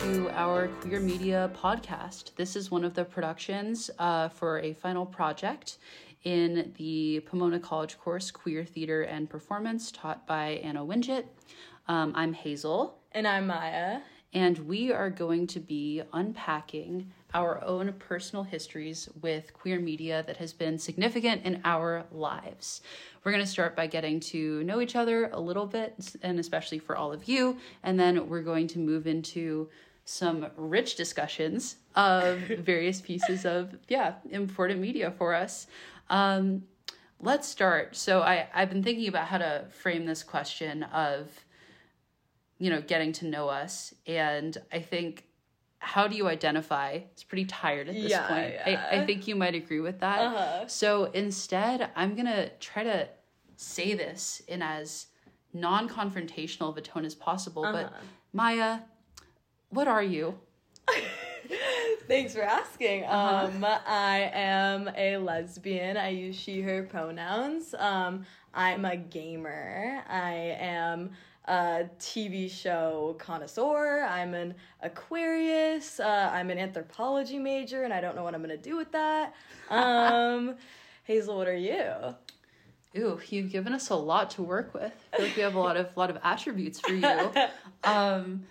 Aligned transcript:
to 0.00 0.28
our 0.30 0.66
queer 0.80 0.98
media 0.98 1.50
podcast. 1.54 2.34
This 2.34 2.56
is 2.56 2.68
one 2.70 2.84
of 2.84 2.94
the 2.94 3.04
productions 3.04 3.90
uh, 4.00 4.28
for 4.28 4.58
a 4.58 4.72
final 4.72 5.06
project 5.06 5.78
in 6.24 6.72
the 6.76 7.20
Pomona 7.26 7.60
College 7.60 7.96
course 7.98 8.32
Queer 8.32 8.64
Theater 8.64 9.02
and 9.02 9.30
Performance, 9.30 9.92
taught 9.92 10.26
by 10.26 10.60
Anna 10.64 10.84
Winget. 10.84 11.26
Um, 11.86 12.12
I'm 12.16 12.32
Hazel. 12.32 12.98
And 13.12 13.28
I'm 13.28 13.46
Maya. 13.46 14.00
And 14.32 14.58
we 14.60 14.90
are 14.90 15.10
going 15.10 15.46
to 15.48 15.60
be 15.60 16.02
unpacking 16.12 17.12
our 17.34 17.62
own 17.64 17.92
personal 17.98 18.44
histories 18.44 19.08
with 19.20 19.52
queer 19.52 19.80
media 19.80 20.22
that 20.26 20.36
has 20.36 20.52
been 20.52 20.78
significant 20.78 21.42
in 21.44 21.60
our 21.64 22.04
lives. 22.12 22.80
We're 23.24 23.32
going 23.32 23.44
to 23.44 23.50
start 23.50 23.74
by 23.74 23.88
getting 23.88 24.20
to 24.20 24.62
know 24.62 24.80
each 24.80 24.94
other 24.94 25.28
a 25.32 25.40
little 25.40 25.66
bit, 25.66 26.14
and 26.22 26.38
especially 26.38 26.78
for 26.78 26.96
all 26.96 27.12
of 27.12 27.28
you. 27.28 27.58
And 27.82 27.98
then 27.98 28.28
we're 28.28 28.42
going 28.42 28.68
to 28.68 28.78
move 28.78 29.06
into 29.06 29.68
some 30.04 30.46
rich 30.56 30.94
discussions 30.94 31.76
of 31.96 32.38
various 32.58 33.00
pieces 33.00 33.44
of, 33.44 33.76
yeah, 33.88 34.14
important 34.30 34.80
media 34.80 35.10
for 35.10 35.34
us. 35.34 35.66
Um, 36.10 36.62
let's 37.20 37.48
start. 37.48 37.96
So 37.96 38.20
I, 38.20 38.46
I've 38.54 38.68
been 38.68 38.82
thinking 38.82 39.08
about 39.08 39.26
how 39.26 39.38
to 39.38 39.64
frame 39.70 40.06
this 40.06 40.22
question 40.22 40.84
of, 40.84 41.28
you 42.58 42.70
know, 42.70 42.80
getting 42.80 43.12
to 43.14 43.26
know 43.26 43.48
us. 43.48 43.92
And 44.06 44.56
I 44.72 44.80
think 44.80 45.24
how 45.84 46.08
do 46.08 46.16
you 46.16 46.28
identify? 46.28 47.00
It's 47.12 47.22
pretty 47.22 47.44
tired 47.44 47.88
at 47.88 47.94
this 47.94 48.10
Yeah, 48.10 48.26
point. 48.26 48.54
yeah. 48.54 48.88
I, 48.92 48.96
I 49.02 49.06
think 49.06 49.28
you 49.28 49.36
might 49.36 49.54
agree 49.54 49.80
with 49.80 50.00
that. 50.00 50.18
Uh-huh. 50.20 50.66
So 50.66 51.04
instead, 51.12 51.90
I'm 51.94 52.14
going 52.14 52.26
to 52.26 52.48
try 52.58 52.82
to 52.82 53.08
say 53.56 53.94
this 53.94 54.42
in 54.48 54.62
as 54.62 55.06
non 55.52 55.88
confrontational 55.88 56.70
of 56.70 56.76
a 56.78 56.80
tone 56.80 57.04
as 57.04 57.14
possible. 57.14 57.62
But 57.62 57.86
Uh-huh. 57.86 58.00
Maya, 58.32 58.78
what 59.68 59.86
are 59.86 60.02
you? 60.02 60.38
Thanks 62.08 62.34
for 62.34 62.42
asking. 62.42 63.04
Uh-huh. 63.04 63.46
Um, 63.46 63.64
I 63.86 64.30
am 64.32 64.90
a 64.96 65.18
lesbian. 65.18 65.96
I 65.96 66.08
use 66.08 66.36
she, 66.36 66.62
her 66.62 66.82
pronouns. 66.84 67.74
Um, 67.78 68.24
I'm 68.54 68.84
a 68.84 68.96
gamer. 68.96 70.02
I 70.08 70.56
am 70.60 71.10
a 71.46 71.84
TV 71.98 72.50
show 72.50 73.16
connoisseur. 73.18 74.02
I'm 74.04 74.34
an 74.34 74.54
Aquarius. 74.82 76.00
Uh, 76.00 76.30
I'm 76.32 76.50
an 76.50 76.58
anthropology 76.58 77.38
major, 77.38 77.82
and 77.84 77.92
I 77.92 78.00
don't 78.00 78.16
know 78.16 78.24
what 78.24 78.34
I'm 78.34 78.42
going 78.42 78.56
to 78.56 78.62
do 78.62 78.76
with 78.76 78.92
that. 78.92 79.34
Um, 79.70 80.56
Hazel, 81.04 81.36
what 81.36 81.48
are 81.48 81.56
you? 81.56 82.14
Ooh, 82.96 83.20
you've 83.28 83.50
given 83.50 83.72
us 83.72 83.90
a 83.90 83.96
lot 83.96 84.30
to 84.30 84.42
work 84.42 84.72
with. 84.72 84.92
I 85.12 85.16
feel 85.16 85.26
like 85.26 85.36
we 85.36 85.42
have 85.42 85.54
a 85.54 85.60
lot 85.60 85.76
of 85.76 85.96
lot 85.96 86.10
of 86.10 86.18
attributes 86.22 86.80
for 86.80 86.92
you. 86.92 87.32
Um, 87.84 88.44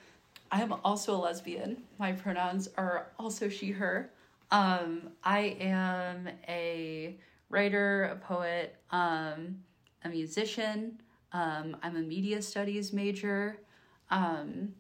I'm 0.51 0.73
also 0.85 1.15
a 1.15 1.17
lesbian. 1.17 1.77
My 1.97 2.11
pronouns 2.11 2.69
are 2.77 3.07
also 3.17 3.49
she, 3.49 3.71
her. 3.71 4.11
Um, 4.51 5.09
I 5.23 5.57
am 5.59 6.29
a 6.47 7.15
writer, 7.49 8.03
a 8.03 8.15
poet, 8.15 8.75
um, 8.91 9.63
a 10.03 10.09
musician. 10.09 11.01
Um, 11.33 11.75
I'm 11.81 11.95
a 11.95 12.01
media 12.01 12.41
studies 12.41 12.93
major, 12.93 13.57
um, 14.11 14.73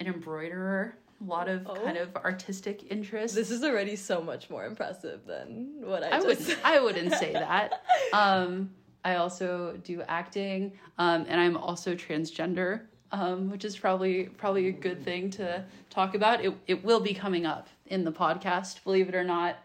an 0.00 0.06
embroiderer. 0.06 0.96
A 1.20 1.24
lot 1.24 1.48
of 1.48 1.68
Oh. 1.68 1.74
kind 1.76 1.96
of 1.96 2.16
artistic 2.16 2.90
interests. 2.90 3.36
This 3.36 3.52
is 3.52 3.62
already 3.62 3.94
so 3.94 4.20
much 4.20 4.50
more 4.50 4.66
impressive 4.66 5.24
than 5.24 5.74
what 5.82 6.02
I, 6.02 6.16
I 6.16 6.20
just 6.20 6.48
would 6.48 6.58
I 6.64 6.80
wouldn't 6.80 7.14
say 7.14 7.32
that. 7.32 7.84
Um, 8.12 8.70
I 9.04 9.14
also 9.16 9.78
do 9.84 10.02
acting, 10.02 10.72
um, 10.98 11.24
and 11.28 11.40
I'm 11.40 11.56
also 11.56 11.94
transgender, 11.94 12.80
um, 13.12 13.50
which 13.50 13.64
is 13.64 13.76
probably 13.78 14.24
probably 14.24 14.66
a 14.66 14.72
good 14.72 15.04
thing 15.04 15.30
to 15.30 15.64
talk 15.90 16.16
about. 16.16 16.44
It 16.44 16.54
it 16.66 16.84
will 16.84 17.00
be 17.00 17.14
coming 17.14 17.46
up 17.46 17.68
in 17.86 18.02
the 18.02 18.10
podcast, 18.12 18.82
believe 18.82 19.08
it 19.08 19.14
or 19.14 19.22
not. 19.24 19.58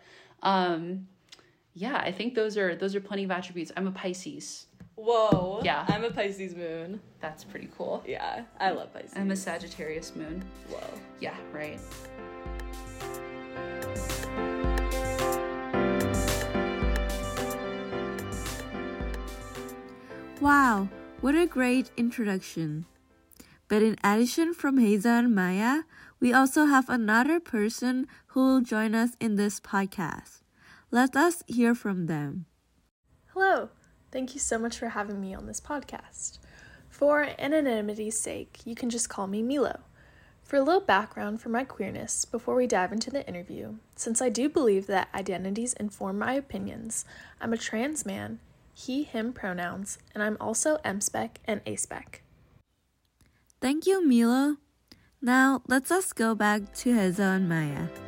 Um, 0.44 1.08
yeah, 1.74 1.98
I 1.98 2.12
think 2.12 2.36
those 2.36 2.56
are 2.56 2.76
those 2.76 2.94
are 2.94 3.00
plenty 3.02 3.24
of 3.24 3.32
attributes. 3.32 3.72
I'm 3.76 3.88
a 3.88 3.92
Pisces. 3.92 4.67
Whoa. 4.98 5.62
Yeah. 5.64 5.86
I'm 5.88 6.04
a 6.04 6.10
Pisces 6.10 6.56
moon. 6.56 7.00
That's 7.22 7.44
pretty 7.44 7.70
cool. 7.78 8.04
Yeah, 8.06 8.44
I 8.60 8.72
love 8.72 8.92
Pisces. 8.94 9.14
I'm 9.16 9.30
a 9.30 9.36
Sagittarius 9.36 10.16
moon. 10.16 10.44
Whoa. 10.70 10.80
Yeah, 11.20 11.36
right. 11.54 11.80
Wow, 20.42 20.90
what 21.22 21.36
a 21.36 21.46
great 21.46 21.92
introduction. 21.96 22.86
But 23.68 23.84
in 23.84 23.98
addition 24.04 24.56
from 24.56 24.80
Hazel 24.80 25.12
and 25.12 25.36
Maya, 25.36 25.84
we 26.20 26.34
also 26.34 26.66
have 26.66 26.90
another 26.90 27.40
person 27.40 28.08
who 28.28 28.42
will 28.42 28.62
join 28.62 28.96
us 28.96 29.12
in 29.20 29.36
this 29.36 29.60
podcast. 29.60 30.42
Let 30.90 31.16
us 31.16 31.44
hear 31.48 31.76
from 31.76 32.08
them. 32.08 32.46
Hello. 33.34 33.70
Thank 34.18 34.34
you 34.34 34.40
so 34.40 34.58
much 34.58 34.80
for 34.80 34.88
having 34.88 35.22
me 35.22 35.36
on 35.36 35.46
this 35.46 35.62
podcast. 35.62 36.40
For 36.90 37.22
anonymity's 37.38 38.20
sake, 38.20 38.62
you 38.66 38.74
can 38.74 38.90
just 38.90 39.10
call 39.10 39.28
me 39.28 39.44
Milo. 39.44 39.82
For 40.44 40.56
a 40.56 40.64
little 40.64 40.82
background 40.82 41.40
for 41.40 41.50
my 41.50 41.64
queerness 41.64 42.26
before 42.26 42.56
we 42.56 42.66
dive 42.66 42.92
into 42.92 43.12
the 43.12 43.28
interview, 43.28 43.76
since 43.96 44.20
I 44.20 44.30
do 44.30 44.50
believe 44.50 44.88
that 44.88 45.10
identities 45.14 45.74
inform 45.74 46.18
my 46.18 46.34
opinions, 46.34 47.06
I'm 47.40 47.54
a 47.54 47.58
trans 47.58 48.08
man, 48.08 48.40
he, 48.74 49.04
him 49.04 49.34
pronouns, 49.34 50.00
and 50.16 50.24
I'm 50.24 50.38
also 50.42 50.78
MSpec 50.78 51.36
and 51.46 51.64
ASpec. 51.66 52.22
Thank 53.62 53.86
you, 53.86 54.04
Milo. 54.04 54.58
Now, 55.22 55.62
let's 55.68 55.92
us 55.92 56.12
go 56.12 56.34
back 56.34 56.74
to 56.78 56.96
Hazel 56.96 57.24
and 57.24 57.48
Maya. 57.48 58.07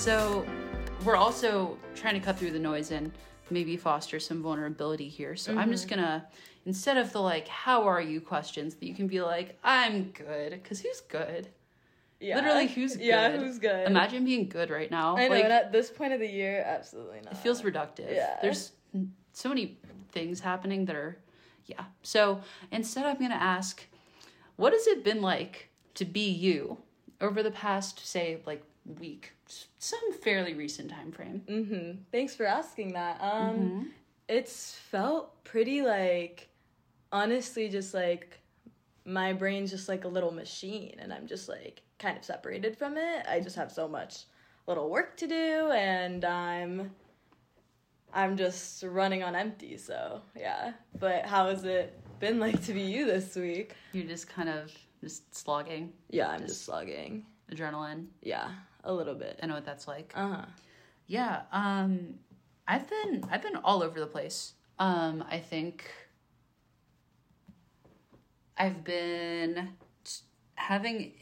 So 0.00 0.46
we're 1.04 1.16
also 1.16 1.76
trying 1.94 2.14
to 2.14 2.20
cut 2.20 2.38
through 2.38 2.52
the 2.52 2.58
noise 2.58 2.90
and 2.90 3.12
maybe 3.50 3.76
foster 3.76 4.18
some 4.18 4.42
vulnerability 4.42 5.10
here. 5.10 5.36
So 5.36 5.54
I'm 5.58 5.70
just 5.70 5.88
mm-hmm. 5.88 5.96
gonna 5.96 6.26
instead 6.64 6.96
of 6.96 7.12
the 7.12 7.20
like 7.20 7.46
"How 7.48 7.86
are 7.86 8.00
you?" 8.00 8.22
questions, 8.22 8.76
that 8.76 8.86
you 8.86 8.94
can 8.94 9.08
be 9.08 9.20
like 9.20 9.58
"I'm 9.62 10.04
good," 10.04 10.52
because 10.52 10.80
who's 10.80 11.02
good? 11.02 11.48
Yeah. 12.18 12.36
Literally, 12.36 12.66
who's 12.66 12.96
good? 12.96 13.04
Yeah, 13.04 13.36
who's 13.36 13.58
good? 13.58 13.86
Imagine 13.86 14.24
being 14.24 14.48
good 14.48 14.70
right 14.70 14.90
now. 14.90 15.18
I 15.18 15.28
know, 15.28 15.34
like 15.34 15.44
and 15.44 15.52
at 15.52 15.70
this 15.70 15.90
point 15.90 16.14
of 16.14 16.20
the 16.20 16.28
year, 16.28 16.64
absolutely 16.66 17.20
not. 17.22 17.34
it 17.34 17.36
feels 17.36 17.60
reductive. 17.60 18.10
Yeah. 18.10 18.38
There's 18.40 18.72
so 19.34 19.50
many 19.50 19.76
things 20.12 20.40
happening 20.40 20.86
that 20.86 20.96
are, 20.96 21.18
yeah. 21.66 21.84
So 22.02 22.40
instead, 22.72 23.04
I'm 23.04 23.18
gonna 23.18 23.34
ask, 23.34 23.86
what 24.56 24.72
has 24.72 24.86
it 24.86 25.04
been 25.04 25.20
like 25.20 25.68
to 25.96 26.06
be 26.06 26.30
you 26.30 26.78
over 27.20 27.42
the 27.42 27.50
past, 27.50 28.06
say, 28.06 28.40
like 28.46 28.64
week, 28.98 29.32
some 29.78 30.12
fairly 30.22 30.54
recent 30.54 30.90
time 30.90 31.12
frame? 31.12 31.42
Mm-hmm. 31.48 32.02
Thanks 32.12 32.34
for 32.34 32.46
asking 32.46 32.92
that. 32.94 33.20
Um, 33.20 33.56
Mm-hmm. 33.56 33.82
it's 34.28 34.74
felt 34.76 35.42
pretty 35.44 35.82
like, 35.82 36.48
honestly, 37.12 37.68
just 37.68 37.94
like 37.94 38.38
my 39.04 39.32
brain's 39.32 39.70
just 39.70 39.88
like 39.88 40.04
a 40.04 40.08
little 40.08 40.30
machine, 40.32 40.96
and 40.98 41.12
I'm 41.12 41.26
just 41.26 41.48
like 41.48 41.82
kind 41.98 42.16
of 42.16 42.24
separated 42.24 42.76
from 42.76 42.96
it. 42.96 43.26
I 43.28 43.40
just 43.40 43.56
have 43.56 43.72
so 43.72 43.88
much 43.88 44.24
little 44.66 44.88
work 44.90 45.16
to 45.18 45.26
do, 45.26 45.70
and 45.72 46.24
I'm 46.24 46.90
I'm 48.12 48.36
just 48.36 48.82
running 48.82 49.22
on 49.22 49.34
empty. 49.34 49.76
So 49.76 50.20
yeah. 50.36 50.72
But 50.98 51.24
how 51.26 51.48
has 51.48 51.64
it 51.64 51.98
been 52.18 52.38
like 52.38 52.62
to 52.64 52.72
be 52.74 52.82
you 52.82 53.06
this 53.06 53.34
week? 53.36 53.74
You're 53.92 54.04
just 54.06 54.28
kind 54.28 54.48
of 54.48 54.70
just 55.02 55.34
slogging 55.34 55.92
Yeah, 56.10 56.28
I'm 56.28 56.46
just 56.46 56.64
slugging. 56.66 57.24
Adrenaline. 57.50 58.06
Yeah, 58.22 58.50
a 58.84 58.92
little 58.92 59.14
bit. 59.14 59.38
I 59.42 59.46
know 59.46 59.54
what 59.54 59.64
that's 59.64 59.88
like. 59.88 60.12
Uh 60.14 60.28
huh. 60.28 60.44
Yeah, 61.06 61.42
um 61.52 62.14
I've 62.68 62.88
been 62.88 63.24
I've 63.30 63.42
been 63.42 63.56
all 63.56 63.82
over 63.82 63.98
the 63.98 64.06
place. 64.06 64.54
Um 64.78 65.24
I 65.30 65.38
think 65.38 65.90
I've 68.56 68.84
been 68.84 69.70
having 70.54 71.14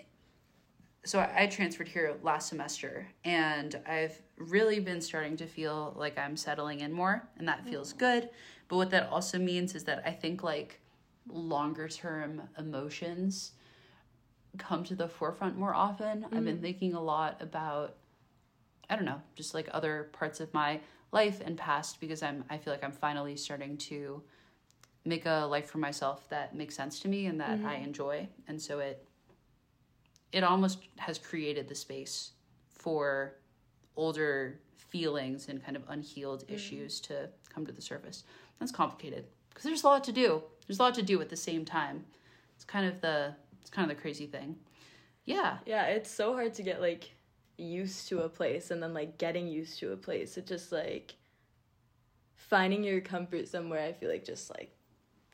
so 1.05 1.21
I 1.21 1.43
I 1.43 1.47
transferred 1.47 1.89
here 1.89 2.17
last 2.23 2.49
semester 2.49 3.07
and 3.25 3.81
I've 3.87 4.21
really 4.37 4.81
been 4.81 5.01
starting 5.01 5.37
to 5.39 5.47
feel 5.47 5.95
like 5.97 6.19
I'm 6.19 6.37
settling 6.37 6.81
in 6.81 6.93
more 6.93 7.29
and 7.39 7.49
that 7.49 7.65
feels 7.65 7.93
good. 7.93 8.29
But 8.69 8.77
what 8.77 8.91
that 8.91 9.09
also 9.09 9.39
means 9.39 9.75
is 9.75 9.85
that 9.85 10.03
I 10.05 10.11
think 10.11 10.43
like 10.43 10.81
longer 11.31 11.89
term 11.89 12.43
emotions 12.59 13.53
come 14.59 14.85
to 14.85 14.95
the 14.95 15.09
forefront 15.09 15.57
more 15.57 15.75
often. 15.75 16.25
I've 16.25 16.45
been 16.45 16.59
mm. 16.59 16.63
thinking 16.63 16.95
a 16.95 17.03
lot 17.03 17.37
about 17.41 17.97
I 18.91 18.97
don't 18.97 19.05
know, 19.05 19.21
just 19.37 19.53
like 19.53 19.69
other 19.73 20.09
parts 20.13 20.41
of 20.41 20.53
my 20.55 20.81
life 21.13 21.41
and 21.45 21.57
past 21.57 22.01
because 22.01 22.23
I'm 22.23 22.45
I 22.51 22.59
feel 22.59 22.73
like 22.73 22.85
I'm 22.85 22.93
finally 22.93 23.37
starting 23.37 23.77
to 23.79 24.23
make 25.05 25.27
a 25.27 25.47
life 25.47 25.69
for 25.71 25.79
myself 25.79 26.29
that 26.29 26.55
makes 26.55 26.75
sense 26.75 27.01
to 27.01 27.09
me 27.09 27.27
and 27.27 27.41
that 27.41 27.51
I 27.51 27.75
mm-hmm. 27.75 27.85
enjoy. 27.85 28.29
And 28.47 28.61
so 28.61 28.79
it 28.81 29.07
it 30.33 30.45
almost 30.45 30.81
has 30.97 31.19
created 31.19 31.69
the 31.69 31.75
space 31.75 32.33
for 32.71 33.35
older 33.97 34.61
feelings 34.77 35.49
and 35.49 35.63
kind 35.63 35.77
of 35.77 35.83
unhealed 35.89 36.47
mm. 36.47 36.55
issues 36.55 37.01
to 37.01 37.29
come 37.53 37.67
to 37.67 37.73
the 37.73 37.83
surface. 37.83 38.25
That's 38.59 38.73
complicated 38.73 39.27
because 39.51 39.65
there's 39.65 39.85
a 39.85 39.87
lot 39.87 40.05
to 40.05 40.13
do. 40.13 40.43
There's 40.67 40.79
a 40.79 40.83
lot 40.83 40.95
to 40.95 41.03
do 41.03 41.21
at 41.21 41.29
the 41.29 41.37
same 41.37 41.65
time. 41.65 42.05
It's 42.55 42.65
kind 42.65 42.87
of 42.87 43.01
the 43.01 43.35
it's 43.69 43.75
kind 43.75 43.91
of 43.91 43.95
the 43.95 44.01
crazy 44.01 44.27
thing. 44.27 44.57
Yeah. 45.27 45.59
Yeah, 45.67 45.85
it's 45.89 46.11
so 46.11 46.33
hard 46.33 46.55
to 46.55 46.63
get 46.63 46.81
like 46.81 47.11
used 47.59 48.09
to 48.09 48.23
a 48.23 48.29
place 48.29 48.71
and 48.71 48.83
then 48.83 48.95
like 48.95 49.19
getting 49.19 49.47
used 49.47 49.79
to 49.81 49.93
a 49.93 49.97
place. 49.97 50.39
It 50.39 50.47
just 50.47 50.73
like 50.73 51.17
finding 52.35 52.83
your 52.83 53.03
comfort 53.03 53.47
somewhere 53.47 53.85
I 53.87 53.93
feel 53.93 54.09
like 54.09 54.25
just 54.25 54.49
like 54.49 54.75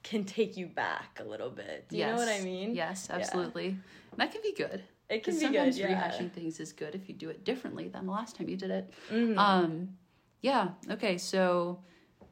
can 0.02 0.24
take 0.24 0.56
you 0.56 0.66
back 0.66 1.20
a 1.20 1.24
little 1.24 1.48
bit. 1.48 1.88
Do 1.88 1.96
you 1.96 2.06
know 2.06 2.16
what 2.16 2.28
I 2.28 2.40
mean? 2.40 2.74
Yes, 2.74 3.06
Yeah. 3.08 3.16
absolutely. 3.16 3.78
That 4.16 4.32
can 4.32 4.42
be 4.42 4.52
good. 4.52 4.82
It 5.08 5.22
can 5.22 5.34
be 5.34 5.40
good. 5.40 5.54
sometimes 5.54 5.78
Yeah. 5.78 5.94
rehashing 6.10 6.32
things 6.32 6.58
is 6.58 6.72
good 6.72 6.96
if 6.96 7.08
you 7.08 7.14
do 7.14 7.30
it 7.30 7.44
differently 7.44 7.86
than 7.86 8.06
the 8.06 8.12
last 8.12 8.34
time 8.34 8.48
you 8.48 8.56
did 8.56 8.70
it. 8.72 8.92
Mhm. 9.10 9.38
Um, 9.38 9.96
yeah. 10.42 10.70
Okay. 10.90 11.18
So 11.18 11.78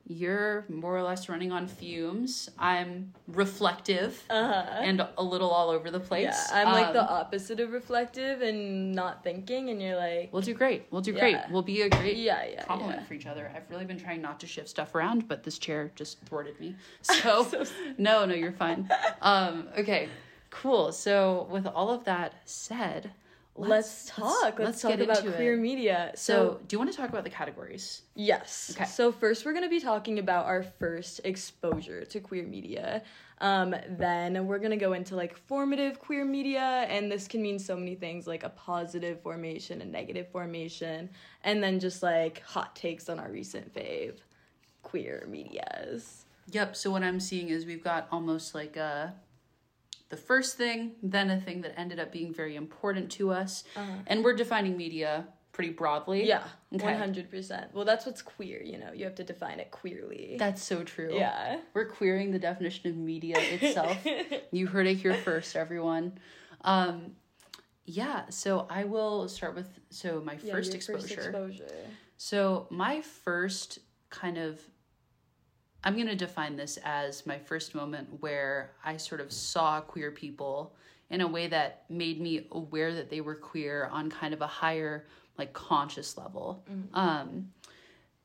you're 0.07 0.65
more 0.69 0.97
or 0.97 1.03
less 1.03 1.29
running 1.29 1.53
on 1.53 1.69
fumes. 1.69 2.51
I'm 2.59 3.13
reflective 3.29 4.23
uh-huh. 4.29 4.81
and 4.81 5.07
a 5.17 5.23
little 5.23 5.51
all 5.51 5.71
over 5.71 5.91
the 5.91 6.01
place. 6.01 6.25
Yeah, 6.25 6.67
I'm 6.67 6.73
like 6.73 6.93
the 6.93 7.03
Um, 7.03 7.09
opposite 7.21 7.61
of 7.61 7.73
reflective 7.73 8.43
and 8.43 8.93
not 8.93 9.23
thinking, 9.23 9.71
and 9.71 9.81
you're 9.81 9.97
like, 9.97 10.33
We'll 10.33 10.43
do 10.43 10.55
great. 10.55 10.87
We'll 10.91 11.03
do 11.03 11.13
great. 11.13 11.37
We'll 11.51 11.63
be 11.63 11.83
a 11.83 11.89
great 11.89 12.17
yeah, 12.17 12.45
yeah, 12.45 12.65
compliment 12.65 13.01
yeah. 13.01 13.07
for 13.07 13.15
each 13.15 13.27
other. 13.27 13.51
I've 13.55 13.71
really 13.71 13.85
been 13.85 13.99
trying 13.99 14.21
not 14.21 14.41
to 14.41 14.47
shift 14.47 14.69
stuff 14.69 14.95
around, 14.95 15.29
but 15.29 15.45
this 15.45 15.59
chair 15.59 15.93
just 15.95 16.21
thwarted 16.23 16.59
me. 16.61 16.75
So, 17.03 17.45
So- 17.45 17.65
no, 17.99 18.25
no, 18.25 18.35
you're 18.35 18.53
fine. 18.53 18.89
Um, 19.21 19.69
okay, 19.79 20.09
cool. 20.51 20.91
So 20.93 21.47
with 21.51 21.67
all 21.67 21.91
of 21.91 22.05
that 22.05 22.35
said, 22.45 23.13
Let's, 23.55 24.07
talk. 24.07 24.59
Let's, 24.59 24.81
talk 24.81 24.93
get 24.93 25.03
about 25.03 25.19
into 25.19 25.33
queer 25.33 25.55
it. 25.55 25.59
media. 25.61 26.13
So, 26.15 26.33
So, 26.57 26.61
do 26.67 26.75
you 26.75 26.79
want 26.79 26.91
to 26.91 26.97
talk 26.97 27.11
about 27.11 27.23
the 27.25 27.31
categories? 27.31 28.03
yes. 28.15 28.73
Okay. 28.75 28.87
So 28.87 29.13
first, 29.13 29.45
we're 29.45 29.53
gonna 29.53 29.69
be 29.69 29.81
talking 29.81 30.19
about 30.19 30.47
our 30.47 30.63
first 30.63 31.21
exposure 31.25 32.05
to 32.07 32.21
queer 32.21 32.45
media. 32.45 33.03
Um, 33.43 33.75
then 33.89 34.47
we're 34.47 34.59
gonna 34.59 34.77
go 34.77 34.95
into 34.95 35.17
like 35.17 35.37
formative 35.37 35.99
queer 35.99 36.25
media, 36.25 36.87
and 36.89 37.13
this 37.13 37.29
can 37.29 37.43
mean 37.43 37.59
so 37.59 37.77
many 37.77 37.95
things, 37.95 38.27
like 38.27 38.43
a 38.43 38.49
positive 38.51 39.21
formation, 39.21 39.83
a 39.83 39.85
negative 39.85 40.29
formation, 40.29 41.11
and 41.45 41.63
then 41.63 41.79
just 41.79 42.03
like 42.03 42.41
hot 42.43 42.75
takes 42.75 43.09
on 43.09 43.19
our 43.19 43.31
recent 43.31 43.75
fave 43.75 44.15
queer 44.83 45.27
medias. 45.29 46.25
Yep. 46.51 46.75
So 46.77 46.91
what 46.91 47.03
I'm 47.03 47.21
seeing 47.21 47.51
is 47.51 47.67
we've 47.67 47.85
got 47.85 48.09
almost 48.11 48.55
like 48.55 48.77
a 48.77 49.15
the 50.13 50.17
first 50.19 50.59
thing, 50.59 50.93
then 51.03 51.31
a 51.31 51.41
thing 51.41 51.63
that 51.63 51.73
ended 51.81 51.99
up 51.99 52.13
being 52.13 52.35
very 52.35 52.55
important 52.55 53.11
to 53.13 53.31
us, 53.31 53.65
and 54.07 54.23
we're 54.23 54.35
defining 54.37 54.77
media 54.77 55.27
pretty 55.53 55.71
broadly. 55.71 56.29
Yeah, 56.29 56.45
Okay. 56.75 56.85
one 56.85 56.97
hundred 56.99 57.31
percent. 57.31 57.73
Well, 57.73 57.87
that's 57.87 58.05
what's 58.05 58.21
queer. 58.21 58.63
You 58.63 58.77
know, 58.77 58.93
you 58.93 59.07
have 59.07 59.15
to 59.15 59.25
define 59.25 59.59
it 59.59 59.71
queerly. 59.71 60.37
That's 60.39 60.63
so 60.63 60.85
true. 60.85 61.15
yeah. 61.15 61.61
We're 61.73 61.87
queering 61.87 62.31
the 62.31 62.39
definition 62.39 62.91
of 62.91 62.97
media 62.99 63.37
itself. 63.39 63.97
you 64.53 64.67
heard 64.67 64.87
it 64.87 64.97
here 64.99 65.15
first, 65.15 65.57
everyone. 65.57 66.19
Um, 66.61 67.13
yeah, 67.87 68.29
so 68.29 68.67
I 68.69 68.85
will 68.85 69.29
start 69.29 69.55
with 69.55 69.71
so 69.89 70.21
my 70.23 70.37
Yeah, 70.43 70.53
first 70.53 70.75
exposure. 70.75 71.01
First 71.01 71.13
exposure. 71.29 71.87
So 72.19 72.67
my 72.69 73.01
first 73.01 73.79
kind 74.11 74.37
of 74.37 74.61
I'm 75.85 75.95
going 75.95 76.07
to 76.07 76.17
define 76.17 76.57
this 76.57 76.79
as 76.85 77.27
my 77.27 77.39
first 77.39 77.75
moment 77.75 78.09
where 78.21 78.73
I 78.85 78.97
sort 78.97 79.21
of 79.21 79.33
saw 79.33 79.81
queer 79.81 80.11
people 80.11 80.75
in 81.11 81.21
a 81.21 81.27
way 81.29 81.47
that 81.49 81.85
made 81.91 82.21
me 82.21 82.47
aware 82.53 82.95
that 82.95 83.11
they 83.11 83.21
were 83.21 83.35
queer 83.35 83.89
on 83.93 84.11
kind 84.11 84.33
of 84.33 84.41
a 84.41 84.47
higher 84.47 85.07
like 85.39 85.53
conscious 85.53 86.17
level. 86.17 86.65
Um 86.95 87.51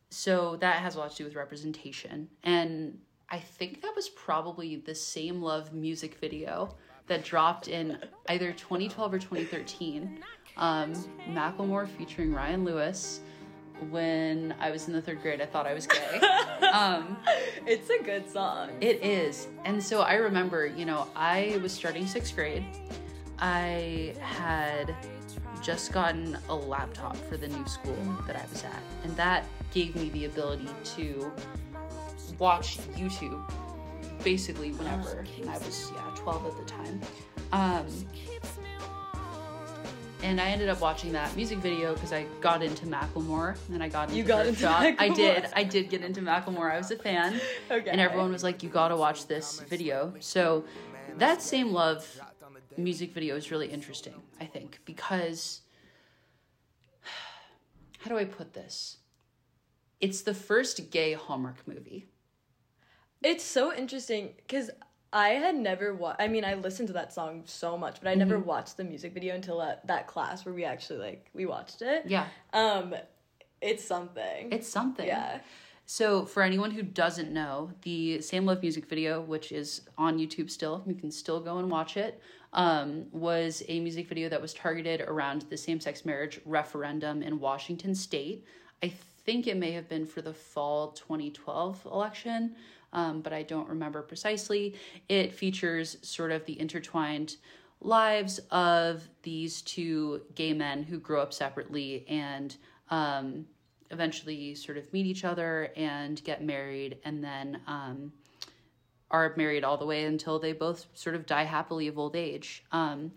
so 0.10 0.56
that 0.58 0.78
has 0.78 0.96
a 0.96 1.00
lot 1.00 1.12
to 1.12 1.18
do 1.18 1.24
with 1.26 1.36
representation 1.36 2.30
and 2.44 2.98
I 3.30 3.40
think 3.40 3.82
that 3.82 3.94
was 3.96 4.08
probably 4.10 4.78
the 4.78 4.96
same 4.96 5.42
love 5.42 5.74
music 5.74 6.16
video 6.16 6.76
that 7.08 7.24
dropped 7.26 7.68
in 7.68 7.98
either 8.30 8.52
2012 8.54 9.14
or 9.14 9.20
2013. 9.20 10.20
Um, 10.56 10.94
Macklemore 11.32 11.88
featuring 11.88 12.34
Ryan 12.34 12.64
Lewis. 12.64 13.22
When 13.90 14.56
I 14.60 14.72
was 14.72 14.88
in 14.88 14.94
the 14.94 15.02
third 15.02 15.22
grade, 15.22 15.42
I 15.42 15.46
thought 15.46 15.66
I 15.68 15.74
was 15.74 15.86
gay. 15.88 16.20
um, 16.74 17.18
It's 17.66 17.90
a 17.90 18.02
good 18.04 18.30
song. 18.30 18.70
it 18.82 19.04
is. 19.04 19.48
And 19.66 19.82
so 19.82 20.02
I 20.02 20.16
remember, 20.16 20.66
you 20.66 20.86
know, 20.86 21.08
I 21.16 21.60
was 21.62 21.72
starting 21.72 22.08
sixth 22.08 22.36
grade. 22.36 22.66
I 23.40 24.16
had 24.20 24.96
just 25.62 25.92
gotten 25.92 26.38
a 26.50 26.56
laptop 26.56 27.16
for 27.30 27.38
the 27.38 27.48
new 27.48 27.66
school 27.68 27.98
that 28.26 28.36
I 28.36 28.46
was 28.52 28.64
at. 28.64 28.82
And 29.04 29.16
that 29.18 29.46
gave 29.74 29.96
me 29.96 30.10
the 30.10 30.26
ability 30.26 30.70
to 30.96 31.32
watch 32.40 32.78
YouTube 32.96 33.42
basically 34.24 34.72
whenever. 34.72 35.26
And 35.40 35.50
I 35.50 35.58
was, 35.60 35.92
yeah, 35.96 36.12
12 36.16 36.46
at 36.48 36.58
the 36.58 36.66
time. 36.66 37.02
Um, 37.52 37.86
and 40.28 40.42
I 40.42 40.50
ended 40.50 40.68
up 40.68 40.82
watching 40.82 41.14
that 41.14 41.34
music 41.38 41.60
video 41.60 41.94
because 41.94 42.12
I 42.12 42.26
got 42.42 42.62
into 42.62 42.86
Macklemore 42.86 43.56
and 43.72 43.82
I 43.82 43.88
got 43.88 44.10
into 44.10 44.18
You 44.18 44.24
got 44.24 44.46
into 44.46 44.60
Shop. 44.60 44.82
I 45.00 45.08
did. 45.08 45.48
I 45.56 45.64
did 45.64 45.90
get 45.90 46.04
into 46.04 46.20
Macklemore. 46.20 46.70
I 46.70 46.78
was 46.78 46.92
a 46.92 46.98
fan. 46.98 47.40
Okay. 47.72 47.90
And 47.90 48.02
everyone 48.02 48.34
was 48.34 48.44
like, 48.44 48.62
you 48.62 48.68
gotta 48.68 48.98
watch 48.98 49.28
this 49.28 49.62
video. 49.62 50.14
So 50.20 50.66
that 51.16 51.42
same 51.42 51.72
love 51.72 52.06
music 52.76 53.14
video 53.14 53.38
is 53.38 53.52
really 53.52 53.68
interesting, 53.68 54.16
I 54.42 54.46
think, 54.46 54.80
because 54.84 55.62
how 58.00 58.10
do 58.10 58.18
I 58.18 58.26
put 58.26 58.54
this? 58.54 58.98
It's 60.02 60.24
the 60.24 60.34
first 60.34 60.92
gay 60.92 61.14
Hallmark 61.14 61.66
movie. 61.66 62.06
It's 63.24 63.46
so 63.46 63.74
interesting 63.74 64.34
because 64.36 64.72
I 65.18 65.30
had 65.30 65.56
never 65.56 65.96
watched. 65.96 66.22
I 66.22 66.28
mean, 66.28 66.46
I 66.46 66.54
listened 66.54 66.88
to 66.90 66.94
that 66.94 67.12
song 67.12 67.42
so 67.46 67.76
much, 67.78 68.00
but 68.02 68.08
I 68.10 68.14
never 68.14 68.38
Mm-hmm. 68.38 68.48
watched 68.48 68.78
the 68.78 68.84
music 68.84 69.14
video 69.14 69.34
until 69.34 69.58
that, 69.60 69.86
that 69.88 70.06
class 70.06 70.46
where 70.46 70.54
we 70.54 70.64
actually 70.64 71.00
like 71.00 71.30
we 71.34 71.46
watched 71.48 71.82
it. 71.82 72.04
Yeah, 72.06 72.28
Um, 72.54 72.94
it's 73.62 73.84
something. 73.84 74.52
it's 74.52 74.68
something. 74.70 75.08
yeah. 75.08 75.40
So, 75.88 76.26
for 76.26 76.44
anyone 76.44 76.70
who 76.72 76.84
doesn't 76.84 77.32
know, 77.32 77.72
the 77.84 78.22
Same 78.22 78.46
Love 78.46 78.62
music 78.62 78.86
video, 78.88 79.22
which 79.22 79.52
is 79.52 79.82
on 79.98 80.20
YouTube 80.20 80.52
still, 80.52 80.84
you 80.86 80.94
can 80.94 81.10
still 81.10 81.40
go 81.40 81.58
and 81.58 81.72
watch 81.72 81.98
it, 81.98 82.22
um, 82.54 83.06
was 83.12 83.64
a 83.70 83.80
music 83.80 84.08
video 84.10 84.28
that 84.30 84.42
was 84.42 84.54
targeted 84.54 85.02
around 85.02 85.44
the 85.50 85.58
same 85.58 85.80
sex 85.80 86.06
marriage 86.06 86.42
referendum 86.46 87.24
in 87.24 87.40
Washington 87.40 87.96
state. 87.96 88.46
I 88.84 88.90
think 89.26 89.48
it 89.48 89.58
may 89.58 89.72
have 89.72 89.88
been 89.90 90.06
for 90.06 90.22
the 90.22 90.34
fall 90.34 90.92
2012 90.92 91.86
election, 91.86 92.56
um, 92.98 93.22
but 93.22 93.32
I 93.32 93.44
don't 93.44 93.70
remember 93.70 94.02
precisely. 94.02 94.74
It 95.08 95.32
features 95.32 95.98
sort 96.02 96.32
of 96.32 96.44
the 96.46 96.60
intertwined 96.60 97.38
lives 97.80 98.40
of 98.50 99.08
these 99.22 99.62
two 99.62 100.24
gay 100.34 100.52
men 100.52 100.82
who 100.82 101.00
grow 101.00 101.22
up 101.22 101.32
separately 101.32 102.06
and 102.10 102.58
um, 102.90 103.46
eventually 103.92 104.56
sort 104.56 104.80
of 104.80 104.92
meet 104.94 105.06
each 105.06 105.24
other 105.24 105.72
and 105.78 106.24
get 106.24 106.44
married 106.44 106.98
and 107.06 107.24
then 107.24 107.62
um, 107.68 108.12
are 109.12 109.32
married 109.38 109.64
all 109.64 109.78
the 109.78 109.86
way 109.86 110.06
until 110.06 110.40
they 110.40 110.52
both 110.52 110.88
sort 110.96 111.16
of 111.16 111.28
die 111.28 111.44
happily 111.44 111.88
of 111.88 112.00
old 112.00 112.16
age. 112.16 112.66
Um, 112.72 113.12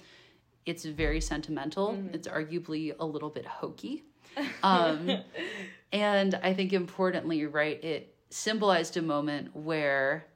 it's 0.66 0.84
very 0.84 1.22
sentimental. 1.22 1.98
It's 2.12 2.28
arguably 2.28 2.94
a 3.00 3.06
little 3.06 3.30
bit 3.30 3.46
hokey. 3.46 4.04
Um, 4.62 5.10
and 5.92 6.36
I 6.36 6.54
think 6.54 6.72
importantly, 6.72 7.46
right, 7.46 7.82
it 7.82 8.14
symbolized 8.30 8.96
a 8.96 9.02
moment 9.02 9.54
where 9.54 10.26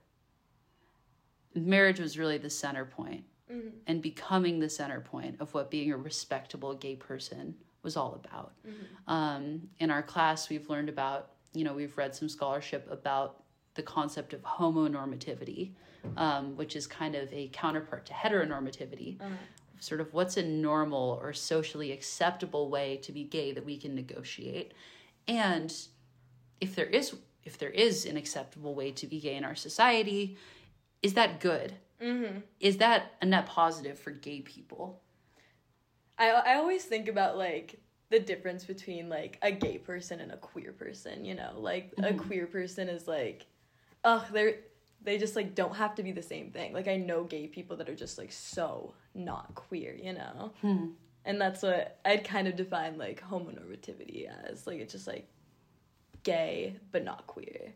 marriage 1.55 2.01
was 2.01 2.19
really 2.19 2.39
the 2.39 2.51
center 2.51 2.85
point 2.85 3.25
and 3.87 4.03
becoming 4.03 4.59
the 4.59 4.69
center 4.69 5.01
point 5.01 5.37
of 5.41 5.55
what 5.55 5.71
being 5.71 5.93
a 5.93 5.97
respectable 5.97 6.75
gay 6.75 6.97
person 6.97 7.55
was 7.83 7.97
all 7.97 8.21
about. 8.25 8.53
Um, 9.07 9.69
in 9.79 9.91
our 9.91 10.03
class, 10.03 10.49
we've 10.49 10.69
learned 10.69 10.89
about, 10.89 11.31
you 11.53 11.63
know, 11.63 11.73
we've 11.75 11.97
read 11.97 12.15
some 12.15 12.29
scholarship 12.29 12.89
about 12.91 13.43
the 13.75 13.83
concept 13.83 14.33
of 14.33 14.43
homonormativity, 14.43 15.73
um, 16.17 16.57
which 16.57 16.75
is 16.75 16.87
kind 16.87 17.15
of 17.15 17.33
a 17.33 17.49
counterpart 17.53 18.07
to 18.07 18.13
heteronormativity. 18.13 19.21
Sort 19.81 20.01
of 20.01 20.13
what's 20.15 20.37
a 20.37 20.43
normal 20.43 21.19
or 21.23 21.33
socially 21.33 21.93
acceptable 21.93 22.71
way 22.71 22.97
to 23.03 23.13
be 23.13 23.25
gay 23.25 23.53
that 23.53 23.65
we 23.65 23.77
can 23.77 23.95
negotiate. 23.95 24.73
And 25.29 25.73
if 26.61 26.75
there 26.75 26.87
is 26.87 27.17
if 27.45 27.59
there 27.59 27.71
is 27.71 28.07
an 28.07 28.17
acceptable 28.17 28.75
way 28.75 28.91
to 28.93 29.07
be 29.07 29.21
gay 29.21 29.37
in 29.37 29.45
our 29.45 29.55
society, 29.55 30.37
is 31.03 31.15
that 31.15 31.41
good? 31.41 31.75
Mm-hmm. 32.03 32.39
Is 32.61 32.79
that 32.79 33.13
a 33.21 33.27
net 33.27 33.47
positive 33.47 33.99
for 33.99 34.11
gay 34.11 34.41
people? 34.41 35.01
I 36.19 36.31
I 36.31 36.55
always 36.57 36.85
think 36.85 37.09
about 37.09 37.37
like 37.37 37.81
the 38.11 38.21
difference 38.21 38.65
between 38.65 39.09
like 39.09 39.39
a 39.43 39.51
gay 39.51 39.79
person 39.79 40.21
and 40.21 40.33
a 40.33 40.37
queer 40.37 40.73
person. 40.73 41.25
You 41.25 41.35
know, 41.35 41.53
like 41.57 41.93
a 41.99 42.15
queer 42.15 42.47
person 42.47 42.89
is 42.89 43.09
like, 43.09 43.47
oh, 44.05 44.25
they're 44.33 44.57
they 45.03 45.19
just 45.19 45.37
like 45.37 45.55
don't 45.55 45.77
have 45.77 45.95
to 45.97 46.03
be 46.03 46.13
the 46.13 46.23
same 46.23 46.51
thing. 46.51 46.73
Like 46.73 46.89
I 46.89 46.97
know 46.97 47.25
gay 47.25 47.47
people 47.47 47.77
that 47.77 47.89
are 47.89 47.95
just 47.95 48.19
like 48.19 48.33
so 48.33 48.95
not 49.15 49.55
queer. 49.55 49.95
You 49.95 50.15
know. 50.15 50.53
And 51.27 51.41
that's 51.41 51.63
what 51.63 51.99
I'd 52.05 52.25
kind 52.25 52.49
of 52.49 52.57
define 52.57 52.99
like 52.99 53.23
homonormativity 53.23 54.29
as. 54.47 54.67
Like 54.67 54.81
it's 54.81 54.93
just 54.93 55.07
like 55.07 55.29
gay 56.25 56.77
but 56.91 57.05
not 57.05 57.27
queer. 57.27 57.73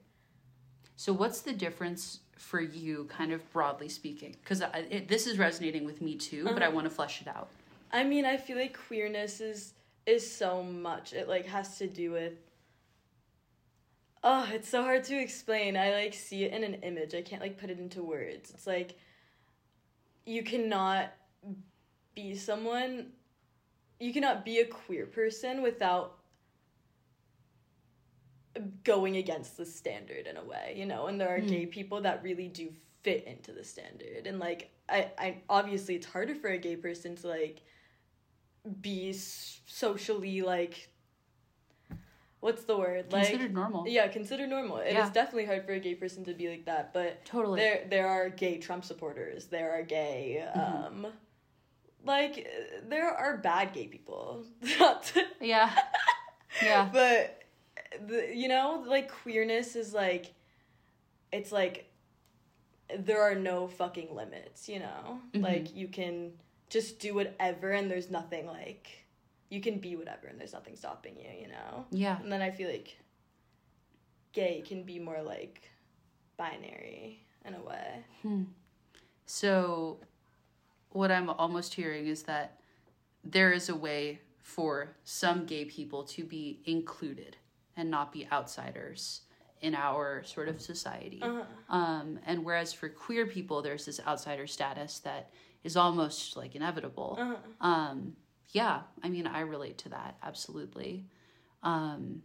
So, 0.97 1.12
what's 1.12 1.43
the 1.43 1.52
difference 1.52 2.21
for 2.37 2.61
you, 2.61 3.05
kind 3.05 3.33
of 3.33 3.49
broadly 3.52 3.88
speaking? 3.88 4.35
Because 4.43 4.62
this 5.07 5.28
is 5.28 5.38
resonating 5.38 5.85
with 5.85 6.02
me 6.02 6.17
too, 6.17 6.45
but 6.45 6.62
I 6.62 6.67
uh-huh. 6.67 6.75
want 6.75 6.87
to 6.87 6.90
flesh 6.90 7.23
it 7.23 7.28
out. 7.28 7.49
I 7.93 8.02
mean, 8.05 8.25
I 8.25 8.37
feel 8.37 8.59
like 8.59 8.76
queerness 8.88 9.40
is 9.40 9.75
is 10.07 10.28
so 10.28 10.62
much. 10.62 11.12
It 11.12 11.28
like 11.28 11.47
has 11.47 11.78
to 11.78 11.87
do 11.87 12.11
with 12.11 12.33
Oh, 14.25 14.49
it's 14.52 14.69
so 14.69 14.83
hard 14.83 15.05
to 15.05 15.19
explain. 15.19 15.76
I 15.76 15.93
like 15.93 16.14
see 16.14 16.45
it 16.45 16.52
in 16.52 16.64
an 16.64 16.75
image. 16.83 17.14
I 17.14 17.23
can't 17.23 17.40
like 17.40 17.59
put 17.59 17.71
it 17.71 17.78
into 17.78 18.02
words. 18.02 18.50
It's 18.50 18.67
like 18.67 18.99
you 20.26 20.43
cannot 20.43 21.12
be 22.14 22.35
someone 22.35 23.12
you 24.00 24.12
cannot 24.12 24.45
be 24.45 24.59
a 24.59 24.64
queer 24.64 25.07
person 25.07 25.62
without 25.62 26.17
going 28.84 29.16
against 29.16 29.56
the 29.56 29.64
standard 29.66 30.26
in 30.26 30.36
a 30.36 30.44
way, 30.44 30.74
you 30.76 30.86
know, 30.86 31.06
and 31.06 31.20
there 31.20 31.34
are 31.34 31.40
mm. 31.40 31.48
gay 31.48 31.66
people 31.66 32.00
that 32.02 32.22
really 32.22 32.48
do 32.48 32.70
fit 33.02 33.24
into 33.24 33.52
the 33.52 33.64
standard. 33.64 34.26
And 34.26 34.38
like 34.38 34.70
I 34.88 35.10
I 35.18 35.36
obviously 35.48 35.94
it's 35.94 36.06
harder 36.06 36.34
for 36.34 36.48
a 36.48 36.58
gay 36.58 36.76
person 36.76 37.16
to 37.16 37.28
like 37.28 37.62
be 38.80 39.12
socially 39.12 40.42
like 40.42 40.88
what's 42.40 42.64
the 42.64 42.76
word? 42.76 43.12
Like 43.12 43.28
considered 43.28 43.54
normal. 43.54 43.86
Yeah 43.88 44.08
considered 44.08 44.50
normal. 44.50 44.78
It 44.78 44.92
yeah. 44.92 45.06
is 45.06 45.10
definitely 45.10 45.46
hard 45.46 45.64
for 45.66 45.72
a 45.72 45.80
gay 45.80 45.94
person 45.94 46.24
to 46.24 46.34
be 46.34 46.48
like 46.48 46.64
that 46.66 46.92
but 46.92 47.24
totally. 47.24 47.60
there 47.60 47.86
there 47.88 48.08
are 48.08 48.28
gay 48.28 48.58
trump 48.58 48.84
supporters. 48.84 49.46
There 49.46 49.72
are 49.72 49.82
gay 49.82 50.44
mm-hmm. 50.56 51.04
um 51.04 51.12
like 52.04 52.48
there 52.88 53.10
are 53.10 53.36
bad 53.36 53.72
gay 53.72 53.86
people. 53.86 54.44
Yeah. 55.40 55.74
Yeah. 56.62 56.88
But 56.90 57.38
the, 58.07 58.33
you 58.35 58.49
know 58.49 58.85
like 58.87 59.11
queerness 59.11 59.76
is 59.76 59.92
like 59.92 60.35
it's 61.33 61.52
like 61.52 61.90
there 62.99 63.23
are 63.23 63.35
no 63.35 63.68
fucking 63.68 64.14
limits 64.14 64.68
you 64.68 64.78
know 64.78 65.21
mm-hmm. 65.33 65.42
like 65.42 65.75
you 65.75 65.88
can 65.88 66.33
just 66.71 66.99
do 66.99 67.14
whatever 67.14 67.71
and 67.71 67.90
there's 67.90 68.11
nothing 68.11 68.47
like 68.47 69.04
you 69.50 69.61
can 69.61 69.78
be 69.78 69.97
whatever 69.97 70.26
and 70.26 70.38
there's 70.38 70.52
nothing 70.52 70.76
stopping 70.76 71.16
you, 71.16 71.42
you 71.42 71.49
know? 71.49 71.87
Yeah. 71.90 72.21
And 72.21 72.30
then 72.30 72.42
I 72.42 72.50
feel 72.50 72.71
like 72.71 72.99
gay 74.33 74.62
can 74.66 74.83
be 74.83 74.99
more 74.99 75.23
like 75.23 75.68
binary 76.37 77.21
in 77.45 77.54
a 77.54 77.62
way. 77.62 78.04
Hmm. 78.23 78.42
So 79.26 80.00
what 80.90 81.11
I'm 81.11 81.30
almost 81.30 81.75
hearing 81.75 82.07
is 82.07 82.23
that 82.25 82.61
there 83.25 83.52
is 83.52 83.68
a 83.68 83.75
way 83.75 84.21
for 84.42 84.97
some 85.04 85.45
gay 85.45 85.64
people 85.64 86.04
to 86.04 86.25
be 86.25 86.61
included 86.64 87.37
and 87.78 87.90
not 87.90 88.12
be 88.12 88.28
outsiders 88.30 89.23
in 89.62 89.75
our 89.75 90.23
sort 90.25 90.49
of 90.49 90.61
society. 90.61 91.20
Uh-huh. 91.23 91.42
Um, 91.70 92.18
and 92.26 92.44
whereas 92.44 92.73
for 92.73 92.88
queer 92.88 93.26
people, 93.26 93.62
there's 93.62 93.87
this 93.87 94.00
outsider 94.06 94.47
status 94.47 94.99
that 95.00 95.30
is 95.64 95.76
almost 95.76 96.37
like 96.37 96.54
inevitable. 96.54 97.16
Uh-huh. 97.18 97.37
Um, 97.61 98.12
yeah, 98.50 98.82
I 99.02 99.08
mean, 99.08 99.26
I 99.26 99.40
relate 99.40 99.78
to 99.78 99.88
that 99.90 100.16
absolutely. 100.23 101.06
Um, 101.62 102.23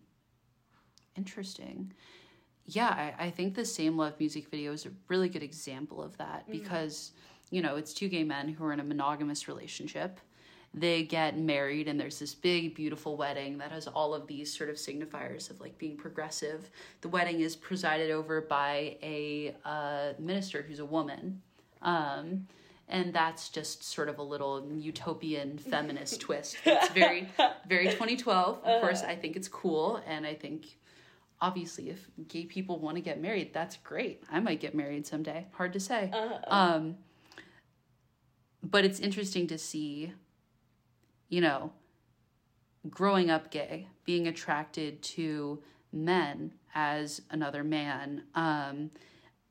interesting. 1.16 1.94
Yeah, 2.66 2.90
I, 2.90 3.26
I 3.26 3.30
think 3.30 3.56
the 3.56 3.66
Same 3.66 3.98
Love 3.98 4.14
music 4.20 4.50
video 4.50 4.72
is 4.72 4.86
a 4.86 4.92
really 5.08 5.30
good 5.30 5.44
example 5.44 6.02
of 6.02 6.18
that 6.18 6.44
mm-hmm. 6.44 6.60
because, 6.60 7.12
you 7.52 7.62
know, 7.62 7.76
it's 7.76 7.94
two 7.94 8.08
gay 8.08 8.24
men 8.24 8.48
who 8.50 8.64
are 8.64 8.74
in 8.74 8.80
a 8.80 8.84
monogamous 8.84 9.48
relationship. 9.48 10.20
They 10.74 11.04
get 11.04 11.38
married, 11.38 11.88
and 11.88 12.00
there's 12.00 12.18
this 12.18 12.34
big, 12.34 12.74
beautiful 12.74 13.16
wedding 13.16 13.60
that 13.60 13.72
has 13.72 13.88
all 13.88 14.14
of 14.14 14.26
these 14.26 14.56
sort 14.56 14.70
of 14.72 14.78
signifiers 14.78 15.52
of 15.52 15.62
like 15.62 15.78
being 15.78 15.96
progressive. 15.98 16.70
The 17.02 17.10
wedding 17.10 17.42
is 17.42 17.56
presided 17.56 18.10
over 18.10 18.42
by 18.42 18.98
a 19.04 19.56
uh, 19.64 20.14
minister 20.18 20.64
who's 20.64 20.80
a 20.80 20.86
woman. 20.86 21.42
Um, 21.84 22.48
and 22.90 23.14
that's 23.14 23.50
just 23.50 23.84
sort 23.84 24.10
of 24.10 24.20
a 24.20 24.24
little 24.24 24.68
utopian 24.76 25.58
feminist 25.70 26.22
twist. 26.22 26.58
It's 26.66 26.90
very, 26.90 27.30
very 27.68 27.86
2012. 27.86 28.64
Of 28.64 28.82
course. 28.82 29.04
I 29.04 29.16
think 29.16 29.36
it's 29.36 29.48
cool, 29.48 30.02
and 30.08 30.26
I 30.26 30.34
think 30.34 30.78
obviously 31.42 31.90
if 31.90 32.10
gay 32.28 32.46
people 32.46 32.80
want 32.80 32.96
to 32.96 33.02
get 33.02 33.22
married, 33.22 33.54
that's 33.54 33.78
great. 33.78 34.24
I 34.32 34.40
might 34.40 34.60
get 34.60 34.74
married 34.74 35.06
someday. 35.06 35.46
Hard 35.52 35.74
to 35.74 35.80
say. 35.80 36.10
Uh-huh. 36.14 36.40
Um, 36.48 36.98
but 38.64 38.86
it's 38.86 39.00
interesting 39.00 39.48
to 39.48 39.58
see, 39.58 40.14
you 41.34 41.42
know, 41.42 41.72
growing 42.92 43.32
up 43.32 43.50
gay, 43.50 43.88
being 44.06 44.28
attracted 44.28 45.02
to 45.02 45.60
men 45.92 46.54
as 46.76 47.24
another 47.32 47.64
man, 47.64 48.22
um, 48.36 48.92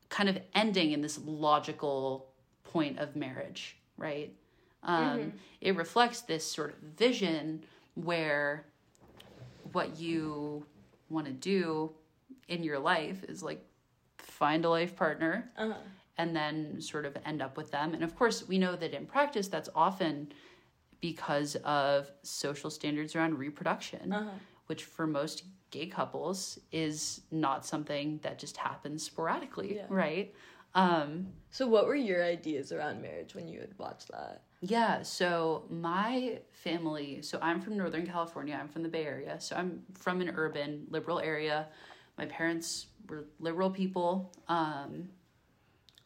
kind 0.09 0.29
of 0.29 0.39
ending 0.55 0.93
in 0.93 1.01
this 1.01 1.19
logical 1.27 2.29
point 2.63 3.01
of 3.01 3.17
marriage, 3.17 3.79
right? 3.97 4.33
Um, 4.85 5.19
mm-hmm. 5.19 5.29
It 5.61 5.75
reflects 5.75 6.21
this 6.21 6.49
sort 6.49 6.71
of 6.71 6.79
vision 6.97 7.65
where 7.95 8.65
what 9.73 9.99
you 9.99 10.65
want 11.11 11.27
to 11.27 11.33
do 11.33 11.91
in 12.47 12.63
your 12.63 12.79
life 12.79 13.25
is 13.25 13.43
like 13.43 13.67
find 14.19 14.65
a 14.65 14.71
life 14.71 14.95
partner 14.95 15.51
uh-huh. 15.59 15.75
and 16.17 16.37
then 16.37 16.81
sort 16.81 17.07
of 17.07 17.17
end 17.27 17.43
up 17.43 17.57
with 17.57 17.73
them. 17.73 17.93
And 17.93 18.05
of 18.05 18.15
course, 18.15 18.47
we 18.47 18.57
know 18.57 18.77
that 18.77 18.95
in 18.95 19.05
practice, 19.05 19.49
that's 19.49 19.69
often 19.75 20.33
because 21.03 21.57
of 21.57 22.11
social 22.23 22.71
standards 22.71 23.15
around 23.15 23.37
reproduction, 23.37 24.11
uh-huh. 24.11 24.31
which 24.69 24.85
for 24.85 25.07
most 25.07 25.45
gay 25.71 25.87
couples 25.87 26.59
is 26.71 27.23
not 27.31 27.67
something 27.67 28.21
that 28.23 28.39
just 28.39 28.57
happens 28.57 29.03
sporadically, 29.03 29.77
yeah. 29.77 29.87
right? 29.91 30.33
Um, 30.75 31.27
so, 31.51 31.67
what 31.67 31.87
were 31.87 31.97
your 31.97 32.25
ideas 32.25 32.73
around 32.73 33.03
marriage 33.03 33.35
when 33.35 33.49
you 33.49 33.61
would 33.61 33.77
watch 33.79 34.07
that? 34.07 34.45
Yeah, 34.61 35.03
so 35.03 35.65
my 35.69 36.39
family, 36.53 37.21
so 37.21 37.39
I'm 37.43 37.61
from 37.61 37.77
Northern 37.77 38.07
California, 38.07 38.57
I'm 38.59 38.69
from 38.69 38.85
the 38.85 38.89
Bay 38.89 39.05
Area, 39.05 39.41
so 39.41 39.57
I'm 39.57 39.83
from 39.93 40.21
an 40.21 40.33
urban, 40.37 40.87
liberal 40.89 41.19
area. 41.19 41.67
My 42.17 42.27
parents 42.27 42.87
were 43.09 43.25
liberal 43.41 43.71
people, 43.71 44.33
um, 44.47 45.09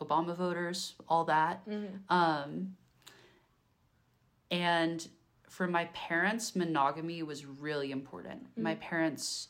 Obama 0.01 0.35
voters, 0.35 0.95
all 1.07 1.25
that. 1.25 1.69
Mm-hmm. 1.69 1.97
Um, 2.09 2.77
and 4.51 5.07
for 5.49 5.67
my 5.67 5.87
parents, 5.87 6.55
monogamy 6.57 7.23
was 7.23 7.47
really 7.47 7.91
important. 7.91 8.45
Mm-hmm. 8.45 8.63
My 8.63 8.75
parents 8.77 9.49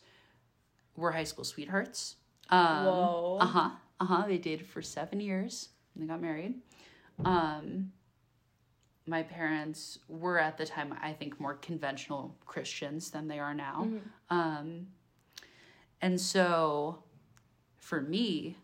were 0.96 1.12
high 1.12 1.24
school 1.24 1.44
sweethearts. 1.44 2.16
Um, 2.50 2.84
Whoa. 2.84 3.38
Uh 3.40 3.46
huh. 3.46 3.70
Uh 4.00 4.04
huh. 4.04 4.24
They 4.26 4.38
dated 4.38 4.66
for 4.66 4.82
seven 4.82 5.20
years. 5.20 5.70
And 5.94 6.02
they 6.04 6.08
got 6.08 6.20
married. 6.20 6.54
Um, 7.24 7.92
my 9.06 9.22
parents 9.22 9.98
were 10.08 10.38
at 10.38 10.58
the 10.58 10.66
time, 10.66 10.94
I 11.00 11.12
think, 11.12 11.40
more 11.40 11.54
conventional 11.54 12.36
Christians 12.44 13.10
than 13.10 13.28
they 13.28 13.38
are 13.38 13.54
now. 13.54 13.86
Mm-hmm. 13.86 14.36
Um, 14.36 14.86
and 16.02 16.20
so 16.20 17.02
for 17.78 18.00
me, 18.00 18.56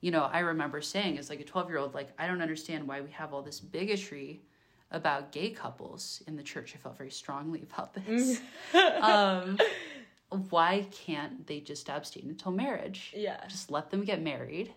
you 0.00 0.10
know, 0.10 0.24
I 0.24 0.40
remember 0.40 0.80
saying 0.80 1.18
as 1.18 1.28
like 1.28 1.40
a 1.40 1.44
12 1.44 1.68
year 1.68 1.78
old, 1.78 1.94
like, 1.94 2.08
I 2.18 2.26
don't 2.26 2.42
understand 2.42 2.88
why 2.88 3.00
we 3.00 3.10
have 3.10 3.32
all 3.34 3.42
this 3.42 3.60
bigotry 3.60 4.42
about 4.90 5.32
gay 5.32 5.50
couples 5.50 6.22
in 6.26 6.36
the 6.36 6.42
church. 6.42 6.72
I 6.74 6.78
felt 6.78 6.96
very 6.96 7.10
strongly 7.10 7.62
about 7.70 7.94
this. 7.94 8.40
um, 8.74 9.58
why 10.50 10.86
can't 10.90 11.46
they 11.46 11.60
just 11.60 11.88
abstain 11.88 12.28
until 12.28 12.52
marriage? 12.52 13.12
Yeah. 13.16 13.40
Just 13.48 13.70
let 13.70 13.90
them 13.90 14.04
get 14.04 14.22
married 14.22 14.74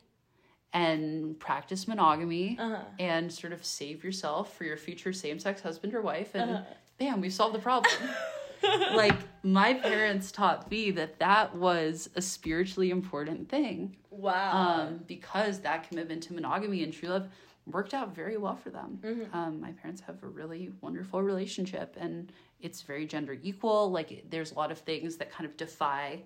and 0.74 1.40
practice 1.40 1.88
monogamy 1.88 2.58
uh-huh. 2.60 2.82
and 2.98 3.32
sort 3.32 3.54
of 3.54 3.64
save 3.64 4.04
yourself 4.04 4.58
for 4.58 4.64
your 4.64 4.78
future 4.78 5.14
same 5.14 5.40
sex 5.40 5.62
husband 5.62 5.94
or 5.94 6.02
wife. 6.02 6.34
And 6.34 6.52
uh-huh. 6.52 6.64
bam, 6.98 7.22
we 7.22 7.30
solved 7.30 7.56
the 7.56 7.60
problem. 7.60 7.94
like, 8.96 9.16
my 9.44 9.74
parents 9.74 10.32
taught 10.32 10.70
me 10.72 10.90
that 10.92 11.20
that 11.20 11.56
was 11.56 12.10
a 12.16 12.22
spiritually 12.22 12.90
important 12.90 13.50
thing. 13.50 13.96
Wow. 14.10 14.88
Um, 14.88 15.02
because 15.08 15.60
that 15.60 15.88
commitment 15.88 16.24
to 16.24 16.34
monogamy 16.34 16.84
and 16.84 16.92
true 16.92 17.10
love 17.10 17.28
worked 17.66 17.94
out 17.94 18.14
very 18.14 18.38
well 18.38 18.56
for 18.56 18.70
them. 18.70 19.00
Mm-hmm. 19.02 19.36
Um, 19.36 19.62
my 19.62 19.72
parents 19.72 20.02
have 20.02 20.22
a 20.24 20.28
really 20.28 20.72
wonderful 20.82 21.22
relationship 21.22 21.96
and 22.00 22.32
it's 22.60 22.82
very 22.82 23.06
gender 23.06 23.38
equal. 23.42 23.92
Like, 23.92 24.26
there's 24.30 24.52
a 24.52 24.56
lot 24.56 24.72
of 24.72 24.80
things 24.80 25.18
that 25.18 25.32
kind 25.32 25.46
of 25.46 25.56
defy 25.58 26.22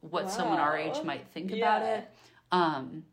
what 0.00 0.24
wow. 0.24 0.30
someone 0.30 0.58
our 0.58 0.76
age 0.76 1.02
might 1.04 1.26
think 1.28 1.50
yeah. 1.50 1.56
about 1.56 1.82
it. 1.82 2.10
Um, 2.52 3.04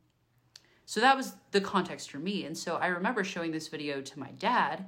so 0.86 1.02
that 1.02 1.18
was 1.18 1.34
the 1.52 1.62
context 1.62 2.10
for 2.10 2.18
me. 2.18 2.46
And 2.46 2.58
so 2.58 2.78
I 2.78 2.88
remember 2.88 3.24
showing 3.24 3.52
this 3.52 3.68
video 3.68 4.02
to 4.02 4.20
my 4.20 4.32
dad, 4.40 4.86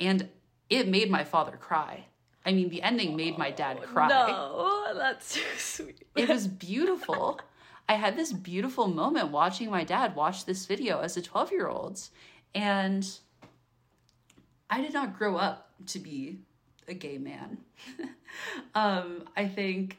and 0.00 0.28
it 0.68 0.88
made 0.88 1.10
my 1.10 1.22
father 1.22 1.56
cry. 1.56 2.06
I 2.44 2.52
mean, 2.52 2.68
the 2.68 2.82
ending 2.82 3.16
made 3.16 3.38
my 3.38 3.50
dad 3.50 3.80
cry. 3.82 4.08
No, 4.08 4.92
that's 4.96 5.34
too 5.34 5.40
sweet. 5.56 6.04
it 6.16 6.28
was 6.28 6.46
beautiful. 6.48 7.40
I 7.88 7.94
had 7.94 8.16
this 8.16 8.32
beautiful 8.32 8.88
moment 8.88 9.30
watching 9.30 9.70
my 9.70 9.84
dad 9.84 10.16
watch 10.16 10.46
this 10.46 10.66
video 10.66 11.00
as 11.00 11.16
a 11.16 11.22
12 11.22 11.52
year 11.52 11.68
old. 11.68 12.00
And 12.54 13.06
I 14.70 14.80
did 14.80 14.94
not 14.94 15.18
grow 15.18 15.36
up 15.36 15.70
to 15.86 15.98
be 15.98 16.40
a 16.88 16.94
gay 16.94 17.18
man. 17.18 17.58
um, 18.74 19.24
I 19.36 19.46
think 19.46 19.98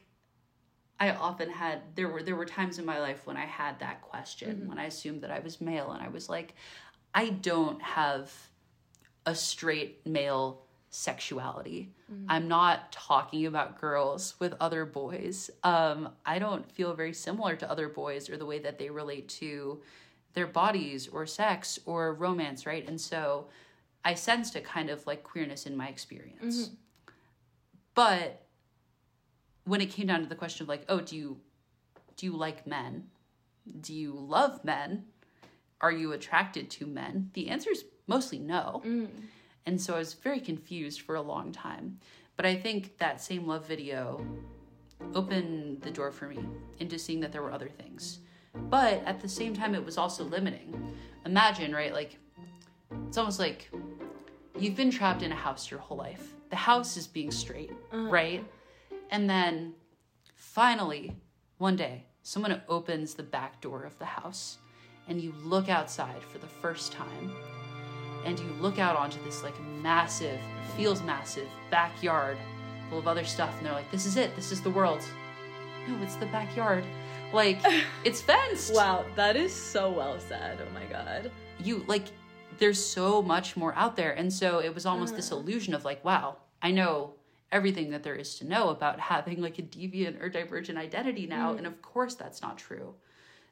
I 0.98 1.10
often 1.10 1.50
had 1.50 1.82
there 1.94 2.08
were 2.08 2.22
there 2.22 2.36
were 2.36 2.46
times 2.46 2.78
in 2.78 2.84
my 2.84 2.98
life 2.98 3.26
when 3.26 3.36
I 3.36 3.44
had 3.44 3.78
that 3.80 4.02
question 4.02 4.66
when 4.66 4.78
I 4.78 4.84
assumed 4.84 5.22
that 5.22 5.30
I 5.30 5.40
was 5.40 5.60
male 5.60 5.92
and 5.92 6.02
I 6.02 6.08
was 6.08 6.28
like 6.28 6.54
I 7.14 7.30
don't 7.30 7.80
have 7.82 8.32
a 9.26 9.34
straight 9.34 10.06
male 10.06 10.65
sexuality. 10.90 11.92
Mm-hmm. 12.12 12.26
I'm 12.28 12.48
not 12.48 12.92
talking 12.92 13.46
about 13.46 13.80
girls 13.80 14.34
with 14.38 14.54
other 14.60 14.84
boys. 14.84 15.50
Um 15.64 16.10
I 16.24 16.38
don't 16.38 16.70
feel 16.70 16.94
very 16.94 17.12
similar 17.12 17.56
to 17.56 17.70
other 17.70 17.88
boys 17.88 18.30
or 18.30 18.36
the 18.36 18.46
way 18.46 18.58
that 18.60 18.78
they 18.78 18.90
relate 18.90 19.28
to 19.40 19.82
their 20.34 20.46
bodies 20.46 21.08
or 21.08 21.26
sex 21.26 21.78
or 21.86 22.14
romance, 22.14 22.66
right? 22.66 22.86
And 22.86 23.00
so 23.00 23.48
I 24.04 24.14
sensed 24.14 24.54
a 24.54 24.60
kind 24.60 24.90
of 24.90 25.06
like 25.06 25.24
queerness 25.24 25.66
in 25.66 25.76
my 25.76 25.88
experience. 25.88 26.68
Mm-hmm. 26.68 26.74
But 27.94 28.42
when 29.64 29.80
it 29.80 29.90
came 29.90 30.06
down 30.06 30.20
to 30.20 30.28
the 30.28 30.36
question 30.36 30.64
of 30.64 30.68
like, 30.68 30.84
oh, 30.88 31.00
do 31.00 31.16
you 31.16 31.40
do 32.16 32.26
you 32.26 32.36
like 32.36 32.66
men? 32.66 33.08
Do 33.80 33.92
you 33.92 34.12
love 34.12 34.64
men? 34.64 35.06
Are 35.80 35.90
you 35.92 36.12
attracted 36.12 36.70
to 36.70 36.86
men? 36.86 37.30
The 37.34 37.48
answer 37.48 37.70
is 37.70 37.84
mostly 38.06 38.38
no. 38.38 38.82
Mm. 38.86 39.08
And 39.66 39.80
so 39.80 39.94
I 39.94 39.98
was 39.98 40.14
very 40.14 40.40
confused 40.40 41.02
for 41.02 41.16
a 41.16 41.20
long 41.20 41.52
time. 41.52 41.98
But 42.36 42.46
I 42.46 42.54
think 42.54 42.98
that 42.98 43.20
same 43.20 43.46
love 43.46 43.66
video 43.66 44.24
opened 45.14 45.82
the 45.82 45.90
door 45.90 46.10
for 46.12 46.28
me 46.28 46.38
into 46.78 46.98
seeing 46.98 47.20
that 47.20 47.32
there 47.32 47.42
were 47.42 47.52
other 47.52 47.68
things. 47.68 48.20
But 48.54 49.02
at 49.04 49.20
the 49.20 49.28
same 49.28 49.54
time, 49.54 49.74
it 49.74 49.84
was 49.84 49.98
also 49.98 50.24
limiting. 50.24 50.94
Imagine, 51.24 51.74
right? 51.74 51.92
Like, 51.92 52.18
it's 53.06 53.18
almost 53.18 53.38
like 53.38 53.70
you've 54.58 54.76
been 54.76 54.90
trapped 54.90 55.22
in 55.22 55.32
a 55.32 55.36
house 55.36 55.70
your 55.70 55.80
whole 55.80 55.98
life. 55.98 56.34
The 56.50 56.56
house 56.56 56.96
is 56.96 57.06
being 57.06 57.30
straight, 57.30 57.72
uh-huh. 57.92 58.08
right? 58.08 58.44
And 59.10 59.28
then 59.28 59.74
finally, 60.34 61.16
one 61.58 61.76
day, 61.76 62.04
someone 62.22 62.62
opens 62.68 63.14
the 63.14 63.22
back 63.22 63.60
door 63.60 63.84
of 63.84 63.98
the 63.98 64.04
house 64.04 64.58
and 65.08 65.20
you 65.20 65.32
look 65.44 65.68
outside 65.68 66.22
for 66.22 66.38
the 66.38 66.46
first 66.46 66.92
time 66.92 67.32
and 68.26 68.38
you 68.38 68.48
look 68.60 68.78
out 68.78 68.96
onto 68.96 69.22
this 69.24 69.42
like 69.42 69.54
massive, 69.82 70.38
feels 70.76 71.02
massive 71.02 71.48
backyard 71.70 72.36
full 72.90 72.98
of 72.98 73.08
other 73.08 73.24
stuff 73.24 73.56
and 73.56 73.66
they're 73.66 73.72
like, 73.72 73.90
this 73.90 74.04
is 74.04 74.16
it, 74.16 74.34
this 74.36 74.52
is 74.52 74.60
the 74.60 74.70
world. 74.70 75.00
No, 75.88 76.02
it's 76.02 76.16
the 76.16 76.26
backyard. 76.26 76.84
Like, 77.32 77.60
it's 78.04 78.20
fenced. 78.20 78.74
Wow, 78.74 79.04
that 79.14 79.36
is 79.36 79.54
so 79.54 79.90
well 79.90 80.18
said. 80.20 80.58
Oh 80.60 80.74
my 80.74 80.84
god. 80.86 81.30
you 81.62 81.84
like 81.86 82.04
there's 82.58 82.84
so 82.84 83.22
much 83.22 83.56
more 83.56 83.74
out 83.74 83.96
there 83.96 84.12
and 84.12 84.32
so 84.32 84.58
it 84.58 84.74
was 84.74 84.86
almost 84.86 85.14
this 85.14 85.30
uh-huh. 85.30 85.40
illusion 85.40 85.74
of 85.74 85.84
like 85.84 86.02
wow 86.04 86.36
i 86.62 86.70
know 86.70 87.12
everything 87.52 87.90
that 87.90 88.02
there 88.02 88.14
is 88.14 88.38
to 88.38 88.46
know 88.46 88.70
about 88.70 88.98
having 88.98 89.40
like 89.40 89.58
a 89.58 89.62
deviant 89.62 90.22
or 90.22 90.28
divergent 90.28 90.78
identity 90.78 91.26
now 91.26 91.52
mm. 91.52 91.58
and 91.58 91.66
of 91.66 91.80
course 91.82 92.14
that's 92.14 92.42
not 92.42 92.56
true 92.56 92.94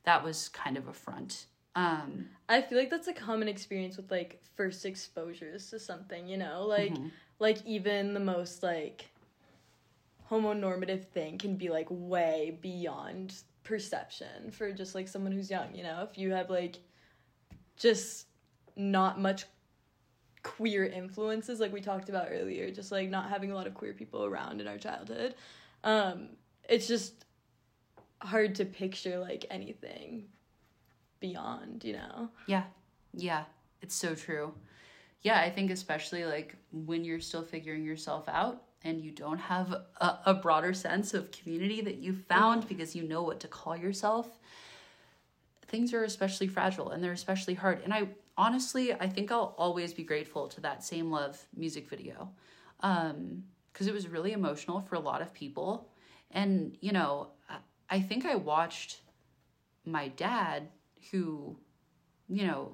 that 0.04 0.22
was 0.22 0.48
kind 0.48 0.76
of 0.76 0.88
a 0.88 0.92
front 0.92 1.46
um 1.76 2.26
I 2.48 2.60
feel 2.62 2.78
like 2.78 2.90
that's 2.90 3.08
a 3.08 3.12
common 3.12 3.48
experience 3.48 3.96
with 3.96 4.10
like 4.10 4.40
first 4.56 4.84
exposures 4.84 5.70
to 5.70 5.78
something, 5.78 6.28
you 6.28 6.36
know? 6.36 6.64
Like 6.66 6.92
like 7.38 7.64
even 7.66 8.14
the 8.14 8.20
most 8.20 8.62
like 8.62 9.06
homonormative 10.30 11.04
thing 11.06 11.38
can 11.38 11.56
be 11.56 11.68
like 11.68 11.86
way 11.90 12.58
beyond 12.60 13.34
perception 13.62 14.50
for 14.50 14.72
just 14.72 14.94
like 14.94 15.08
someone 15.08 15.32
who's 15.32 15.50
young, 15.50 15.74
you 15.74 15.82
know? 15.82 16.06
If 16.10 16.18
you 16.18 16.32
have 16.32 16.50
like 16.50 16.76
just 17.76 18.26
not 18.76 19.20
much 19.20 19.46
queer 20.42 20.84
influences 20.84 21.58
like 21.58 21.72
we 21.72 21.80
talked 21.80 22.08
about 22.10 22.28
earlier, 22.30 22.70
just 22.70 22.92
like 22.92 23.08
not 23.08 23.30
having 23.30 23.50
a 23.50 23.54
lot 23.54 23.66
of 23.66 23.74
queer 23.74 23.94
people 23.94 24.24
around 24.24 24.60
in 24.60 24.68
our 24.68 24.78
childhood. 24.78 25.34
Um 25.82 26.28
it's 26.68 26.86
just 26.86 27.24
hard 28.20 28.54
to 28.54 28.64
picture 28.64 29.18
like 29.18 29.44
anything 29.50 30.24
beyond, 31.28 31.84
you 31.84 31.94
know? 31.94 32.28
yeah. 32.46 32.64
Yeah. 33.12 33.44
It's 33.82 33.94
so 33.94 34.14
true. 34.14 34.52
Yeah 35.28 35.38
i 35.46 35.50
think 35.56 35.70
especially 35.70 36.24
like 36.34 36.48
when 36.88 37.00
you're 37.06 37.24
still 37.30 37.44
figuring 37.54 37.84
yourself 37.90 38.24
out 38.28 38.56
and 38.86 39.00
you 39.04 39.10
don't 39.24 39.38
have 39.54 39.68
a, 40.08 40.10
a 40.32 40.34
broader 40.44 40.74
sense 40.74 41.14
of 41.18 41.30
community 41.38 41.80
that 41.88 41.96
you 42.04 42.12
found 42.34 42.68
because 42.72 42.90
you 42.96 43.04
know 43.12 43.22
what 43.28 43.38
to 43.44 43.48
call 43.48 43.76
yourself 43.86 44.26
things 45.72 45.94
are 45.94 46.04
especially 46.04 46.46
fragile 46.46 46.90
and 46.90 47.02
they're 47.02 47.12
especially 47.22 47.54
hard. 47.54 47.78
And 47.84 47.92
i 47.94 48.08
honestly 48.36 48.92
i 49.06 49.08
think 49.14 49.26
i'll 49.32 49.54
always 49.64 49.90
be 50.00 50.04
grateful 50.12 50.44
to 50.54 50.60
that 50.60 50.78
same 50.92 51.10
love 51.18 51.34
music 51.56 51.88
video 51.88 52.18
um 52.90 53.44
because 53.72 53.86
it 53.90 53.94
was 53.94 54.06
really 54.08 54.32
emotional 54.32 54.80
for 54.88 54.94
a 54.96 55.00
lot 55.10 55.20
of 55.22 55.32
people. 55.42 55.88
And 56.40 56.76
you 56.86 56.92
know 56.98 57.10
I- 57.54 57.64
i 57.96 57.98
think 58.08 58.20
i 58.26 58.34
watched 58.52 58.90
my 59.96 60.08
dad 60.26 60.60
who 61.10 61.56
you 62.28 62.46
know 62.46 62.72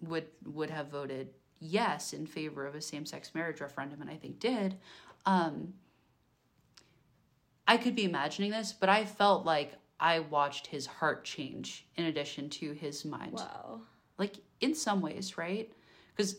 would 0.00 0.26
would 0.44 0.70
have 0.70 0.88
voted 0.88 1.28
yes 1.60 2.12
in 2.12 2.26
favor 2.26 2.66
of 2.66 2.74
a 2.74 2.80
same-sex 2.80 3.34
marriage 3.34 3.60
referendum 3.60 4.00
and 4.00 4.10
i 4.10 4.16
think 4.16 4.38
did 4.40 4.76
um 5.26 5.72
i 7.68 7.76
could 7.76 7.94
be 7.94 8.04
imagining 8.04 8.50
this 8.50 8.72
but 8.72 8.88
i 8.88 9.04
felt 9.04 9.44
like 9.46 9.74
i 10.00 10.18
watched 10.18 10.66
his 10.66 10.86
heart 10.86 11.24
change 11.24 11.86
in 11.96 12.06
addition 12.06 12.48
to 12.50 12.72
his 12.72 13.04
mind. 13.04 13.32
Wow. 13.34 13.80
like 14.18 14.36
in 14.60 14.74
some 14.74 15.00
ways 15.00 15.38
right? 15.38 15.72
Because 16.14 16.36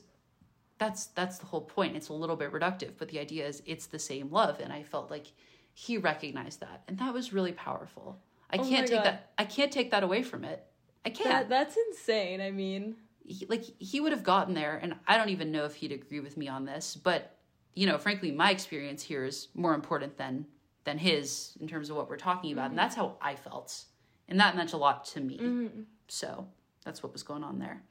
that's 0.80 1.06
that's 1.08 1.38
the 1.38 1.46
whole 1.46 1.62
point. 1.62 1.96
It's 1.96 2.10
a 2.10 2.14
little 2.14 2.36
bit 2.36 2.52
reductive 2.52 2.92
but 2.98 3.08
the 3.08 3.20
idea 3.20 3.48
is 3.48 3.64
it's 3.66 3.86
the 3.86 4.00
same 4.00 4.30
love 4.32 4.60
and 4.60 4.74
i 4.74 4.84
felt 4.84 5.10
like 5.10 5.28
he 5.74 5.98
recognized 5.98 6.60
that 6.60 6.84
and 6.88 6.98
that 7.00 7.14
was 7.14 7.32
really 7.34 7.54
powerful. 7.54 8.20
I 8.52 8.58
Oh 8.58 8.64
can't 8.70 8.86
take 8.88 8.98
God. 8.98 9.06
that 9.06 9.32
i 9.38 9.46
can't 9.46 9.72
take 9.72 9.92
that 9.92 10.04
away 10.04 10.22
from 10.24 10.44
it 10.44 10.66
i 11.06 11.10
can't. 11.10 11.30
That, 11.30 11.50
that's 11.50 11.78
insane. 11.90 12.42
I 12.42 12.52
mean, 12.52 12.96
he, 13.26 13.46
like 13.48 13.64
he 13.80 14.00
would 14.02 14.12
have 14.12 14.24
gotten 14.24 14.54
there 14.54 14.78
and 14.82 14.96
i 15.08 15.16
don't 15.18 15.30
even 15.30 15.50
know 15.52 15.64
if 15.66 15.76
he'd 15.76 15.92
agree 15.94 16.20
with 16.20 16.36
me 16.36 16.50
on 16.50 16.66
this 16.66 16.96
but 16.96 17.38
you 17.74 17.88
know 17.88 17.98
frankly 17.98 18.32
my 18.32 18.52
experience 18.52 19.02
here 19.02 19.24
is 19.24 19.48
more 19.54 19.74
important 19.74 20.18
than 20.18 20.46
than 20.84 20.98
his 20.98 21.58
in 21.62 21.68
terms 21.70 21.90
of 21.90 21.96
what 21.96 22.10
we're 22.10 22.18
talking 22.18 22.52
about 22.52 22.70
and 22.70 22.78
that's 22.78 22.96
how 22.96 23.16
i 23.22 23.34
felt 23.36 23.86
and 24.28 24.40
that 24.42 24.56
meant 24.58 24.74
a 24.74 24.78
lot 24.78 25.06
to 25.06 25.20
me. 25.22 25.70
So 26.08 26.48
that's 26.84 27.02
what 27.04 27.14
was 27.14 27.24
going 27.24 27.44
on 27.44 27.60
there. 27.60 27.82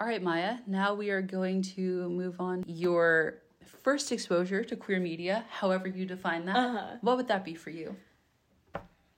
All 0.00 0.06
right 0.06 0.22
maya 0.22 0.58
now 0.66 0.94
we 0.94 1.10
are 1.10 1.22
going 1.22 1.60
to 1.76 2.08
move 2.08 2.40
on. 2.40 2.64
Your 2.66 3.42
first 3.82 4.12
exposure 4.12 4.62
to 4.64 4.76
queer 4.76 5.00
media 5.00 5.44
however 5.50 5.88
you 5.88 6.06
define 6.06 6.46
that 6.46 6.56
Uh-huh. 6.56 6.96
what 7.02 7.16
would 7.18 7.28
that 7.28 7.44
be 7.44 7.54
for 7.54 7.70
you? 7.70 7.96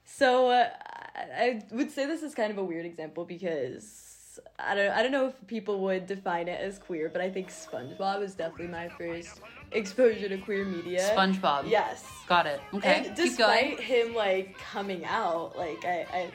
So 0.05 0.51
uh, 0.51 0.71
I 1.19 1.63
would 1.73 1.91
say 1.91 2.07
this 2.07 2.23
is 2.23 2.35
kind 2.35 2.51
of 2.51 2.59
a 2.59 2.65
weird 2.65 2.87
example 2.87 3.25
because 3.25 4.41
I 4.59 4.75
don't 4.75 4.91
I 4.91 5.03
don't 5.03 5.13
know 5.13 5.27
if 5.29 5.47
people 5.47 5.81
would 5.81 6.07
define 6.07 6.49
it 6.49 6.61
as 6.61 6.79
queer, 6.79 7.09
but 7.09 7.21
I 7.21 7.31
think 7.31 7.49
SpongeBob 7.49 8.23
is 8.23 8.35
definitely 8.35 8.69
my 8.69 8.89
first 8.89 9.41
exposure 9.73 10.29
to 10.29 10.39
queer 10.39 10.65
media. 10.65 11.01
spongebob 11.15 11.69
Yes. 11.69 12.05
got 12.27 12.47
it 12.47 12.61
okay 12.75 13.05
And 13.07 13.17
despite 13.17 13.81
him 13.81 14.15
like 14.15 14.57
coming 14.59 15.05
out, 15.05 15.57
like 15.59 15.85
I, 15.85 16.07
I 16.13 16.31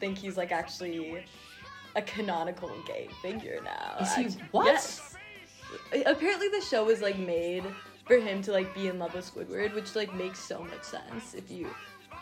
think 0.00 0.18
he's 0.18 0.36
like 0.36 0.52
actually 0.52 1.24
a 1.96 2.02
canonical 2.02 2.70
gay 2.86 3.08
figure 3.22 3.60
now. 3.64 3.96
Is 4.00 4.14
he- 4.14 4.40
what? 4.50 4.66
Yes. 4.66 5.14
Apparently 6.06 6.48
the 6.48 6.60
show 6.60 6.84
was 6.84 7.00
like 7.02 7.18
made 7.18 7.64
for 8.06 8.16
him 8.18 8.40
to 8.42 8.52
like 8.52 8.74
be 8.74 8.88
in 8.88 8.98
love 8.98 9.14
with 9.14 9.32
Squidward, 9.32 9.74
which 9.74 9.94
like 9.94 10.12
makes 10.14 10.38
so 10.38 10.62
much 10.62 10.82
sense 10.82 11.34
if 11.34 11.50
you 11.50 11.68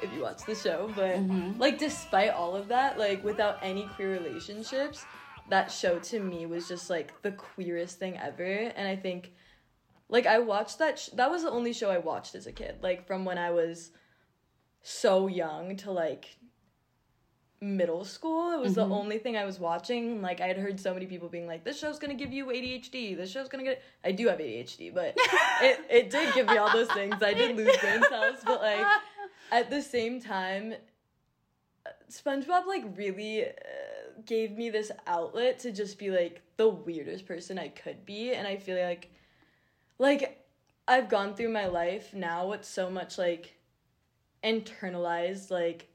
if 0.02 0.12
you 0.12 0.22
watch 0.22 0.44
the 0.46 0.54
show. 0.54 0.90
But 0.94 1.16
Mm-hmm. 1.16 1.60
like 1.60 1.78
despite 1.78 2.30
all 2.30 2.54
of 2.56 2.68
that, 2.68 2.98
like 2.98 3.22
without 3.24 3.58
any 3.62 3.84
queer 3.94 4.10
relationships, 4.12 5.04
that 5.48 5.70
show 5.70 5.98
to 6.00 6.20
me 6.20 6.46
was 6.46 6.66
just 6.68 6.90
like 6.90 7.20
the 7.22 7.32
queerest 7.32 7.98
thing 7.98 8.18
ever. 8.18 8.42
And 8.44 8.86
I 8.88 8.96
think 8.96 9.32
like 10.08 10.26
I 10.26 10.38
watched 10.40 10.78
that 10.78 10.98
sh- 10.98 11.08
that 11.14 11.30
was 11.30 11.42
the 11.42 11.50
only 11.50 11.72
show 11.72 11.90
I 11.90 11.98
watched 11.98 12.34
as 12.34 12.46
a 12.46 12.52
kid, 12.52 12.76
like 12.82 13.06
from 13.06 13.24
when 13.24 13.38
I 13.38 13.50
was 13.50 13.90
so 14.82 15.26
young 15.26 15.76
to 15.78 15.90
like 15.90 16.36
middle 17.60 18.04
school. 18.04 18.52
It 18.52 18.60
was 18.60 18.74
the 18.74 18.84
only 18.84 19.18
thing 19.18 19.36
I 19.36 19.44
was 19.44 19.58
watching. 19.58 20.20
Like 20.20 20.40
I 20.40 20.46
had 20.46 20.58
heard 20.58 20.78
so 20.78 20.92
many 20.92 21.06
people 21.06 21.28
being 21.28 21.46
like, 21.46 21.64
"This 21.64 21.78
show's 21.78 21.98
gonna 21.98 22.14
give 22.14 22.32
you 22.32 22.46
ADHD. 22.46 23.16
This 23.16 23.30
show's 23.30 23.48
gonna 23.48 23.64
get." 23.64 23.82
I 24.04 24.12
do 24.12 24.28
have 24.28 24.38
ADHD, 24.38 24.92
but 24.94 25.14
it 25.62 25.80
it 25.90 26.10
did 26.10 26.34
give 26.34 26.46
me 26.46 26.56
all 26.58 26.70
those 26.72 26.88
things. 26.92 27.16
I 27.22 27.32
did 27.34 27.56
lose 27.56 27.76
brain 27.78 28.02
cells, 28.08 28.36
but 28.44 28.60
like 28.60 28.86
at 29.50 29.70
the 29.70 29.82
same 29.82 30.20
time, 30.20 30.74
SpongeBob 32.10 32.66
like 32.66 32.84
really 32.96 33.44
uh, 33.44 33.50
gave 34.24 34.52
me 34.52 34.70
this 34.70 34.90
outlet 35.06 35.58
to 35.60 35.72
just 35.72 35.98
be 35.98 36.10
like 36.10 36.42
the 36.56 36.68
weirdest 36.68 37.26
person 37.26 37.58
I 37.58 37.68
could 37.68 38.04
be, 38.04 38.32
and 38.32 38.46
I 38.46 38.56
feel 38.56 38.82
like 38.82 39.10
like 39.98 40.44
I've 40.88 41.08
gone 41.08 41.34
through 41.34 41.50
my 41.52 41.66
life 41.66 42.14
now 42.14 42.48
with 42.48 42.64
so 42.64 42.90
much 42.90 43.18
like 43.18 43.58
internalized 44.44 45.50
like 45.50 45.88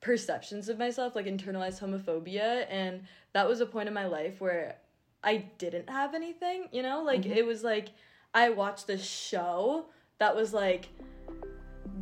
perceptions 0.00 0.68
of 0.68 0.78
myself, 0.78 1.14
like 1.14 1.26
internalized 1.26 1.80
homophobia, 1.80 2.66
and 2.68 3.02
that 3.32 3.48
was 3.48 3.60
a 3.60 3.66
point 3.66 3.88
in 3.88 3.94
my 3.94 4.06
life 4.06 4.40
where 4.40 4.76
I 5.22 5.38
didn't 5.58 5.90
have 5.90 6.14
anything, 6.14 6.68
you 6.72 6.82
know? 6.82 7.02
Like 7.02 7.26
it 7.26 7.44
was 7.44 7.64
like 7.64 7.88
I 8.34 8.50
watched 8.50 8.86
this 8.86 9.04
show 9.04 9.86
that 10.18 10.34
was 10.34 10.52
like 10.52 10.88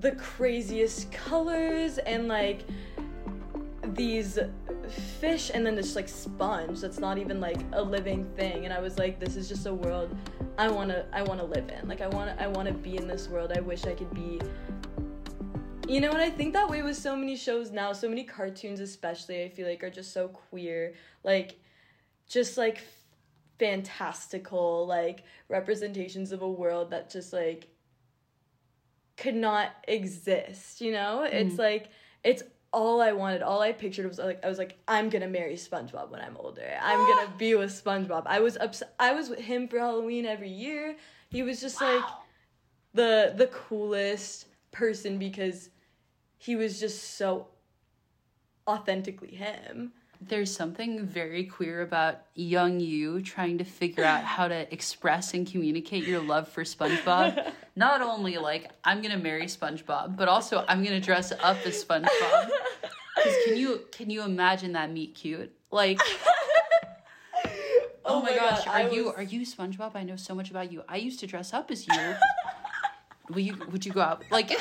the 0.00 0.12
craziest 0.12 1.10
colors 1.12 1.98
and 1.98 2.28
like 2.28 2.64
these 3.94 4.38
fish 5.20 5.50
and 5.54 5.64
then 5.64 5.74
this 5.74 5.96
like 5.96 6.08
sponge 6.08 6.80
that's 6.80 6.98
not 6.98 7.18
even 7.18 7.40
like 7.40 7.58
a 7.72 7.82
living 7.82 8.24
thing. 8.36 8.64
And 8.64 8.74
i 8.74 8.80
was 8.80 8.98
like 8.98 9.18
this 9.18 9.36
is 9.36 9.48
just 9.48 9.66
a 9.66 9.74
world 9.74 10.16
i 10.58 10.68
want 10.68 10.90
to 10.90 11.06
i 11.12 11.22
want 11.22 11.40
to 11.40 11.46
live 11.46 11.68
in. 11.70 11.88
Like 11.88 12.00
i 12.00 12.08
want 12.08 12.38
i 12.40 12.46
want 12.46 12.68
to 12.68 12.74
be 12.74 12.96
in 12.96 13.06
this 13.06 13.28
world. 13.28 13.52
I 13.54 13.60
wish 13.60 13.84
i 13.84 13.94
could 13.94 14.12
be 14.12 14.40
you 15.88 16.00
know 16.00 16.10
and 16.10 16.20
i 16.20 16.28
think 16.28 16.52
that 16.52 16.68
way 16.68 16.82
with 16.82 16.96
so 16.96 17.14
many 17.14 17.36
shows 17.36 17.70
now 17.70 17.92
so 17.92 18.08
many 18.08 18.24
cartoons 18.24 18.80
especially 18.80 19.44
i 19.44 19.48
feel 19.48 19.68
like 19.68 19.84
are 19.84 19.90
just 19.90 20.12
so 20.12 20.28
queer. 20.28 20.94
Like 21.24 21.60
just 22.28 22.58
like 22.58 22.82
fantastical 23.58 24.86
like 24.86 25.22
representations 25.48 26.32
of 26.32 26.42
a 26.42 26.48
world 26.48 26.90
that 26.90 27.08
just 27.08 27.32
like 27.32 27.68
could 29.16 29.34
not 29.34 29.70
exist 29.88 30.80
you 30.80 30.92
know 30.92 31.22
it's 31.22 31.54
mm-hmm. 31.54 31.62
like 31.62 31.88
it's 32.24 32.42
all 32.76 33.00
I 33.00 33.12
wanted, 33.12 33.40
all 33.40 33.62
I 33.62 33.72
pictured 33.72 34.06
was 34.06 34.18
like 34.18 34.44
I 34.44 34.48
was 34.50 34.58
like, 34.58 34.76
I'm 34.86 35.08
gonna 35.08 35.28
marry 35.28 35.54
SpongeBob 35.54 36.10
when 36.10 36.20
I'm 36.20 36.36
older. 36.36 36.76
I'm 36.82 36.98
gonna 36.98 37.32
be 37.38 37.54
with 37.54 37.70
SpongeBob. 37.70 38.24
I 38.26 38.40
was 38.40 38.58
ups- 38.58 38.82
I 38.98 39.12
was 39.12 39.30
with 39.30 39.38
him 39.38 39.66
for 39.66 39.78
Halloween 39.78 40.26
every 40.26 40.50
year. 40.50 40.96
He 41.30 41.42
was 41.42 41.60
just 41.60 41.80
like 41.80 42.04
the 42.92 43.32
the 43.34 43.46
coolest 43.46 44.48
person 44.72 45.18
because 45.18 45.70
he 46.36 46.54
was 46.54 46.78
just 46.78 47.16
so 47.16 47.48
authentically 48.68 49.34
him. 49.34 49.92
There's 50.20 50.54
something 50.54 51.04
very 51.06 51.44
queer 51.44 51.82
about 51.82 52.20
young 52.34 52.80
you 52.80 53.20
trying 53.22 53.58
to 53.58 53.64
figure 53.64 54.02
out 54.04 54.24
how 54.24 54.48
to 54.48 54.72
express 54.72 55.34
and 55.34 55.46
communicate 55.50 56.04
your 56.06 56.20
love 56.20 56.48
for 56.48 56.64
SpongeBob. 56.64 57.52
Not 57.76 58.00
only 58.00 58.38
like 58.38 58.70
I'm 58.84 59.02
gonna 59.02 59.18
marry 59.18 59.44
SpongeBob, 59.46 60.16
but 60.16 60.28
also 60.28 60.64
I'm 60.68 60.82
gonna 60.82 61.00
dress 61.00 61.32
up 61.32 61.58
as 61.66 61.84
SpongeBob. 61.84 62.50
'Cause 63.16 63.34
can 63.44 63.56
you 63.56 63.82
can 63.92 64.10
you 64.10 64.22
imagine 64.22 64.72
that 64.72 64.90
meet 64.90 65.14
cute? 65.14 65.52
Like 65.70 66.00
Oh, 68.08 68.20
oh 68.20 68.22
my, 68.22 68.34
gosh, 68.36 68.64
God, 68.64 68.68
are 68.68 68.94
you 68.94 69.08
are 69.12 69.22
you 69.22 69.40
SpongeBob? 69.44 69.92
I 69.96 70.02
know 70.04 70.16
so 70.16 70.34
much 70.34 70.50
about 70.50 70.70
you. 70.72 70.82
I 70.88 70.96
used 70.96 71.18
to 71.20 71.26
dress 71.26 71.52
up 71.52 71.70
as 71.70 71.86
you. 71.88 71.94
Will 73.30 73.40
you 73.40 73.56
would 73.70 73.84
you 73.84 73.92
go 73.92 74.00
out 74.00 74.22
like 74.30 74.52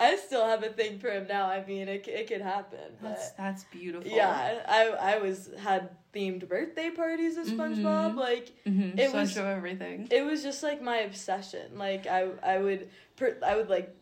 I 0.00 0.16
still 0.16 0.46
have 0.46 0.62
a 0.62 0.68
thing 0.68 0.98
for 1.00 1.08
him 1.10 1.26
now. 1.26 1.46
I 1.46 1.64
mean, 1.66 1.88
it, 1.88 2.06
it 2.06 2.28
could 2.28 2.40
happen. 2.40 2.78
That's 3.02 3.32
that's 3.32 3.64
beautiful. 3.64 4.10
yeah, 4.10 4.62
I 4.66 5.14
I 5.14 5.18
was 5.18 5.50
had 5.58 5.90
themed 6.14 6.48
birthday 6.48 6.90
parties 6.90 7.36
with 7.36 7.48
SpongeBob. 7.50 8.14
Like 8.14 8.52
Mhm, 8.66 8.98
It 8.98 9.10
so 9.10 9.18
was- 9.18 9.36
everything. 9.36 10.08
it 10.10 10.22
was 10.24 10.42
just 10.42 10.62
like 10.62 10.80
my 10.80 10.98
obsession. 10.98 11.76
Like 11.78 12.06
I 12.06 12.28
I 12.42 12.58
would 12.58 12.88
per, 13.16 13.36
I 13.44 13.56
would 13.56 13.68
like 13.68 13.94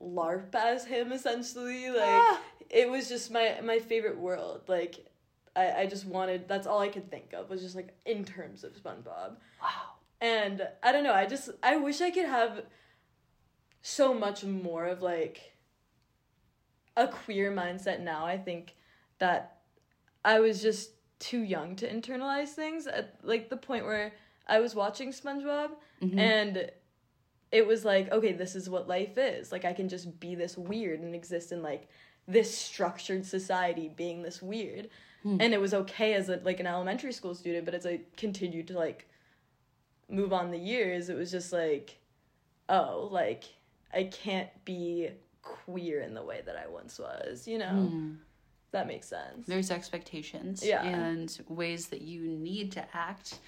LARP 0.00 0.54
as 0.54 0.84
him 0.84 1.12
essentially. 1.12 1.88
Like 1.90 1.98
Ah. 2.22 2.40
it 2.70 2.88
was 2.90 3.08
just 3.08 3.30
my 3.30 3.60
my 3.62 3.78
favorite 3.78 4.18
world. 4.18 4.62
Like 4.68 5.06
I 5.56 5.72
I 5.82 5.86
just 5.86 6.04
wanted 6.06 6.48
that's 6.48 6.66
all 6.66 6.80
I 6.80 6.88
could 6.88 7.10
think 7.10 7.32
of 7.32 7.48
was 7.50 7.62
just 7.62 7.76
like 7.76 7.94
in 8.04 8.24
terms 8.24 8.64
of 8.64 8.72
SpongeBob. 8.74 9.36
Wow. 9.62 9.94
And 10.20 10.66
I 10.82 10.92
don't 10.92 11.04
know, 11.04 11.12
I 11.14 11.26
just 11.26 11.50
I 11.62 11.76
wish 11.76 12.00
I 12.00 12.10
could 12.10 12.26
have 12.26 12.62
so 13.86 14.14
much 14.14 14.42
more 14.44 14.86
of 14.86 15.02
like 15.02 15.52
a 16.96 17.06
queer 17.06 17.52
mindset 17.52 18.00
now. 18.00 18.24
I 18.24 18.38
think 18.38 18.74
that 19.18 19.58
I 20.24 20.40
was 20.40 20.62
just 20.62 20.92
too 21.18 21.40
young 21.42 21.76
to 21.76 21.88
internalize 21.92 22.48
things 22.48 22.86
at 22.86 23.16
like 23.22 23.50
the 23.50 23.58
point 23.58 23.84
where 23.84 24.14
I 24.48 24.60
was 24.60 24.74
watching 24.74 25.10
SpongeBob 25.10 25.72
Mhm. 26.00 26.18
and 26.18 26.70
it 27.52 27.66
was 27.66 27.84
like, 27.84 28.10
okay, 28.10 28.32
this 28.32 28.56
is 28.56 28.70
what 28.70 28.88
life 28.88 29.18
is. 29.18 29.52
Like 29.52 29.66
I 29.66 29.74
can 29.74 29.90
just 29.90 30.18
be 30.18 30.34
this 30.34 30.56
weird 30.56 31.00
and 31.00 31.14
exist 31.14 31.52
in 31.52 31.62
like 31.62 31.86
this 32.26 32.56
structured 32.56 33.26
society 33.26 33.90
being 33.94 34.22
this 34.22 34.40
weird. 34.42 34.88
And 35.26 35.54
it 35.54 35.60
was 35.60 35.72
okay 35.72 36.12
as 36.14 36.28
a 36.28 36.36
like 36.44 36.60
an 36.60 36.66
elementary 36.66 37.12
school 37.12 37.34
student, 37.34 37.64
but 37.66 37.74
as 37.74 37.86
I 37.86 38.00
continued 38.16 38.68
to 38.68 38.74
like 38.78 39.08
move 40.08 40.32
on 40.34 40.50
the 40.50 40.58
years, 40.58 41.08
it 41.10 41.16
was 41.16 41.30
just 41.30 41.50
like, 41.52 41.98
oh, 42.68 43.08
like 43.10 43.44
I 43.94 44.04
can't 44.04 44.48
be 44.64 45.10
queer 45.42 46.00
in 46.02 46.14
the 46.14 46.22
way 46.22 46.42
that 46.46 46.56
I 46.56 46.66
once 46.66 46.98
was, 46.98 47.46
you 47.46 47.58
know? 47.58 47.66
Mm. 47.92 48.16
That 48.72 48.86
makes 48.88 49.06
sense. 49.08 49.46
There's 49.46 49.70
expectations 49.70 50.64
Yeah. 50.64 50.82
and 50.84 51.36
ways 51.48 51.88
that 51.88 52.02
you 52.02 52.22
need 52.22 52.72
to 52.72 52.84
act 52.92 53.38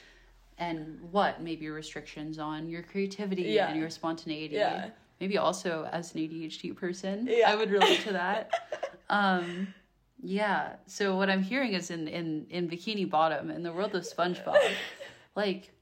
and 0.59 1.01
what 1.11 1.43
maybe 1.43 1.69
restrictions 1.69 2.39
on 2.39 2.69
your 2.69 2.83
creativity 2.83 3.43
Yeah. 3.43 3.69
and 3.69 3.79
your 3.81 3.91
spontaneity. 3.91 4.55
Yeah. 4.57 4.91
Maybe 5.21 5.37
also 5.39 5.89
as 5.93 6.15
an 6.15 6.21
ADHD 6.21 6.73
person, 6.77 7.27
Yeah. 7.31 7.51
I 7.51 7.57
would 7.57 7.71
relate 7.71 8.01
to 8.01 8.13
that. 8.13 8.51
um 9.11 9.69
yeah. 10.23 10.77
So 10.87 11.17
what 11.17 11.29
I'm 11.29 11.43
hearing 11.43 11.73
is 11.75 11.91
in 11.91 12.09
in 12.09 12.47
in 12.51 12.69
Bikini 12.69 13.09
Bottom 13.09 13.51
in 13.51 13.63
the 13.63 13.73
world 13.73 13.95
of 13.95 14.03
SpongeBob, 14.05 14.59
like 15.35 15.73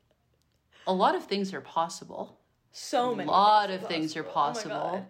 a 0.87 0.93
lot 0.93 1.15
of 1.15 1.25
things 1.27 1.53
are 1.55 1.61
possible. 1.61 2.39
So 2.77 3.15
many. 3.15 3.29
A 3.29 3.31
lot 3.31 3.71
of 3.71 3.87
things 3.87 4.17
are 4.17 4.25
Oh 4.27 4.31
possible. 4.31 4.75
God. 4.75 5.07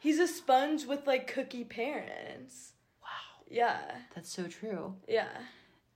He's 0.00 0.18
a 0.20 0.28
sponge 0.28 0.86
with 0.86 1.06
like 1.06 1.26
cookie 1.26 1.64
parents. 1.64 2.72
Wow. 3.02 3.44
Yeah. 3.50 3.80
That's 4.14 4.30
so 4.32 4.44
true. 4.46 4.94
Yeah. 5.08 5.28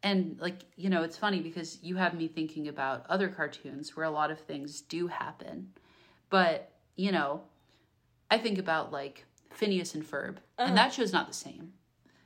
and 0.02 0.36
like 0.40 0.62
you 0.76 0.90
know 0.90 1.02
it's 1.04 1.16
funny 1.16 1.40
because 1.40 1.78
you 1.80 1.94
have 1.94 2.12
me 2.14 2.26
thinking 2.26 2.66
about 2.66 3.06
other 3.08 3.28
cartoons 3.28 3.96
where 3.96 4.04
a 4.04 4.10
lot 4.10 4.32
of 4.32 4.40
things 4.40 4.80
do 4.80 5.06
happen 5.06 5.68
but 6.28 6.72
you 6.96 7.12
know 7.12 7.40
i 8.28 8.36
think 8.36 8.58
about 8.58 8.90
like 8.90 9.24
phineas 9.54 9.94
and 9.94 10.04
ferb 10.04 10.38
and 10.58 10.76
that 10.76 10.92
show's 10.92 11.12
not 11.12 11.28
the 11.28 11.32
same 11.34 11.72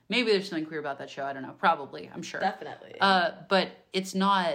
maybe 0.08 0.30
there's 0.32 0.48
something 0.48 0.64
queer 0.64 0.80
about 0.80 0.96
that 0.98 1.10
show 1.10 1.24
i 1.26 1.34
don't 1.34 1.42
know 1.42 1.54
probably 1.58 2.08
i'm 2.14 2.22
sure 2.22 2.40
Definitely. 2.40 2.94
uh 2.98 3.32
but 3.50 3.68
it's 3.92 4.14
not 4.14 4.54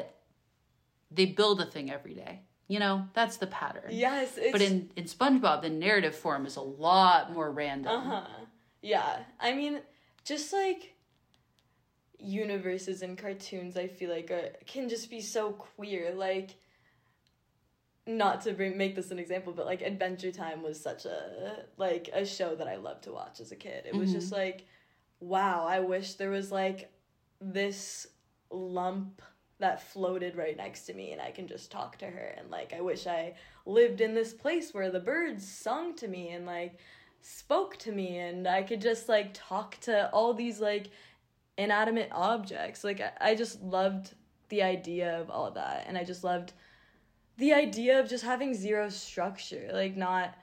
they 1.11 1.27
build 1.27 1.61
a 1.61 1.65
thing 1.67 1.91
every 1.91 2.15
day 2.15 2.41
you 2.71 2.79
know 2.79 2.95
that's 3.13 3.37
the 3.37 3.47
pattern 3.47 3.91
yes. 3.91 4.37
It's, 4.37 4.51
but 4.51 4.61
in 4.61 4.75
in 4.95 5.05
spongebob 5.05 5.61
the 5.61 5.69
narrative 5.69 6.15
form 6.15 6.45
is 6.45 6.55
a 6.55 6.61
lot 6.87 7.33
more 7.33 7.49
random 7.51 7.93
Uh 7.95 8.01
huh. 8.11 8.27
Yeah. 8.81 9.19
I 9.39 9.53
mean, 9.53 9.79
just 10.25 10.53
like 10.53 10.93
universes 12.19 13.01
and 13.01 13.17
cartoons, 13.17 13.77
I 13.77 13.87
feel 13.87 14.09
like 14.09 14.31
are 14.31 14.49
can 14.65 14.89
just 14.89 15.09
be 15.09 15.21
so 15.21 15.51
queer. 15.51 16.13
Like, 16.13 16.55
not 18.07 18.41
to 18.41 18.53
bring 18.53 18.77
make 18.77 18.95
this 18.95 19.11
an 19.11 19.19
example, 19.19 19.53
but 19.53 19.65
like 19.65 19.81
Adventure 19.81 20.31
Time 20.31 20.63
was 20.63 20.79
such 20.79 21.05
a 21.05 21.65
like 21.77 22.09
a 22.13 22.25
show 22.25 22.55
that 22.55 22.67
I 22.67 22.77
loved 22.77 23.03
to 23.03 23.11
watch 23.11 23.39
as 23.39 23.51
a 23.51 23.55
kid. 23.55 23.85
It 23.85 23.95
was 23.95 24.11
just 24.11 24.31
like, 24.31 24.65
wow. 25.19 25.65
I 25.67 25.79
wish 25.79 26.15
there 26.15 26.31
was 26.31 26.51
like 26.51 26.91
this 27.39 28.07
lump 28.49 29.21
that 29.61 29.81
floated 29.81 30.35
right 30.35 30.57
next 30.57 30.81
to 30.85 30.93
me 30.93 31.11
and 31.11 31.21
I 31.21 31.31
can 31.31 31.47
just 31.47 31.71
talk 31.71 31.97
to 31.99 32.05
her 32.05 32.35
and 32.37 32.49
like 32.49 32.73
I 32.73 32.81
wish 32.81 33.07
I 33.07 33.33
lived 33.65 34.01
in 34.01 34.13
this 34.13 34.33
place 34.33 34.73
where 34.73 34.91
the 34.91 34.99
birds 34.99 35.47
sung 35.47 35.95
to 35.95 36.07
me 36.07 36.29
and 36.29 36.45
like 36.45 36.79
spoke 37.21 37.77
to 37.77 37.91
me 37.91 38.17
and 38.17 38.47
I 38.47 38.63
could 38.63 38.81
just 38.81 39.07
like 39.07 39.29
talk 39.33 39.79
to 39.81 40.09
all 40.11 40.33
these 40.33 40.59
like 40.59 40.89
inanimate 41.57 42.09
objects. 42.11 42.83
Like 42.83 43.01
I, 43.01 43.11
I 43.21 43.35
just 43.35 43.61
loved 43.61 44.13
the 44.49 44.63
idea 44.63 45.19
of 45.19 45.29
all 45.29 45.47
of 45.47 45.53
that 45.53 45.85
and 45.87 45.97
I 45.97 46.03
just 46.03 46.23
loved 46.23 46.53
the 47.37 47.53
idea 47.53 47.99
of 47.99 48.09
just 48.09 48.23
having 48.23 48.53
zero 48.53 48.89
structure, 48.89 49.69
like 49.73 49.95
not 49.95 50.35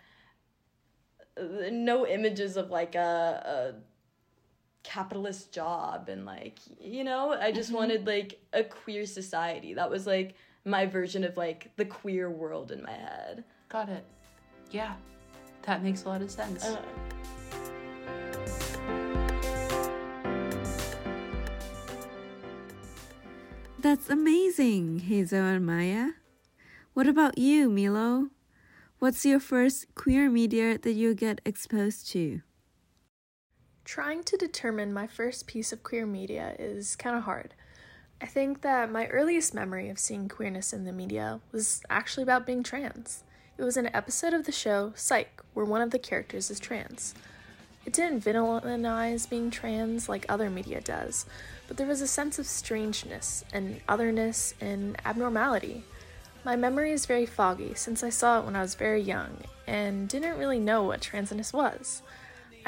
uh, 1.39 1.71
no 1.71 2.07
images 2.07 2.57
of 2.57 2.71
like 2.71 2.95
a, 2.95 3.75
a 3.79 3.88
capitalist 4.89 5.53
job 5.53 6.09
and 6.09 6.25
like 6.25 6.59
you 6.81 7.05
know 7.05 7.33
i 7.33 7.53
just 7.53 7.71
wanted 7.71 8.07
like 8.07 8.41
a 8.55 8.65
queer 8.65 9.05
society. 9.07 9.75
That 9.75 9.91
was 9.91 10.07
like 10.07 10.35
my 10.65 10.87
version 10.87 11.25
of 11.25 11.37
like 11.37 11.71
the 11.77 11.85
queer 11.85 12.31
world 12.31 12.73
in 12.73 12.83
my 12.83 12.93
head. 12.93 13.45
Got 13.69 13.89
it. 13.89 14.05
Yeah. 14.71 14.95
That 15.63 15.83
makes 15.83 16.05
a 16.05 16.09
lot 16.09 16.23
of 16.23 16.31
sense. 16.31 16.65
Uh, 16.65 16.81
That's 23.81 24.11
amazing, 24.11 25.01
Hazel 25.01 25.39
and 25.39 25.65
Maya. 25.65 26.09
What 26.95 27.07
about 27.07 27.39
you, 27.39 27.71
Milo? 27.71 28.31
What's 28.99 29.25
your 29.25 29.39
first 29.39 29.87
queer 29.95 30.29
media 30.29 30.79
that 30.79 30.93
you 30.93 31.15
get 31.15 31.41
exposed 31.45 32.11
to? 32.11 32.41
Trying 33.89 34.23
to 34.25 34.37
determine 34.37 34.93
my 34.93 35.07
first 35.07 35.47
piece 35.47 35.73
of 35.73 35.83
queer 35.83 36.05
media 36.05 36.55
is 36.59 36.95
kind 36.95 37.17
of 37.17 37.23
hard. 37.23 37.55
I 38.21 38.27
think 38.27 38.61
that 38.61 38.93
my 38.93 39.07
earliest 39.07 39.55
memory 39.55 39.89
of 39.89 39.99
seeing 39.99 40.29
queerness 40.29 40.75
in 40.75 40.85
the 40.85 40.93
media 40.93 41.41
was 41.53 41.81
actually 41.89 42.25
about 42.25 42.45
being 42.45 42.63
trans. 42.63 43.25
It 43.57 43.63
was 43.63 43.79
an 43.79 43.89
episode 43.95 44.35
of 44.35 44.45
the 44.45 44.53
show 44.53 44.93
Psych, 44.95 45.43
where 45.55 45.65
one 45.65 45.81
of 45.81 45.91
the 45.91 45.99
characters 45.99 46.51
is 46.51 46.61
trans. 46.61 47.15
It 47.87 47.95
didn't 47.95 48.23
villainize 48.23 49.29
being 49.29 49.51
trans 49.51 50.07
like 50.07 50.27
other 50.29 50.51
media 50.51 50.83
does, 50.83 51.25
but 51.67 51.79
there 51.79 51.87
was 51.87 52.03
a 52.03 52.07
sense 52.07 52.39
of 52.39 52.45
strangeness 52.45 53.43
and 53.55 53.81
otherness 53.89 54.53
and 54.61 55.01
abnormality. 55.07 55.83
My 56.45 56.57
memory 56.57 56.93
is 56.93 57.07
very 57.07 57.25
foggy 57.25 57.73
since 57.73 58.03
I 58.03 58.11
saw 58.11 58.39
it 58.39 58.45
when 58.45 58.55
I 58.55 58.61
was 58.61 58.75
very 58.75 59.01
young 59.01 59.39
and 59.67 60.11
didn't 60.11 60.39
really 60.39 60.61
know 60.61 60.83
what 60.83 61.01
transness 61.01 61.55
was. 61.55 62.03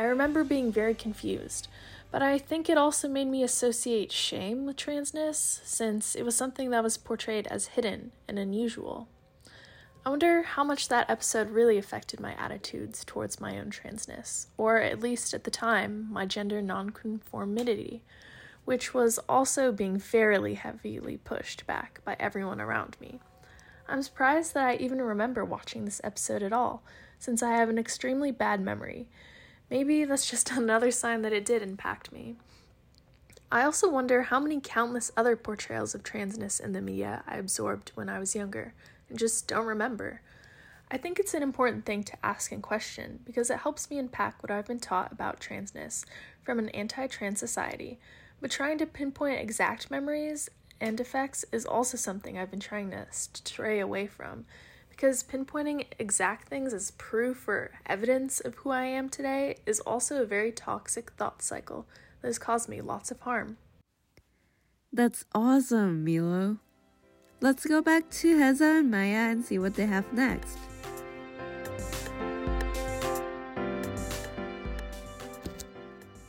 I 0.01 0.05
remember 0.05 0.45
being 0.45 0.73
very 0.73 0.95
confused, 0.95 1.69
but 2.11 2.23
I 2.23 2.39
think 2.39 2.71
it 2.71 2.79
also 2.79 3.07
made 3.07 3.27
me 3.27 3.43
associate 3.43 4.11
shame 4.11 4.65
with 4.65 4.77
transness 4.77 5.61
since 5.63 6.15
it 6.15 6.23
was 6.23 6.35
something 6.35 6.71
that 6.71 6.83
was 6.83 6.97
portrayed 6.97 7.47
as 7.49 7.67
hidden 7.77 8.13
and 8.27 8.39
unusual. 8.39 9.09
I 10.07 10.09
wonder 10.09 10.43
how 10.43 10.65
much 10.65 10.89
that 10.89 11.11
episode 11.11 11.51
really 11.51 11.77
affected 11.77 12.19
my 12.19 12.33
attitudes 12.37 13.05
towards 13.05 13.43
my 13.43 13.59
own 13.59 13.69
transness, 13.69 14.47
or 14.57 14.79
at 14.79 15.01
least 15.01 15.35
at 15.35 15.45
the 15.45 15.51
time, 15.51 16.09
my 16.11 16.25
gender 16.25 16.63
nonconformity, 16.63 18.03
which 18.65 18.95
was 18.95 19.19
also 19.29 19.71
being 19.71 19.99
fairly 19.99 20.55
heavily 20.55 21.19
pushed 21.19 21.67
back 21.67 22.01
by 22.07 22.17
everyone 22.19 22.59
around 22.63 22.97
me. 23.03 23.21
I'm 23.87 24.03
surprised 24.03 24.55
that 24.55 24.67
I 24.67 24.77
even 24.77 25.03
remember 25.03 25.45
watching 25.45 25.85
this 25.85 26.01
episode 26.03 26.43
at 26.43 26.55
all, 26.55 26.83
since 27.19 27.43
I 27.43 27.51
have 27.57 27.69
an 27.69 27.77
extremely 27.77 28.31
bad 28.31 28.63
memory. 28.63 29.09
Maybe 29.71 30.05
that's 30.05 30.29
just 30.29 30.51
another 30.57 30.91
sign 30.91 31.23
that 31.23 31.33
it 31.33 31.45
did 31.45 31.63
impact 31.63 32.13
me. 32.13 32.37
I 33.53 33.63
also 33.63 33.91
wonder 33.91 34.23
how 34.23 34.39
many 34.39 34.61
countless 34.61 35.11
other 35.17 35.35
portrayals 35.37 35.95
of 35.95 36.05
transness 36.05 36.61
in 36.61 36.73
the 36.73 36.81
media 36.81 37.25
I 37.27 37.37
absorbed 37.37 37.91
when 37.95 38.09
I 38.09 38.19
was 38.19 38.37
younger 38.37 38.75
and 39.09 39.19
just 39.19 39.49
don't 39.49 39.67
remember. 39.67 40.21
I 40.89 40.97
think 40.97 41.19
it's 41.19 41.35
an 41.35 41.43
important 41.43 41.85
thing 41.85 42.03
to 42.05 42.17
ask 42.25 42.53
and 42.53 42.63
question 42.63 43.21
because 43.25 43.51
it 43.51 43.59
helps 43.59 43.91
me 43.91 43.99
unpack 43.99 44.43
what 44.43 44.51
I've 44.51 44.67
been 44.67 44.81
taught 44.81 45.13
about 45.13 45.41
transness 45.41 46.05
from 46.43 46.59
an 46.59 46.69
anti 46.71 47.07
trans 47.07 47.39
society. 47.41 47.99
But 48.41 48.51
trying 48.51 48.79
to 48.79 48.87
pinpoint 48.87 49.41
exact 49.41 49.91
memories 49.91 50.49
and 50.81 50.99
effects 50.99 51.45
is 51.53 51.67
also 51.67 51.97
something 51.97 52.39
I've 52.39 52.51
been 52.51 52.61
trying 52.61 52.91
to 52.91 53.07
stray 53.11 53.81
away 53.81 54.07
from 54.07 54.47
because 55.01 55.23
pinpointing 55.23 55.87
exact 55.99 56.47
things 56.47 56.75
as 56.75 56.91
proof 56.91 57.49
or 57.49 57.71
evidence 57.87 58.39
of 58.39 58.55
who 58.57 58.71
I 58.71 58.85
am 58.85 59.09
today 59.09 59.57
is 59.65 59.81
also 59.81 60.21
a 60.21 60.27
very 60.27 60.53
toxic 60.53 61.13
thought 61.13 61.41
cycle 61.41 61.87
that 62.21 62.29
has 62.29 62.39
caused 62.39 62.69
me 62.69 62.83
lots 62.83 63.11
of 63.11 63.21
harm. 63.21 63.57
That's 64.93 65.25
awesome, 65.35 66.05
Milo. 66.05 66.59
Let's 67.41 67.65
go 67.65 67.81
back 67.81 68.11
to 68.11 68.39
Hazel 68.39 68.81
and 68.81 68.91
Maya 68.91 69.31
and 69.31 69.43
see 69.43 69.59
what 69.59 69.73
they 69.73 69.87
have 69.87 70.13
next. 70.13 70.59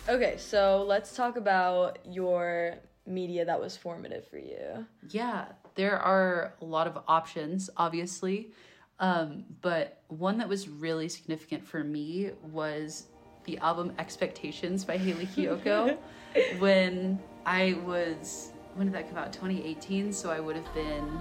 Okay, 0.08 0.36
so 0.38 0.86
let's 0.88 1.14
talk 1.14 1.36
about 1.36 2.00
your 2.06 2.78
media 3.06 3.46
that 3.46 3.60
was 3.60 3.76
formative 3.76 4.28
for 4.28 4.38
you. 4.38 4.86
Yeah, 5.10 5.46
there 5.76 5.98
are 5.98 6.54
a 6.62 6.66
lot 6.66 6.88
of 6.88 6.98
options, 7.08 7.70
obviously. 7.78 8.52
Um, 9.00 9.46
but 9.62 10.04
one 10.08 10.38
that 10.38 10.48
was 10.48 10.70
really 10.70 11.10
significant 11.10 11.66
for 11.66 11.84
me 11.84 12.32
was 12.52 13.08
the 13.46 13.58
album 13.58 13.94
Expectations 13.98 14.86
by 14.86 14.98
Hayley 14.98 15.26
Kiyoko. 15.26 15.98
when 16.60 17.20
I 17.46 17.80
was, 17.86 18.52
when 18.76 18.88
did 18.88 18.96
that 18.96 19.10
come 19.10 19.18
out? 19.18 19.34
2018. 19.34 20.14
So 20.14 20.30
I 20.30 20.40
would 20.40 20.56
have 20.56 20.72
been 20.76 21.20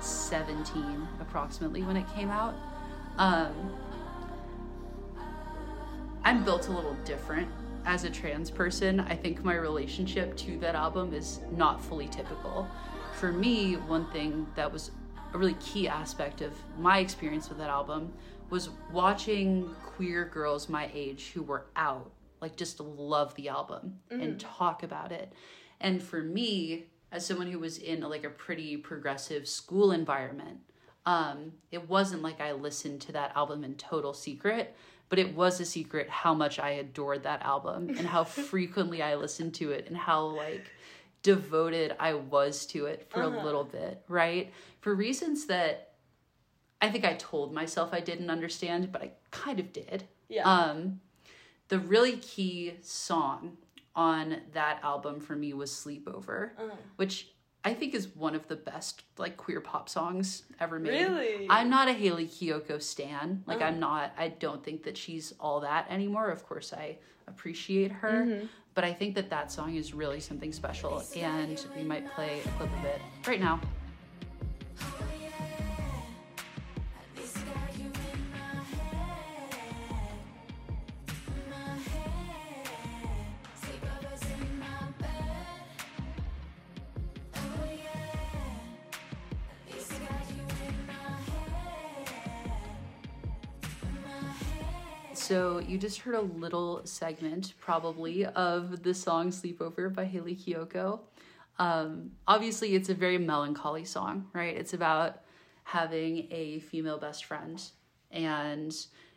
17 0.00 1.08
approximately 1.20 1.82
when 1.82 1.96
it 1.96 2.04
came 2.14 2.30
out. 2.30 2.54
Um, 3.16 3.54
I'm 6.24 6.44
built 6.44 6.68
a 6.68 6.72
little 6.72 6.96
different 7.04 7.48
as 7.84 8.04
a 8.04 8.10
trans 8.10 8.50
person. 8.50 9.00
I 9.00 9.16
think 9.16 9.44
my 9.44 9.54
relationship 9.54 10.36
to 10.38 10.58
that 10.58 10.74
album 10.74 11.12
is 11.12 11.40
not 11.52 11.82
fully 11.82 12.08
typical. 12.08 12.68
For 13.14 13.32
me, 13.32 13.74
one 13.74 14.10
thing 14.10 14.46
that 14.54 14.72
was 14.72 14.90
a 15.32 15.38
really 15.38 15.54
key 15.54 15.88
aspect 15.88 16.40
of 16.40 16.52
my 16.78 16.98
experience 16.98 17.48
with 17.48 17.58
that 17.58 17.70
album 17.70 18.12
was 18.50 18.70
watching 18.92 19.68
queer 19.84 20.24
girls 20.26 20.68
my 20.68 20.90
age 20.94 21.30
who 21.34 21.42
were 21.42 21.66
out 21.76 22.10
like 22.40 22.56
just 22.56 22.78
love 22.80 23.34
the 23.34 23.48
album 23.48 23.98
mm-hmm. 24.10 24.22
and 24.22 24.40
talk 24.40 24.82
about 24.82 25.12
it 25.12 25.32
and 25.80 26.02
for 26.02 26.22
me 26.22 26.84
as 27.10 27.24
someone 27.24 27.50
who 27.50 27.58
was 27.58 27.78
in 27.78 28.00
like 28.00 28.24
a 28.24 28.30
pretty 28.30 28.76
progressive 28.76 29.48
school 29.48 29.92
environment 29.92 30.58
um, 31.06 31.52
it 31.70 31.88
wasn't 31.88 32.22
like 32.22 32.40
i 32.40 32.52
listened 32.52 33.00
to 33.00 33.12
that 33.12 33.32
album 33.34 33.64
in 33.64 33.74
total 33.74 34.12
secret 34.12 34.76
but 35.08 35.18
it 35.18 35.34
was 35.34 35.60
a 35.60 35.64
secret 35.64 36.08
how 36.08 36.34
much 36.34 36.58
i 36.58 36.70
adored 36.70 37.22
that 37.22 37.42
album 37.42 37.88
and 37.90 38.06
how 38.06 38.24
frequently 38.50 39.02
i 39.02 39.14
listened 39.14 39.54
to 39.54 39.70
it 39.70 39.86
and 39.86 39.96
how 39.96 40.24
like 40.24 40.70
devoted 41.24 41.96
I 41.98 42.14
was 42.14 42.66
to 42.66 42.84
it 42.84 43.10
for 43.10 43.24
uh-huh. 43.24 43.40
a 43.40 43.42
little 43.42 43.64
bit, 43.64 44.02
right? 44.06 44.52
For 44.80 44.94
reasons 44.94 45.46
that 45.46 45.94
I 46.80 46.90
think 46.90 47.04
I 47.04 47.14
told 47.14 47.52
myself 47.52 47.92
I 47.92 48.00
didn't 48.00 48.30
understand, 48.30 48.92
but 48.92 49.02
I 49.02 49.10
kind 49.32 49.58
of 49.58 49.72
did. 49.72 50.04
Yeah. 50.28 50.44
Um, 50.44 51.00
the 51.68 51.78
really 51.80 52.18
key 52.18 52.74
song 52.82 53.56
on 53.96 54.42
that 54.52 54.80
album 54.82 55.18
for 55.18 55.34
me 55.34 55.54
was 55.54 55.70
Sleepover, 55.70 56.50
uh-huh. 56.58 56.76
which 56.96 57.28
I 57.64 57.72
think 57.72 57.94
is 57.94 58.08
one 58.08 58.34
of 58.34 58.46
the 58.48 58.56
best 58.56 59.02
like 59.16 59.36
queer 59.36 59.60
pop 59.60 59.88
songs 59.88 60.42
ever 60.60 60.78
made. 60.78 60.90
Really? 60.90 61.46
I'm 61.48 61.70
not 61.70 61.88
a 61.88 61.92
Hayley 61.92 62.26
Kiyoko 62.26 62.80
stan. 62.80 63.42
Like 63.46 63.58
uh-huh. 63.58 63.66
I'm 63.66 63.80
not 63.80 64.12
I 64.18 64.28
don't 64.28 64.62
think 64.62 64.82
that 64.84 64.96
she's 64.96 65.32
all 65.40 65.60
that 65.60 65.86
anymore. 65.90 66.30
Of 66.30 66.44
course 66.46 66.72
I 66.72 66.98
appreciate 67.26 67.90
her, 67.90 68.24
mm-hmm. 68.26 68.46
But 68.74 68.82
I 68.82 68.92
think 68.92 69.14
that 69.14 69.30
that 69.30 69.52
song 69.52 69.76
is 69.76 69.94
really 69.94 70.18
something 70.18 70.52
special, 70.52 71.02
and 71.16 71.64
we 71.76 71.84
might 71.84 72.10
play 72.12 72.40
a 72.44 72.48
clip 72.58 72.70
of 72.76 72.84
it 72.84 73.00
right 73.26 73.40
now. 73.40 73.60
So 95.34 95.58
you 95.58 95.78
just 95.78 95.98
heard 95.98 96.14
a 96.14 96.20
little 96.20 96.82
segment, 96.84 97.54
probably, 97.58 98.24
of 98.24 98.84
the 98.84 98.94
song 98.94 99.30
Sleepover 99.30 99.92
by 99.92 100.04
Hayley 100.04 100.36
Kiyoko. 100.36 101.00
Um, 101.58 102.12
obviously, 102.28 102.76
it's 102.76 102.88
a 102.88 102.94
very 102.94 103.18
melancholy 103.18 103.84
song, 103.84 104.28
right? 104.32 104.56
It's 104.56 104.74
about 104.74 105.22
having 105.64 106.28
a 106.30 106.60
female 106.60 106.98
best 106.98 107.24
friend 107.24 107.60
and 108.12 108.72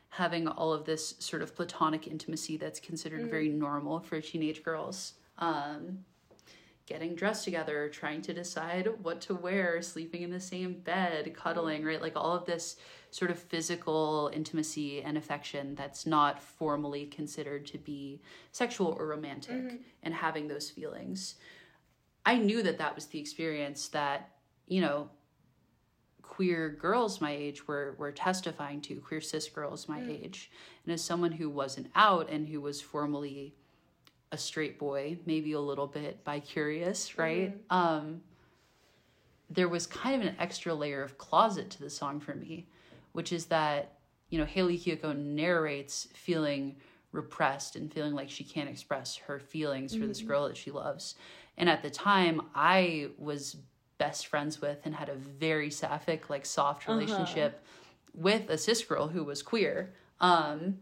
having 0.09 0.47
all 0.47 0.73
of 0.73 0.85
this 0.85 1.13
sort 1.19 1.43
of 1.43 1.55
platonic 1.55 2.07
intimacy 2.07 2.57
that's 2.57 2.79
considered 2.79 3.27
mm. 3.27 3.29
very 3.29 3.49
normal 3.49 3.99
for 3.99 4.19
teenage 4.19 4.63
girls. 4.63 5.13
Um, 5.37 5.99
getting 6.87 7.13
dressed 7.13 7.43
together, 7.43 7.89
trying 7.89 8.21
to 8.23 8.33
decide 8.33 8.87
what 9.03 9.21
to 9.21 9.35
wear, 9.35 9.81
sleeping 9.81 10.23
in 10.23 10.31
the 10.31 10.39
same 10.39 10.73
bed, 10.73 11.35
cuddling, 11.35 11.83
right? 11.83 12.01
Like 12.01 12.15
all 12.15 12.33
of 12.33 12.45
this 12.45 12.77
sort 13.11 13.29
of 13.29 13.37
physical 13.37 14.31
intimacy 14.33 15.03
and 15.03 15.17
affection 15.17 15.75
that's 15.75 16.05
not 16.05 16.41
formally 16.41 17.05
considered 17.05 17.65
to 17.67 17.77
be 17.77 18.21
sexual 18.53 18.95
or 18.97 19.05
romantic 19.05 19.55
mm-hmm. 19.55 19.75
and 20.01 20.13
having 20.13 20.47
those 20.47 20.69
feelings. 20.69 21.35
I 22.25 22.37
knew 22.37 22.63
that 22.63 22.77
that 22.79 22.95
was 22.95 23.05
the 23.07 23.19
experience 23.19 23.89
that, 23.89 24.31
you 24.67 24.81
know, 24.81 25.09
queer 26.21 26.69
girls 26.69 27.19
my 27.19 27.31
age 27.31 27.67
were 27.67 27.95
were 27.97 28.11
testifying 28.11 28.79
to, 28.81 28.95
queer 28.97 29.21
cis 29.21 29.49
girls 29.49 29.89
my 29.89 29.99
mm. 29.99 30.23
age. 30.23 30.51
And 30.85 30.93
as 30.93 31.03
someone 31.03 31.31
who 31.31 31.49
wasn't 31.49 31.89
out 31.95 32.29
and 32.29 32.47
who 32.47 32.61
was 32.61 32.79
formally 32.79 33.55
a 34.31 34.37
straight 34.37 34.77
boy, 34.77 35.17
maybe 35.25 35.53
a 35.53 35.59
little 35.59 35.87
bit 35.87 36.23
bi 36.23 36.39
curious, 36.39 37.17
right? 37.17 37.51
Mm-hmm. 37.69 37.77
Um, 37.77 38.21
there 39.49 39.69
was 39.69 39.87
kind 39.87 40.21
of 40.21 40.27
an 40.27 40.35
extra 40.39 40.73
layer 40.73 41.01
of 41.01 41.17
closet 41.17 41.69
to 41.71 41.79
the 41.79 41.89
song 41.89 42.19
for 42.19 42.35
me, 42.35 42.67
which 43.13 43.31
is 43.31 43.45
that, 43.45 43.93
you 44.29 44.37
know, 44.37 44.45
Hayley 44.45 44.77
Kiyoko 44.77 45.17
narrates 45.17 46.09
feeling 46.13 46.75
repressed 47.13 47.77
and 47.77 47.91
feeling 47.91 48.13
like 48.13 48.29
she 48.29 48.43
can't 48.43 48.69
express 48.69 49.15
her 49.15 49.39
feelings 49.39 49.93
mm-hmm. 49.93 50.01
for 50.01 50.07
this 50.07 50.19
mm-hmm. 50.19 50.27
girl 50.27 50.47
that 50.47 50.57
she 50.57 50.71
loves. 50.71 51.15
And 51.57 51.69
at 51.69 51.81
the 51.81 51.89
time, 51.89 52.41
I 52.53 53.09
was 53.17 53.57
best 53.97 54.27
friends 54.27 54.61
with 54.61 54.79
and 54.85 54.93
had 54.93 55.09
a 55.09 55.15
very 55.15 55.71
sapphic, 55.71 56.29
like 56.29 56.45
soft 56.45 56.83
uh-huh. 56.83 56.99
relationship 56.99 57.63
uh-huh. 57.63 58.21
with 58.21 58.49
a 58.49 58.57
cis 58.57 58.83
girl 58.83 59.07
who 59.07 59.23
was 59.23 59.41
queer. 59.41 59.93
Um, 60.19 60.79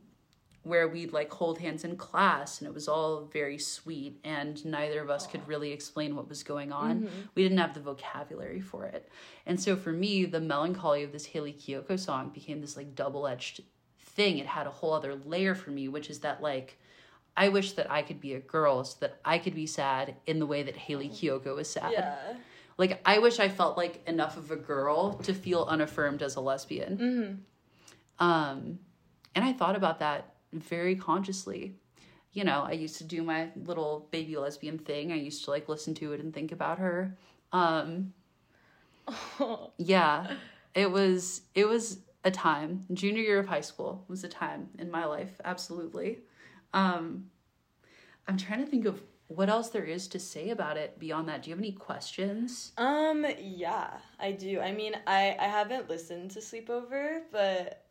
where 0.66 0.88
we'd 0.88 1.14
like 1.14 1.32
hold 1.32 1.60
hands 1.60 1.84
in 1.84 1.96
class 1.96 2.60
and 2.60 2.68
it 2.68 2.74
was 2.74 2.88
all 2.88 3.30
very 3.32 3.58
sweet 3.58 4.20
and 4.24 4.66
neither 4.66 5.00
of 5.00 5.12
us 5.12 5.28
could 5.28 5.48
really 5.48 5.72
explain 5.72 6.16
what 6.16 6.28
was 6.28 6.42
going 6.42 6.72
on. 6.72 7.02
Mm-hmm. 7.02 7.22
We 7.36 7.44
didn't 7.44 7.60
have 7.60 7.76
the 7.76 7.80
vocabulary 7.80 8.60
for 8.60 8.86
it. 8.86 9.08
And 9.46 9.60
so 9.60 9.76
for 9.76 9.92
me, 9.92 10.26
the 10.26 10.40
melancholy 10.40 11.04
of 11.04 11.12
this 11.12 11.28
Hayley 11.28 11.54
Kiyoko 11.54 12.00
song 12.00 12.30
became 12.30 12.62
this 12.62 12.76
like 12.76 12.96
double-edged 12.96 13.62
thing. 14.00 14.40
It 14.40 14.48
had 14.48 14.66
a 14.66 14.72
whole 14.72 14.94
other 14.94 15.14
layer 15.14 15.54
for 15.54 15.70
me, 15.70 15.88
which 15.88 16.10
is 16.10 16.20
that 16.22 16.42
like 16.42 16.80
I 17.38 17.50
wish 17.50 17.74
that 17.74 17.92
I 17.92 18.02
could 18.02 18.20
be 18.20 18.34
a 18.34 18.40
girl 18.40 18.84
so 18.84 18.98
that 19.02 19.20
I 19.24 19.38
could 19.38 19.54
be 19.54 19.68
sad 19.68 20.16
in 20.26 20.40
the 20.40 20.46
way 20.46 20.64
that 20.64 20.76
Hayley 20.76 21.10
Kiyoko 21.10 21.56
was 21.56 21.70
sad. 21.70 21.92
Yeah. 21.92 22.16
Like 22.78 23.02
I 23.06 23.20
wish 23.20 23.40
I 23.40 23.50
felt 23.50 23.78
like 23.78 24.02
enough 24.08 24.36
of 24.36 24.50
a 24.50 24.56
girl 24.56 25.14
to 25.20 25.34
feel 25.34 25.64
unaffirmed 25.70 26.24
as 26.24 26.36
a 26.36 26.42
lesbian. 26.42 26.98
Mm-hmm. 26.98 28.26
Um, 28.26 28.80
and 29.36 29.44
I 29.44 29.54
thought 29.54 29.76
about 29.76 30.00
that 30.00 30.35
very 30.54 30.96
consciously. 30.96 31.76
You 32.34 32.44
know, 32.44 32.64
I 32.68 32.74
used 32.74 32.98
to 32.98 33.04
do 33.04 33.24
my 33.24 33.50
little 33.56 34.08
baby 34.12 34.36
lesbian 34.38 34.78
thing. 34.78 35.12
I 35.12 35.16
used 35.16 35.46
to 35.46 35.52
like 35.52 35.70
listen 35.70 35.94
to 35.96 36.14
it 36.14 36.20
and 36.20 36.34
think 36.34 36.52
about 36.52 36.80
her. 36.80 37.18
Um, 37.52 38.14
yeah, 39.78 40.36
it 40.74 40.92
was 40.92 41.42
it 41.54 41.66
was 41.68 42.00
a 42.24 42.32
time. 42.32 42.86
Junior 42.94 43.22
year 43.22 43.40
of 43.40 43.48
high 43.48 43.62
school 43.62 44.04
was 44.08 44.24
a 44.24 44.28
time 44.28 44.70
in 44.80 44.92
my 44.92 45.06
life, 45.06 45.40
absolutely. 45.46 46.20
Um, 46.74 47.30
I'm 48.28 48.38
trying 48.38 48.60
to 48.60 48.70
think 48.70 48.86
of 48.86 49.02
what 49.28 49.50
else 49.50 49.70
there 49.70 49.86
is 49.86 50.08
to 50.10 50.20
say 50.20 50.50
about 50.50 50.78
it 50.78 51.00
beyond 51.00 51.30
that. 51.30 51.44
Do 51.44 51.50
you 51.50 51.56
have 51.56 51.64
any 51.64 51.72
questions? 51.72 52.74
Um, 52.78 53.26
yeah, 53.40 53.92
I 54.20 54.32
do. 54.32 54.60
I 54.60 54.72
mean, 54.72 54.94
I 55.08 55.36
I 55.40 55.48
haven't 55.48 55.90
listened 55.90 56.32
to 56.32 56.40
Sleepover, 56.40 57.22
but 57.32 57.86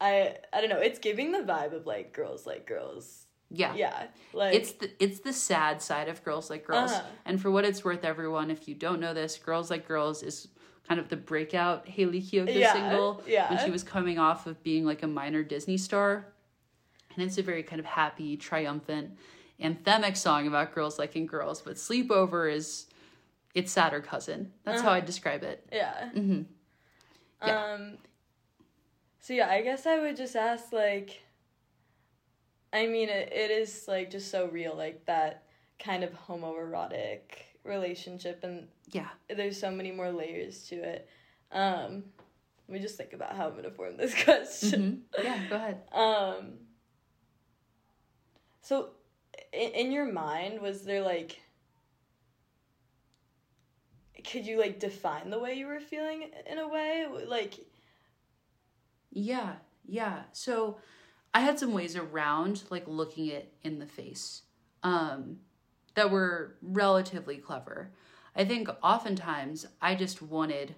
I 0.00 0.36
I 0.52 0.60
don't 0.60 0.70
know. 0.70 0.78
It's 0.78 0.98
giving 0.98 1.32
the 1.32 1.38
vibe 1.40 1.72
of 1.72 1.86
like 1.86 2.12
girls 2.12 2.46
like 2.46 2.66
girls. 2.66 3.26
Yeah. 3.50 3.74
Yeah, 3.76 4.06
like 4.32 4.54
It's 4.54 4.72
the 4.72 4.90
it's 4.98 5.20
the 5.20 5.32
sad 5.32 5.80
side 5.80 6.08
of 6.08 6.24
Girls 6.24 6.50
Like 6.50 6.66
Girls. 6.66 6.90
Uh-huh. 6.90 7.02
And 7.24 7.40
for 7.40 7.48
what 7.50 7.64
it's 7.64 7.84
worth, 7.84 8.04
everyone, 8.04 8.50
if 8.50 8.66
you 8.66 8.74
don't 8.74 8.98
know 8.98 9.14
this, 9.14 9.38
Girls 9.38 9.70
Like 9.70 9.86
Girls 9.86 10.24
is 10.24 10.48
kind 10.88 10.98
of 10.98 11.08
the 11.08 11.16
breakout 11.16 11.86
Hayley 11.88 12.20
Kiyoko 12.20 12.52
Yeah, 12.54 12.72
single 12.72 13.22
yeah. 13.26 13.48
when 13.48 13.64
she 13.64 13.70
was 13.70 13.84
coming 13.84 14.18
off 14.18 14.46
of 14.48 14.60
being 14.64 14.84
like 14.84 15.04
a 15.04 15.06
minor 15.06 15.44
Disney 15.44 15.76
star. 15.76 16.26
And 17.14 17.24
it's 17.24 17.38
a 17.38 17.42
very 17.42 17.62
kind 17.62 17.78
of 17.80 17.86
happy, 17.86 18.36
triumphant, 18.36 19.16
anthemic 19.62 20.16
song 20.16 20.46
about 20.48 20.74
girls 20.74 20.98
liking 20.98 21.26
girls. 21.26 21.60
But 21.62 21.76
Sleepover 21.76 22.52
is 22.52 22.86
its 23.54 23.70
sadder 23.72 24.00
cousin. 24.00 24.52
That's 24.64 24.82
how 24.82 24.90
I 24.90 25.00
describe 25.00 25.44
it. 25.44 25.66
yeah. 25.72 26.10
hmm 26.10 26.42
Yeah. 27.44 27.74
Um. 27.74 27.98
So 29.26 29.32
yeah, 29.32 29.48
I 29.50 29.60
guess 29.60 29.86
I 29.86 29.98
would 29.98 30.16
just 30.16 30.36
ask 30.36 30.72
like. 30.72 31.20
I 32.72 32.86
mean, 32.86 33.08
it, 33.08 33.32
it 33.32 33.50
is 33.50 33.86
like 33.88 34.08
just 34.08 34.30
so 34.30 34.46
real, 34.46 34.76
like 34.76 35.04
that 35.06 35.42
kind 35.80 36.04
of 36.04 36.12
homoerotic 36.28 37.22
relationship, 37.64 38.44
and 38.44 38.68
Yeah. 38.92 39.08
there's 39.28 39.58
so 39.58 39.72
many 39.72 39.90
more 39.90 40.12
layers 40.12 40.62
to 40.68 40.76
it. 40.76 41.08
Um, 41.50 42.04
let 42.68 42.74
me 42.74 42.78
just 42.78 42.96
think 42.96 43.14
about 43.14 43.34
how 43.34 43.48
I'm 43.48 43.56
gonna 43.56 43.72
form 43.72 43.96
this 43.96 44.14
question. 44.24 45.04
Mhm. 45.18 45.24
Yeah, 45.24 45.38
go 45.50 45.56
ahead. 45.56 45.82
Um. 45.90 46.58
So, 48.62 48.90
in, 49.52 49.72
in 49.72 49.90
your 49.90 50.06
mind, 50.06 50.60
was 50.60 50.84
there 50.84 51.02
like? 51.02 51.40
Could 54.24 54.46
you 54.46 54.60
like 54.60 54.78
define 54.78 55.30
the 55.30 55.40
way 55.40 55.54
you 55.54 55.66
were 55.66 55.80
feeling 55.80 56.30
in 56.48 56.58
a 56.58 56.68
way, 56.68 57.06
like? 57.26 57.65
Yeah, 59.16 59.54
yeah. 59.88 60.24
So 60.32 60.76
I 61.32 61.40
had 61.40 61.58
some 61.58 61.72
ways 61.72 61.96
around 61.96 62.64
like 62.68 62.84
looking 62.86 63.28
it 63.28 63.52
in 63.62 63.78
the 63.78 63.86
face 63.86 64.42
um, 64.82 65.38
that 65.94 66.10
were 66.10 66.56
relatively 66.60 67.38
clever. 67.38 67.92
I 68.34 68.44
think 68.44 68.68
oftentimes 68.82 69.66
I 69.80 69.94
just 69.94 70.20
wanted 70.20 70.74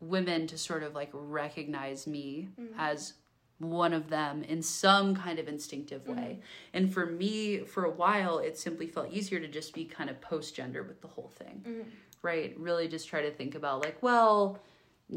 women 0.00 0.48
to 0.48 0.58
sort 0.58 0.82
of 0.82 0.96
like 0.96 1.10
recognize 1.12 2.08
me 2.08 2.48
mm-hmm. 2.60 2.74
as 2.76 3.14
one 3.58 3.92
of 3.92 4.10
them 4.10 4.42
in 4.42 4.60
some 4.60 5.14
kind 5.14 5.38
of 5.38 5.46
instinctive 5.46 6.08
way. 6.08 6.40
Mm-hmm. 6.40 6.40
And 6.74 6.92
for 6.92 7.06
me, 7.06 7.58
for 7.58 7.84
a 7.84 7.90
while, 7.90 8.38
it 8.40 8.58
simply 8.58 8.88
felt 8.88 9.12
easier 9.12 9.38
to 9.38 9.46
just 9.46 9.72
be 9.72 9.84
kind 9.84 10.10
of 10.10 10.20
post 10.20 10.56
gender 10.56 10.82
with 10.82 11.00
the 11.00 11.06
whole 11.06 11.30
thing, 11.36 11.62
mm-hmm. 11.64 11.88
right? 12.22 12.58
Really 12.58 12.88
just 12.88 13.08
try 13.08 13.22
to 13.22 13.30
think 13.30 13.54
about 13.54 13.84
like, 13.84 14.02
well, 14.02 14.58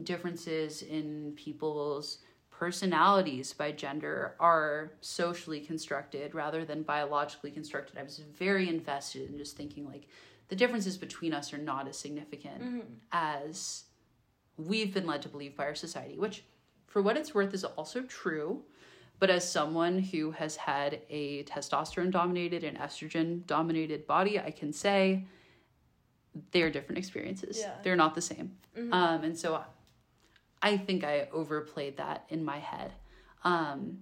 differences 0.03 0.81
in 0.81 1.33
people's 1.35 2.19
personalities 2.49 3.53
by 3.53 3.71
gender 3.71 4.35
are 4.39 4.93
socially 5.01 5.59
constructed 5.59 6.33
rather 6.33 6.63
than 6.63 6.83
biologically 6.83 7.51
constructed. 7.51 7.97
I 7.97 8.03
was 8.03 8.19
very 8.33 8.69
invested 8.69 9.29
in 9.29 9.37
just 9.37 9.57
thinking 9.57 9.85
like 9.85 10.07
the 10.47 10.55
differences 10.55 10.97
between 10.97 11.33
us 11.33 11.53
are 11.53 11.57
not 11.57 11.87
as 11.87 11.97
significant 11.97 12.61
as 13.11 13.85
we've 14.57 14.93
been 14.93 15.05
led 15.05 15.21
to 15.23 15.29
believe 15.29 15.55
by 15.57 15.65
our 15.65 15.75
society, 15.75 16.17
which 16.17 16.43
for 16.87 17.01
what 17.01 17.17
it's 17.17 17.33
worth 17.33 17.53
is 17.53 17.63
also 17.63 18.01
true. 18.03 18.63
But 19.17 19.29
as 19.29 19.49
someone 19.49 19.99
who 19.99 20.31
has 20.31 20.57
had 20.57 21.01
a 21.09 21.43
testosterone 21.43 22.11
dominated 22.11 22.63
and 22.63 22.77
estrogen 22.77 23.45
dominated 23.47 24.05
body, 24.07 24.39
I 24.39 24.51
can 24.51 24.73
say 24.73 25.25
they're 26.51 26.69
different 26.69 26.97
experiences. 26.99 27.59
Yeah. 27.59 27.73
They're 27.81 27.95
not 27.95 28.13
the 28.13 28.21
same. 28.21 28.51
Um, 28.91 29.23
and 29.23 29.37
so 29.37 29.63
I 30.61 30.77
think 30.77 31.03
I 31.03 31.27
overplayed 31.31 31.97
that 31.97 32.25
in 32.29 32.43
my 32.43 32.59
head. 32.59 32.93
Um, 33.43 33.99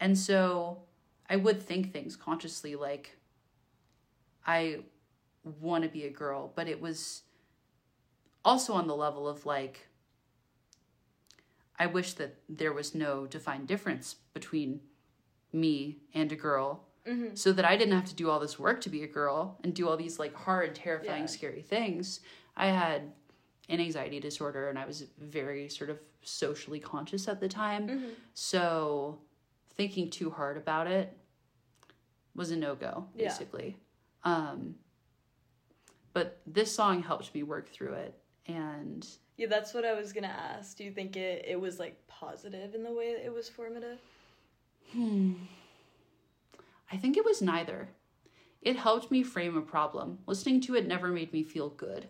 and 0.00 0.18
so 0.18 0.82
I 1.28 1.36
would 1.36 1.62
think 1.62 1.92
things 1.92 2.16
consciously 2.16 2.74
like, 2.74 3.16
I 4.46 4.80
want 5.60 5.84
to 5.84 5.90
be 5.90 6.04
a 6.04 6.10
girl, 6.10 6.52
but 6.54 6.68
it 6.68 6.80
was 6.80 7.22
also 8.44 8.72
on 8.74 8.86
the 8.86 8.96
level 8.96 9.28
of 9.28 9.46
like, 9.46 9.88
I 11.78 11.86
wish 11.86 12.14
that 12.14 12.36
there 12.48 12.72
was 12.72 12.94
no 12.94 13.26
defined 13.26 13.66
difference 13.66 14.16
between 14.32 14.80
me 15.52 15.98
and 16.14 16.30
a 16.32 16.36
girl 16.36 16.84
so 17.34 17.52
that 17.52 17.64
I 17.64 17.76
didn't 17.76 17.94
have 17.94 18.06
to 18.06 18.14
do 18.14 18.30
all 18.30 18.40
this 18.40 18.58
work 18.58 18.80
to 18.82 18.88
be 18.88 19.02
a 19.02 19.06
girl 19.06 19.58
and 19.62 19.74
do 19.74 19.88
all 19.88 19.96
these 19.96 20.18
like 20.18 20.34
hard, 20.34 20.74
terrifying, 20.74 21.22
Yeah. 21.24 21.26
scary 21.26 21.62
things. 21.62 22.20
I 22.56 22.68
had 22.68 23.12
an 23.68 23.80
anxiety 23.80 24.20
disorder 24.20 24.68
and 24.68 24.78
I 24.78 24.84
was 24.86 25.04
very 25.18 25.68
sort 25.68 25.90
of 25.90 25.98
socially 26.22 26.80
conscious 26.80 27.28
at 27.28 27.40
the 27.40 27.48
time. 27.48 28.12
So 28.34 29.18
thinking 29.74 30.10
too 30.10 30.30
hard 30.30 30.56
about 30.56 30.86
it 30.86 31.16
was 32.34 32.50
a 32.50 32.56
no 32.56 32.74
go, 32.74 33.06
Yeah. 33.14 33.28
basically. 33.28 33.76
Um, 34.24 34.74
but 36.12 36.40
this 36.46 36.74
song 36.74 37.02
helped 37.02 37.34
me 37.34 37.42
work 37.42 37.68
through 37.70 37.94
it. 37.94 38.14
And 38.46 39.06
Yeah, 39.36 39.46
that's 39.48 39.72
what 39.74 39.84
I 39.84 39.94
was 39.94 40.12
gonna 40.12 40.26
ask. 40.28 40.76
Do 40.76 40.84
you 40.84 40.92
think 40.92 41.16
it, 41.16 41.44
it 41.48 41.60
was 41.60 41.78
like 41.78 42.06
positive 42.06 42.74
in 42.74 42.82
the 42.82 42.92
way 42.92 43.14
that 43.14 43.24
it 43.24 43.32
was 43.32 43.48
formative? 43.48 43.98
Hmm. 44.92 45.34
I 46.92 46.96
think 46.96 47.16
it 47.16 47.24
was 47.24 47.40
neither. 47.42 47.88
It 48.62 48.76
helped 48.76 49.10
me 49.10 49.22
frame 49.22 49.56
a 49.56 49.62
problem. 49.62 50.18
Listening 50.26 50.60
to 50.62 50.74
it 50.76 50.86
never 50.86 51.08
made 51.08 51.32
me 51.32 51.42
feel 51.42 51.70
good, 51.70 52.06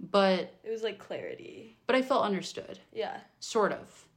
but 0.00 0.58
It 0.64 0.70
was 0.70 0.82
like 0.82 0.98
clarity. 0.98 1.78
but 1.86 1.96
I 1.96 2.02
felt 2.02 2.24
understood. 2.24 2.78
Yeah. 2.92 3.18
Sort 3.40 3.72
of. 3.72 4.08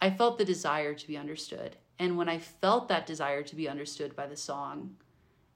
I 0.00 0.10
felt 0.10 0.38
the 0.38 0.44
desire 0.44 0.94
to 0.94 1.06
be 1.06 1.16
understood. 1.16 1.76
And 1.98 2.16
when 2.16 2.28
I 2.28 2.38
felt 2.38 2.88
that 2.88 3.06
desire 3.06 3.42
to 3.42 3.56
be 3.56 3.68
understood 3.68 4.14
by 4.14 4.26
the 4.26 4.36
song 4.36 4.96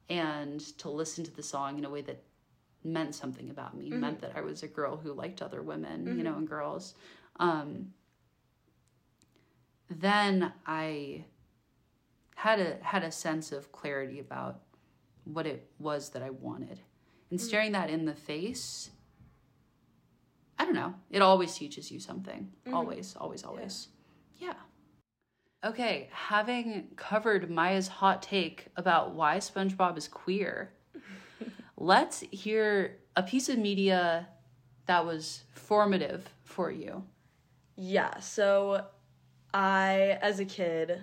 and 0.08 0.60
to 0.78 0.88
listen 0.88 1.24
to 1.24 1.30
the 1.30 1.42
song 1.42 1.78
in 1.78 1.84
a 1.84 1.90
way 1.90 2.00
that 2.02 2.22
meant 2.82 3.14
something 3.14 3.50
about 3.50 3.76
me, 3.76 3.90
meant 3.90 4.20
mm-hmm. 4.20 4.32
that 4.32 4.36
I 4.36 4.40
was 4.40 4.62
a 4.62 4.68
girl 4.68 4.96
who 4.96 5.12
liked 5.12 5.42
other 5.42 5.62
women, 5.62 6.06
you 6.06 6.24
know, 6.24 6.30
mm-hmm. 6.30 6.38
and 6.40 6.48
girls, 6.48 6.94
um, 7.38 7.92
then 9.90 10.52
I 10.66 11.24
had 12.36 12.60
a 12.60 12.78
had 12.82 13.02
a 13.02 13.10
sense 13.10 13.52
of 13.52 13.70
clarity 13.72 14.18
about 14.18 14.60
what 15.24 15.46
it 15.46 15.70
was 15.78 16.10
that 16.10 16.22
I 16.22 16.30
wanted. 16.30 16.80
And 17.30 17.38
mm-hmm. 17.38 17.46
staring 17.46 17.72
that 17.72 17.90
in 17.90 18.06
the 18.06 18.14
face, 18.14 18.90
I 20.60 20.66
don't 20.66 20.74
know. 20.74 20.92
It 21.10 21.22
always 21.22 21.54
teaches 21.54 21.90
you 21.90 21.98
something. 21.98 22.50
Mm-hmm. 22.66 22.74
Always, 22.74 23.16
always, 23.18 23.44
always. 23.44 23.88
Yeah. 24.36 24.52
Okay, 25.64 26.10
having 26.12 26.88
covered 26.96 27.50
Maya's 27.50 27.88
hot 27.88 28.20
take 28.20 28.66
about 28.76 29.14
why 29.14 29.38
SpongeBob 29.38 29.96
is 29.96 30.06
queer, 30.06 30.74
let's 31.78 32.20
hear 32.30 32.98
a 33.16 33.22
piece 33.22 33.48
of 33.48 33.56
media 33.56 34.28
that 34.84 35.06
was 35.06 35.44
formative 35.54 36.28
for 36.44 36.70
you. 36.70 37.04
Yeah, 37.76 38.20
so 38.20 38.84
I, 39.54 40.18
as 40.20 40.40
a 40.40 40.44
kid, 40.44 41.00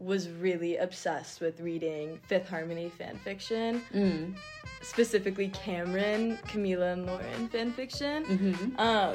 was 0.00 0.30
really 0.30 0.78
obsessed 0.78 1.40
with 1.42 1.60
reading 1.60 2.18
Fifth 2.26 2.48
Harmony 2.48 2.88
fan 2.88 3.18
fiction, 3.22 3.82
Mm. 3.94 4.34
specifically 4.80 5.50
Camren, 5.50 6.40
Camila, 6.44 6.94
and 6.94 7.06
Lauren 7.06 7.48
fan 7.48 7.70
fiction. 7.72 8.24
Mm-hmm. 8.24 8.80
Um, 8.80 9.14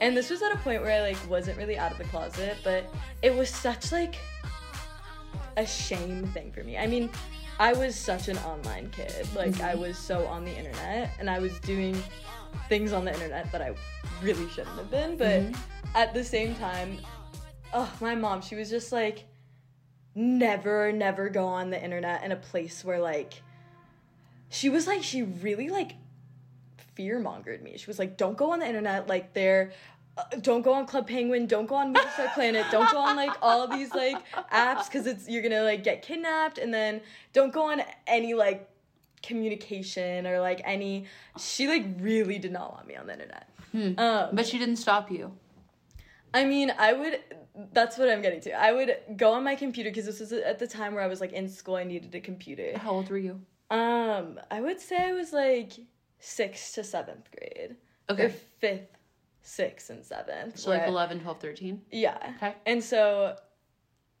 and 0.00 0.14
this 0.14 0.28
was 0.28 0.42
at 0.42 0.52
a 0.52 0.58
point 0.58 0.82
where 0.82 1.02
I 1.02 1.08
like 1.08 1.30
wasn't 1.30 1.56
really 1.56 1.78
out 1.78 1.90
of 1.90 1.98
the 1.98 2.04
closet, 2.04 2.58
but 2.62 2.84
it 3.22 3.34
was 3.34 3.48
such 3.48 3.92
like 3.92 4.16
a 5.56 5.66
shame 5.66 6.26
thing 6.28 6.52
for 6.52 6.62
me. 6.64 6.76
I 6.76 6.86
mean, 6.86 7.08
I 7.58 7.72
was 7.72 7.96
such 7.96 8.28
an 8.28 8.36
online 8.38 8.90
kid. 8.90 9.26
Like 9.34 9.60
I 9.62 9.74
was 9.74 9.96
so 9.96 10.26
on 10.26 10.44
the 10.44 10.54
internet 10.56 11.12
and 11.18 11.30
I 11.30 11.38
was 11.38 11.58
doing 11.60 12.00
things 12.68 12.92
on 12.92 13.04
the 13.06 13.12
internet 13.14 13.50
that 13.52 13.62
I 13.62 13.74
really 14.22 14.48
shouldn't 14.50 14.76
have 14.76 14.90
been, 14.90 15.16
but 15.16 15.42
at 15.94 16.12
the 16.12 16.22
same 16.22 16.54
time, 16.56 16.98
oh, 17.72 17.90
my 18.00 18.14
mom, 18.14 18.42
she 18.42 18.54
was 18.54 18.68
just 18.68 18.92
like 18.92 19.24
never 20.14 20.92
never 20.92 21.28
go 21.28 21.46
on 21.46 21.70
the 21.70 21.82
internet 21.82 22.24
in 22.24 22.32
a 22.32 22.36
place 22.36 22.84
where 22.84 22.98
like 22.98 23.42
she 24.48 24.68
was 24.68 24.86
like 24.86 25.02
she 25.02 25.22
really 25.22 25.68
like 25.68 25.92
fear 26.94 27.20
mongered 27.20 27.62
me. 27.62 27.76
She 27.78 27.86
was 27.86 27.98
like, 27.98 28.16
"Don't 28.16 28.36
go 28.36 28.52
on 28.52 28.58
the 28.60 28.66
internet. 28.66 29.08
Like 29.08 29.32
they're." 29.32 29.72
Uh, 30.18 30.24
don't 30.40 30.62
go 30.62 30.72
on 30.72 30.86
Club 30.86 31.06
Penguin. 31.06 31.46
Don't 31.46 31.66
go 31.66 31.76
on 31.76 31.92
Movie 31.92 32.08
Star 32.14 32.28
Planet. 32.34 32.66
Don't 32.72 32.90
go 32.90 32.98
on 32.98 33.14
like 33.14 33.30
all 33.40 33.62
of 33.62 33.70
these 33.70 33.94
like 33.94 34.16
apps 34.52 34.86
because 34.86 35.06
it's 35.06 35.28
you're 35.28 35.40
gonna 35.42 35.62
like 35.62 35.84
get 35.84 36.02
kidnapped. 36.02 36.58
And 36.58 36.74
then 36.74 37.00
don't 37.32 37.52
go 37.52 37.70
on 37.70 37.80
any 38.08 38.34
like 38.34 38.68
communication 39.22 40.26
or 40.26 40.40
like 40.40 40.60
any. 40.64 41.06
She 41.38 41.68
like 41.68 41.86
really 42.00 42.38
did 42.40 42.50
not 42.52 42.72
want 42.72 42.88
me 42.88 42.96
on 42.96 43.06
the 43.06 43.12
internet. 43.12 43.48
Um, 43.72 44.30
But 44.34 44.46
she 44.48 44.58
didn't 44.58 44.76
stop 44.76 45.12
you. 45.12 45.32
I 46.34 46.44
mean, 46.44 46.72
I 46.76 46.92
would. 46.92 47.20
That's 47.72 47.98
what 47.98 48.08
I'm 48.08 48.22
getting 48.22 48.40
to. 48.42 48.52
I 48.52 48.72
would 48.72 48.96
go 49.16 49.32
on 49.32 49.44
my 49.44 49.54
computer 49.54 49.90
because 49.90 50.06
this 50.06 50.20
was 50.20 50.32
at 50.32 50.58
the 50.58 50.66
time 50.66 50.94
where 50.94 51.02
I 51.02 51.06
was 51.06 51.20
like 51.20 51.32
in 51.32 51.48
school. 51.48 51.76
I 51.76 51.84
needed 51.84 52.14
a 52.14 52.20
computer. 52.20 52.78
How 52.78 52.90
old 52.92 53.10
were 53.10 53.18
you? 53.18 53.40
Um, 53.70 54.40
I 54.50 54.60
would 54.60 54.80
say 54.80 54.96
I 54.96 55.12
was 55.12 55.32
like 55.32 55.72
sixth 56.18 56.74
to 56.74 56.84
seventh 56.84 57.28
grade. 57.30 57.76
Okay. 58.08 58.24
Or 58.24 58.28
fifth, 58.30 58.88
sixth, 59.42 59.90
and 59.90 60.04
seventh. 60.04 60.58
So 60.58 60.70
like 60.70 60.80
where- 60.80 60.88
11, 60.88 61.20
12, 61.20 61.40
13. 61.40 61.82
Yeah. 61.92 62.32
Okay. 62.36 62.54
And 62.66 62.82
so 62.82 63.36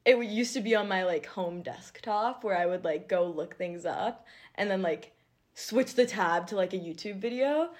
it 0.04 0.16
used 0.24 0.54
to 0.54 0.60
be 0.60 0.74
on 0.74 0.88
my 0.88 1.04
like 1.04 1.26
home 1.26 1.62
desktop 1.62 2.44
where 2.44 2.56
I 2.56 2.66
would 2.66 2.84
like 2.84 3.08
go 3.08 3.26
look 3.26 3.56
things 3.56 3.84
up 3.84 4.26
and 4.54 4.70
then 4.70 4.82
like 4.82 5.12
switch 5.54 5.94
the 5.94 6.06
tab 6.06 6.46
to 6.48 6.56
like 6.56 6.72
a 6.72 6.78
YouTube 6.78 7.16
video. 7.16 7.70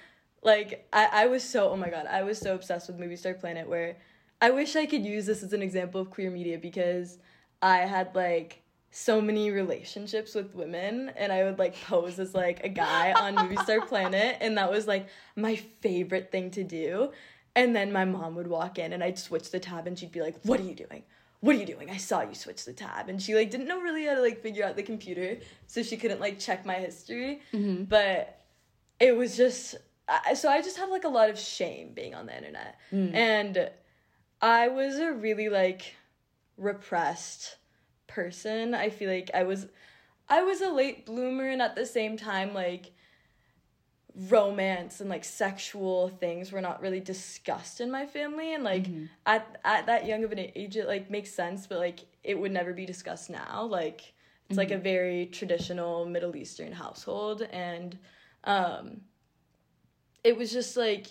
Like 0.43 0.89
I, 0.93 1.09
I 1.13 1.27
was 1.27 1.43
so 1.45 1.71
oh 1.71 1.77
my 1.77 1.91
god, 1.91 2.07
I 2.07 2.23
was 2.23 2.39
so 2.39 2.55
obsessed 2.55 2.89
with 2.89 2.99
Movie 2.99 3.17
Star 3.17 3.35
Planet 3.35 3.69
where 3.69 3.97
I 4.41 4.51
wish 4.51 4.77
I 4.77 4.87
could 4.87 5.05
use 5.05 5.27
this 5.27 5.43
as 5.43 5.53
an 5.53 5.63
example 5.63 6.01
of 6.01 6.11
queer 6.11 6.31
media 6.31 6.59
because 6.59 7.19
I 7.61 7.79
had 7.79 8.15
like 8.15 8.63
so 8.91 9.21
many 9.21 9.51
relationships 9.51 10.35
with 10.35 10.55
women 10.55 11.13
and 11.17 11.33
I 11.33 11.45
would 11.45 11.59
like 11.59 11.81
pose 11.83 12.19
as 12.19 12.35
like 12.35 12.65
a 12.65 12.69
guy 12.69 13.13
on 13.13 13.35
Movie 13.37 13.57
Star 13.59 13.81
Planet 13.87 14.39
and 14.41 14.57
that 14.59 14.71
was 14.71 14.87
like 14.87 15.09
my 15.37 15.57
favorite 15.57 16.33
thing 16.33 16.51
to 16.53 16.65
do. 16.65 17.13
And 17.55 17.75
then 17.75 17.93
my 17.93 18.05
mom 18.05 18.35
would 18.37 18.47
walk 18.47 18.79
in 18.79 18.93
and 18.93 19.03
I'd 19.03 19.19
switch 19.19 19.51
the 19.51 19.61
tab 19.61 19.87
and 19.87 19.99
she'd 19.99 20.13
be 20.13 20.21
like, 20.21 20.37
What 20.45 20.61
are 20.61 20.65
you 20.65 20.75
doing? 20.75 21.03
What 21.41 21.57
are 21.57 21.59
you 21.59 21.67
doing? 21.67 21.91
I 21.91 21.97
saw 21.97 22.23
you 22.23 22.35
switch 22.35 22.65
the 22.65 22.73
tab. 22.73 23.09
And 23.09 23.21
she 23.21 23.35
like 23.35 23.51
didn't 23.51 23.67
know 23.67 23.81
really 23.81 24.07
how 24.07 24.15
to 24.15 24.21
like 24.21 24.43
figure 24.43 24.65
out 24.65 24.77
the 24.77 24.83
computer, 24.83 25.39
so 25.67 25.83
she 25.83 25.97
couldn't 25.97 26.21
like 26.21 26.39
check 26.39 26.65
my 26.65 26.75
history. 26.75 27.41
Mm-hmm. 27.53 27.85
But 27.85 28.41
it 29.01 29.17
was 29.17 29.37
just 29.37 29.77
I, 30.09 30.35
so 30.35 30.49
I 30.49 30.61
just 30.61 30.77
have 30.77 30.91
like 30.91 31.05
a 31.05 31.09
lot 31.09 31.31
of 31.31 31.39
shame 31.39 31.93
being 31.95 32.15
on 32.15 32.27
the 32.27 32.37
internet. 32.37 32.79
Mm. 32.93 33.15
And 33.15 33.71
I 34.41 34.69
was 34.69 34.99
a 34.99 35.13
really 35.13 35.49
like 35.49 35.97
repressed 36.57 37.57
person. 38.07 38.75
I 38.75 38.91
feel 38.91 39.11
like 39.11 39.31
I 39.35 39.43
was 39.43 39.67
I 40.29 40.43
was 40.43 40.61
a 40.61 40.71
late 40.71 41.07
bloomer 41.07 41.49
and 41.49 41.61
at 41.61 41.77
the 41.77 41.87
same 41.87 42.17
time 42.17 42.55
like 42.55 42.93
romance 44.29 45.01
and 45.01 45.09
like 45.09 45.25
sexual 45.25 46.09
things 46.09 46.51
were 46.51 46.61
not 46.61 46.81
really 46.83 47.01
discussed 47.01 47.81
in 47.81 47.91
my 47.91 48.07
family. 48.07 48.55
And 48.55 48.65
like 48.65 48.87
at 49.27 49.61
at 49.65 49.87
that 49.87 50.07
young 50.07 50.25
of 50.25 50.33
an 50.33 50.39
age 50.39 50.77
it 50.77 50.87
like 50.87 51.11
makes 51.11 51.33
sense 51.33 51.67
but 51.67 51.79
like 51.79 52.01
it 52.25 52.39
would 52.39 52.53
never 52.53 52.73
be 52.73 52.87
discussed 52.87 53.31
now. 53.31 53.65
Like 53.65 54.13
it's 54.49 54.59
like 54.59 54.73
a 54.73 54.79
very 54.79 55.27
traditional 55.27 56.07
middle 56.07 56.35
eastern 56.35 56.73
household. 56.73 57.43
And 57.43 57.99
um 58.45 59.03
it 60.25 60.37
was 60.37 60.53
just 60.53 60.77
like 60.77 61.07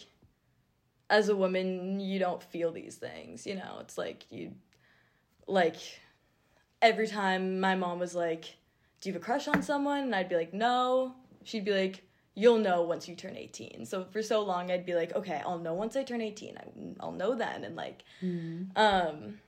as 1.09 1.29
a 1.29 1.35
woman 1.35 1.99
you 1.99 2.19
don't 2.19 2.43
feel 2.43 2.71
these 2.71 2.95
things 2.95 3.45
you 3.47 3.55
know? 3.55 3.77
It's 3.81 3.97
like 3.97 4.25
you 4.29 4.53
like 5.47 5.77
every 6.81 7.07
time 7.07 7.59
my 7.59 7.75
mom 7.75 7.99
was 7.99 8.15
like 8.15 8.57
do 9.01 9.09
you 9.09 9.13
have 9.13 9.21
a 9.21 9.25
crush 9.25 9.47
on 9.47 9.61
someone? 9.63 10.03
And 10.03 10.15
i'd 10.15 10.29
be 10.29 10.35
like 10.35 10.53
no. 10.53 11.15
She'd 11.43 11.65
be 11.65 11.71
like 11.71 12.03
you'll 12.35 12.57
know 12.59 12.83
once 12.83 13.07
you 13.07 13.15
turn 13.15 13.35
18 13.35 13.85
so 13.85 14.05
for 14.11 14.21
so 14.21 14.41
long 14.41 14.71
i'd 14.71 14.85
be 14.85 14.93
like 14.93 15.13
okay 15.15 15.41
i'll 15.45 15.57
know 15.59 15.73
once 15.73 15.95
i 15.97 16.03
turn 16.03 16.21
18 16.21 16.57
I, 16.57 16.63
i'll 17.01 17.11
know 17.11 17.35
then. 17.35 17.63
And 17.63 17.75
like 17.75 18.03
um 18.75 19.39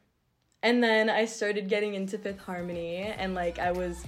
and 0.64 0.84
then 0.84 1.10
i 1.10 1.26
started 1.26 1.70
getting 1.70 1.94
into 1.94 2.18
fifth 2.18 2.40
harmony 2.40 2.98
and 2.98 3.34
like 3.36 3.60
i 3.60 3.72
was 3.72 4.04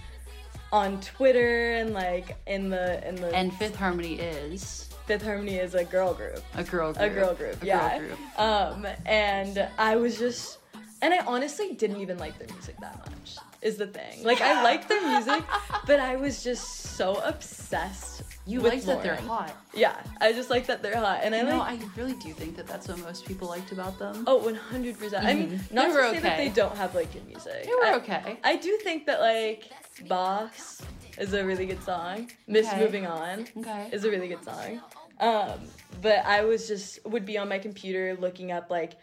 on 0.71 0.99
twitter 1.01 1.73
and 1.75 1.93
like 1.93 2.35
in 2.47 2.69
the 2.69 3.07
in 3.07 3.15
the 3.15 3.27
And 3.33 3.53
Fifth 3.53 3.75
Harmony 3.75 4.15
is 4.15 4.89
fifth 5.05 5.23
harmony 5.23 5.55
is 5.57 5.75
a 5.75 5.83
girl 5.83 6.13
group 6.13 6.39
a 6.55 6.63
girl 6.63 6.93
group. 6.93 7.03
a 7.05 7.09
girl 7.09 7.33
group 7.33 7.61
A 7.63 7.65
yeah 7.65 7.97
girl 7.99 8.07
group. 8.07 8.39
um 8.39 8.87
and 9.05 9.67
i 9.77 9.95
was 9.95 10.17
just 10.17 10.59
and 11.01 11.13
i 11.13 11.19
honestly 11.25 11.73
didn't 11.73 11.99
even 12.01 12.17
like 12.17 12.37
their 12.39 12.47
music 12.53 12.75
that 12.79 12.97
much 13.09 13.35
is 13.61 13.77
the 13.77 13.87
thing 13.87 14.23
like 14.23 14.41
i 14.41 14.61
liked 14.63 14.87
their 14.89 15.01
music 15.07 15.43
but 15.87 15.99
i 15.99 16.15
was 16.15 16.43
just 16.43 16.65
so 16.97 17.15
obsessed 17.25 18.23
You 18.45 18.59
like 18.61 18.83
that 18.83 19.01
they're 19.03 19.15
hot. 19.15 19.55
yeah 19.73 19.95
i 20.21 20.31
just 20.33 20.49
like 20.49 20.67
that 20.67 20.81
they're 20.83 20.97
hot 20.97 21.19
and 21.23 21.33
i 21.35 21.41
No, 21.41 21.57
like 21.59 21.79
I 21.81 21.85
really 21.97 22.13
do 22.15 22.31
think 22.33 22.55
that 22.57 22.67
that's 22.67 22.87
what 22.87 22.99
most 22.99 23.25
people 23.25 23.47
liked 23.47 23.71
about 23.71 23.97
them. 23.99 24.23
oh 24.27 24.39
100% 24.41 25.23
i 25.23 25.33
mean 25.33 25.49
Mhm. 25.51 25.71
not 25.73 25.87
They 25.87 25.93
to 25.93 26.11
say 26.15 26.19
that 26.21 26.37
they 26.37 26.49
don't 26.49 26.75
have 26.77 26.93
like 26.95 27.11
good 27.13 27.25
music 27.27 27.65
they 27.65 27.71
were 27.73 27.85
I- 27.85 27.95
okay. 27.95 28.37
I 28.43 28.55
do 28.57 28.77
think 28.83 29.05
that 29.07 29.19
like 29.19 29.69
Box 30.07 30.81
is 31.17 31.33
a 31.33 31.43
really 31.45 31.65
good 31.65 31.83
song. 31.83 32.29
Miss 32.47 32.67
Okay. 32.67 32.79
Moving 32.79 33.05
On 33.07 33.45
Okay. 33.57 33.89
is 33.91 34.03
a 34.03 34.09
really 34.09 34.27
good 34.27 34.43
song. 34.43 34.81
Um, 35.19 35.59
but 36.01 36.25
I 36.25 36.43
was 36.43 36.67
just 36.67 37.05
would 37.05 37.25
be 37.25 37.37
on 37.37 37.47
my 37.49 37.59
computer 37.59 38.17
looking 38.19 38.51
up 38.51 38.69
like 38.69 38.93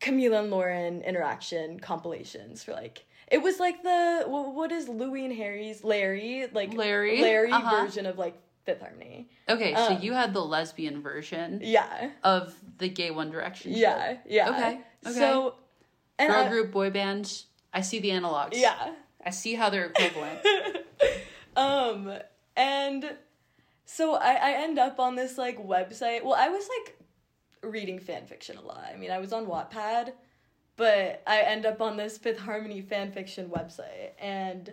Camila 0.00 0.40
and 0.40 0.50
Lauren 0.50 1.02
interaction 1.02 1.80
compilations 1.80 2.62
for 2.62 2.72
like 2.72 3.04
it 3.30 3.42
was 3.42 3.58
like 3.58 3.82
the 3.82 4.24
what 4.26 4.70
is 4.70 4.88
Louis 4.88 5.24
and 5.24 5.34
Harry's 5.34 5.82
Larry 5.82 6.46
like 6.52 6.74
Larry, 6.74 7.22
Larry 7.22 7.52
uh-huh. 7.52 7.84
version 7.84 8.06
of 8.06 8.18
like 8.18 8.38
Fifth 8.64 8.80
Harmony. 8.80 9.28
Okay, 9.48 9.74
so 9.74 9.92
um, 9.94 10.02
you 10.02 10.12
had 10.12 10.32
the 10.34 10.40
lesbian 10.44 11.00
version 11.02 11.60
Yeah, 11.62 12.10
of 12.22 12.54
the 12.78 12.88
gay 12.88 13.10
One 13.10 13.30
Direction. 13.30 13.72
yeah, 13.72 14.18
yeah. 14.26 14.50
Okay, 14.50 14.80
okay. 15.06 15.18
So 15.18 15.54
and 16.18 16.32
Girl 16.32 16.44
I- 16.44 16.48
group, 16.48 16.72
boy 16.72 16.90
band. 16.90 17.44
I 17.72 17.80
see 17.80 17.98
the 17.98 18.10
analogs. 18.10 18.50
yeah. 18.54 18.92
I 19.24 19.30
see 19.30 19.54
how 19.54 19.70
they're 19.70 19.86
equivalent. 19.86 20.40
um 21.56 22.12
and 22.56 23.16
so 23.84 24.14
I, 24.14 24.34
I 24.34 24.50
end 24.62 24.78
up 24.78 24.98
on 24.98 25.16
this 25.16 25.38
like 25.38 25.58
website. 25.58 26.24
Well 26.24 26.34
i 26.34 26.48
was 26.48 26.68
like 26.78 26.98
reading 27.62 27.98
fan 27.98 28.26
fiction 28.26 28.56
a 28.56 28.62
lot. 28.62 28.84
I 28.92 28.96
mean 28.96 29.10
i 29.10 29.18
was 29.18 29.32
on 29.32 29.46
wattpad 29.46 30.12
but 30.76 31.22
i 31.26 31.40
end 31.40 31.66
up 31.66 31.80
on 31.80 31.96
this 31.96 32.18
fifth 32.18 32.38
harmony 32.38 32.80
fan 32.80 33.12
fiction 33.12 33.48
website. 33.48 34.10
And 34.18 34.72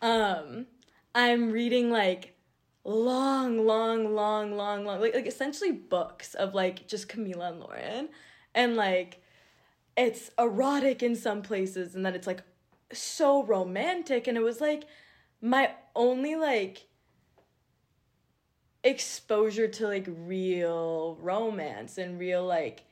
um 0.00 0.66
i'm 1.14 1.50
reading 1.50 1.90
like 1.90 2.34
long 2.84 3.64
long 3.64 4.14
long 4.14 4.56
long 4.56 4.84
long 4.84 5.00
like, 5.00 5.14
like 5.14 5.26
essentially 5.26 5.70
books 5.70 6.34
of 6.34 6.54
like 6.54 6.86
just 6.86 7.08
camila 7.08 7.50
and 7.50 7.60
lauren. 7.60 8.08
And 8.54 8.76
like 8.76 9.22
it's 9.96 10.30
erotic 10.38 11.02
in 11.02 11.14
some 11.16 11.42
places 11.42 11.94
and 11.94 12.04
then 12.04 12.14
it's 12.14 12.26
like 12.26 12.42
so 12.92 13.42
romantic 13.44 14.26
and 14.26 14.36
it 14.36 14.42
was 14.42 14.60
like 14.60 14.84
my 15.40 15.70
only 15.94 16.36
like 16.36 16.86
exposure 18.84 19.68
to 19.68 19.86
like 19.86 20.06
real 20.08 21.16
romance 21.20 21.98
and 21.98 22.18
real 22.18 22.44
like 22.44 22.84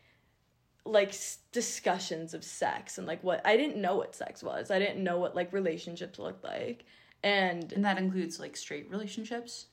like 0.84 1.08
s- 1.10 1.38
discussions 1.52 2.32
of 2.32 2.44
sex 2.44 2.96
and 2.98 3.06
like 3.06 3.22
what 3.24 3.44
I 3.46 3.56
didn't 3.56 3.80
know 3.80 3.96
what 3.96 4.14
sex 4.14 4.42
was. 4.42 4.70
I 4.70 4.78
didn't 4.78 5.02
know 5.02 5.18
what 5.18 5.34
like 5.34 5.52
relationships 5.52 6.18
looked 6.18 6.44
like. 6.44 6.84
And 7.22 7.72
and 7.72 7.84
that 7.84 7.98
includes 7.98 8.38
like 8.40 8.56
straight 8.56 8.90
relationships. 8.90 9.66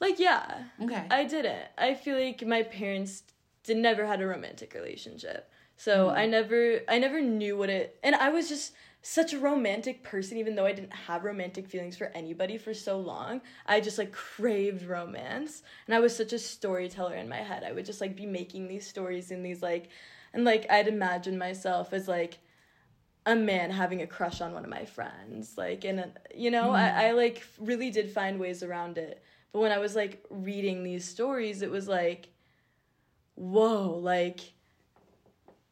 like 0.00 0.18
yeah, 0.18 0.64
Okay. 0.82 1.06
I 1.10 1.24
didn't. 1.24 1.66
I 1.78 1.94
feel 1.94 2.18
like 2.18 2.44
my 2.46 2.62
parents 2.64 3.22
did 3.62 3.76
never 3.78 4.06
had 4.06 4.20
a 4.20 4.26
romantic 4.26 4.74
relationship. 4.74 5.50
So 5.76 6.08
mm-hmm. 6.08 6.18
I 6.18 6.26
never 6.26 6.80
I 6.88 6.98
never 6.98 7.20
knew 7.20 7.56
what 7.56 7.70
it 7.70 7.98
and 8.02 8.14
I 8.16 8.30
was 8.30 8.48
just 8.48 8.72
such 9.08 9.32
a 9.32 9.38
romantic 9.38 10.02
person 10.02 10.36
even 10.36 10.56
though 10.56 10.66
I 10.66 10.72
didn't 10.72 10.92
have 10.92 11.22
romantic 11.22 11.68
feelings 11.68 11.96
for 11.96 12.06
anybody 12.06 12.58
for 12.58 12.74
so 12.74 12.98
long. 12.98 13.40
I 13.64 13.80
just 13.80 13.98
like 13.98 14.10
craved 14.10 14.84
romance 14.84 15.62
and 15.86 15.94
I 15.94 16.00
was 16.00 16.16
such 16.16 16.32
a 16.32 16.40
storyteller 16.40 17.14
in 17.14 17.28
my 17.28 17.36
head. 17.36 17.62
I 17.62 17.70
would 17.70 17.86
just 17.86 18.00
like 18.00 18.16
be 18.16 18.26
making 18.26 18.66
these 18.66 18.84
stories 18.84 19.30
in 19.30 19.44
these 19.44 19.62
like 19.62 19.90
and 20.34 20.44
like 20.44 20.66
I'd 20.68 20.88
imagine 20.88 21.38
myself 21.38 21.92
as 21.92 22.08
like 22.08 22.38
a 23.26 23.36
man 23.36 23.70
having 23.70 24.02
a 24.02 24.08
crush 24.08 24.40
on 24.40 24.52
one 24.52 24.64
of 24.64 24.70
my 24.70 24.84
friends 24.84 25.54
like 25.56 25.84
and 25.84 26.12
you 26.34 26.50
know 26.50 26.72
I, 26.72 26.82
mm. 26.82 26.94
I 26.96 27.12
like 27.12 27.44
really 27.60 27.90
did 27.90 28.10
find 28.10 28.40
ways 28.40 28.62
around 28.62 28.98
it 28.98 29.20
but 29.52 29.58
when 29.58 29.72
i 29.72 29.78
was 29.78 29.96
like 29.96 30.24
reading 30.30 30.84
these 30.84 31.04
stories 31.04 31.60
it 31.60 31.70
was 31.70 31.88
like 31.88 32.28
whoa 33.34 33.98
like 34.00 34.38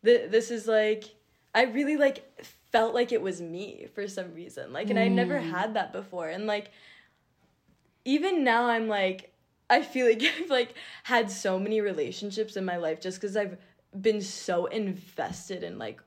th- 0.05 0.32
this 0.32 0.51
is 0.51 0.66
like 0.66 1.05
i 1.55 1.62
really 1.62 1.97
like 1.97 2.28
felt 2.74 2.94
like 2.94 3.12
it 3.12 3.22
was 3.22 3.40
me 3.40 3.86
for 3.94 4.08
some 4.08 4.34
reason. 4.34 4.72
Like 4.72 4.90
and 4.90 4.98
i 4.98 5.06
never 5.06 5.38
mm. 5.38 5.50
had 5.50 5.74
that 5.74 5.92
before. 5.92 6.28
And 6.28 6.46
like 6.46 6.70
even 8.04 8.44
now 8.44 8.66
i'm 8.66 8.88
like 8.88 9.32
i 9.70 9.82
feel 9.82 10.06
like 10.06 10.22
i've 10.40 10.50
like 10.50 10.74
had 11.04 11.30
so 11.30 11.58
many 11.58 11.80
relationships 11.80 12.56
in 12.56 12.64
my 12.64 12.76
life 12.76 13.00
just 13.00 13.20
because 13.20 13.36
i've 13.36 13.56
been 14.00 14.20
so 14.20 14.66
invested 14.66 15.62
in 15.62 15.78
like 15.78 16.00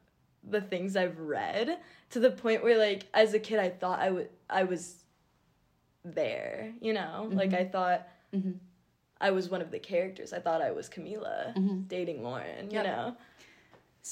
the 0.44 0.62
things 0.62 0.96
i've 0.96 1.20
read 1.20 1.78
to 2.10 2.20
the 2.20 2.32
point 2.32 2.64
where 2.64 2.78
like 2.78 3.06
as 3.14 3.34
a 3.34 3.40
kid 3.40 3.60
i 3.60 3.70
thought 3.70 4.00
i 4.00 4.10
would 4.10 4.30
i 4.50 4.64
was 4.64 5.04
there 6.06 6.72
you 6.80 6.94
know? 6.94 7.28
Like 7.32 7.50
mm-hmm. 7.50 7.62
i 7.62 7.66
thought 7.66 8.08
mm-hmm. 8.34 8.52
I 9.20 9.32
was 9.32 9.50
one 9.50 9.64
of 9.64 9.72
the 9.72 9.80
characters. 9.80 10.32
I 10.32 10.38
thought 10.38 10.62
I 10.62 10.70
was 10.70 10.88
Camila 10.88 11.56
mm-hmm. 11.56 11.82
dating 11.88 12.22
Lauren, 12.22 12.70
you 12.70 12.84
know? 12.84 13.18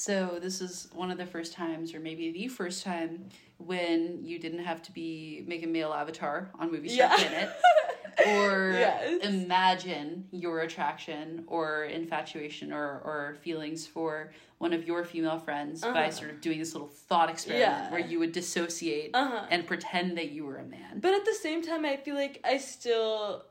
So 0.00 0.38
this 0.42 0.60
is 0.60 0.88
one 0.92 1.10
of 1.10 1.16
the 1.16 1.24
first 1.24 1.54
times, 1.54 1.94
or 1.94 2.00
maybe 2.00 2.30
the 2.30 2.48
first 2.48 2.84
time, 2.84 3.30
when 3.56 4.18
you 4.22 4.38
didn't 4.38 4.58
have 4.62 4.82
to 4.82 4.92
be 4.92 5.42
make 5.46 5.62
a 5.64 5.66
male 5.66 5.90
avatar 5.94 6.50
on 6.58 6.70
Movie 6.70 6.90
Star 6.90 7.08
Yeah. 7.08 7.16
Planet, 7.16 7.50
or 8.26 8.72
Yes. 8.78 9.24
imagine 9.24 10.28
your 10.32 10.60
attraction 10.60 11.44
or 11.46 11.84
infatuation 11.84 12.74
or 12.74 12.84
or 13.10 13.36
feelings 13.40 13.86
for 13.86 14.32
one 14.58 14.74
of 14.74 14.86
your 14.86 15.02
female 15.02 15.38
friends 15.38 15.80
by 15.80 15.88
Uh-huh. 16.08 16.10
sort 16.10 16.30
of 16.30 16.42
doing 16.42 16.58
this 16.58 16.74
little 16.74 16.88
thought 16.88 17.30
experiment 17.30 17.66
Yeah. 17.84 17.90
where 17.90 18.00
you 18.00 18.18
would 18.18 18.32
dissociate 18.32 19.12
Uh-huh. 19.14 19.46
and 19.50 19.66
pretend 19.66 20.18
that 20.18 20.30
you 20.30 20.44
were 20.44 20.58
a 20.58 20.64
man. 20.64 21.00
But 21.00 21.14
at 21.14 21.24
the 21.24 21.32
same 21.34 21.62
time, 21.62 21.86
I 21.86 21.96
feel 21.96 22.16
like 22.16 22.38
I 22.44 22.58
still 22.58 23.46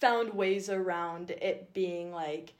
found 0.00 0.32
ways 0.32 0.70
around 0.70 1.30
it 1.30 1.74
being 1.74 2.10
like, 2.10 2.54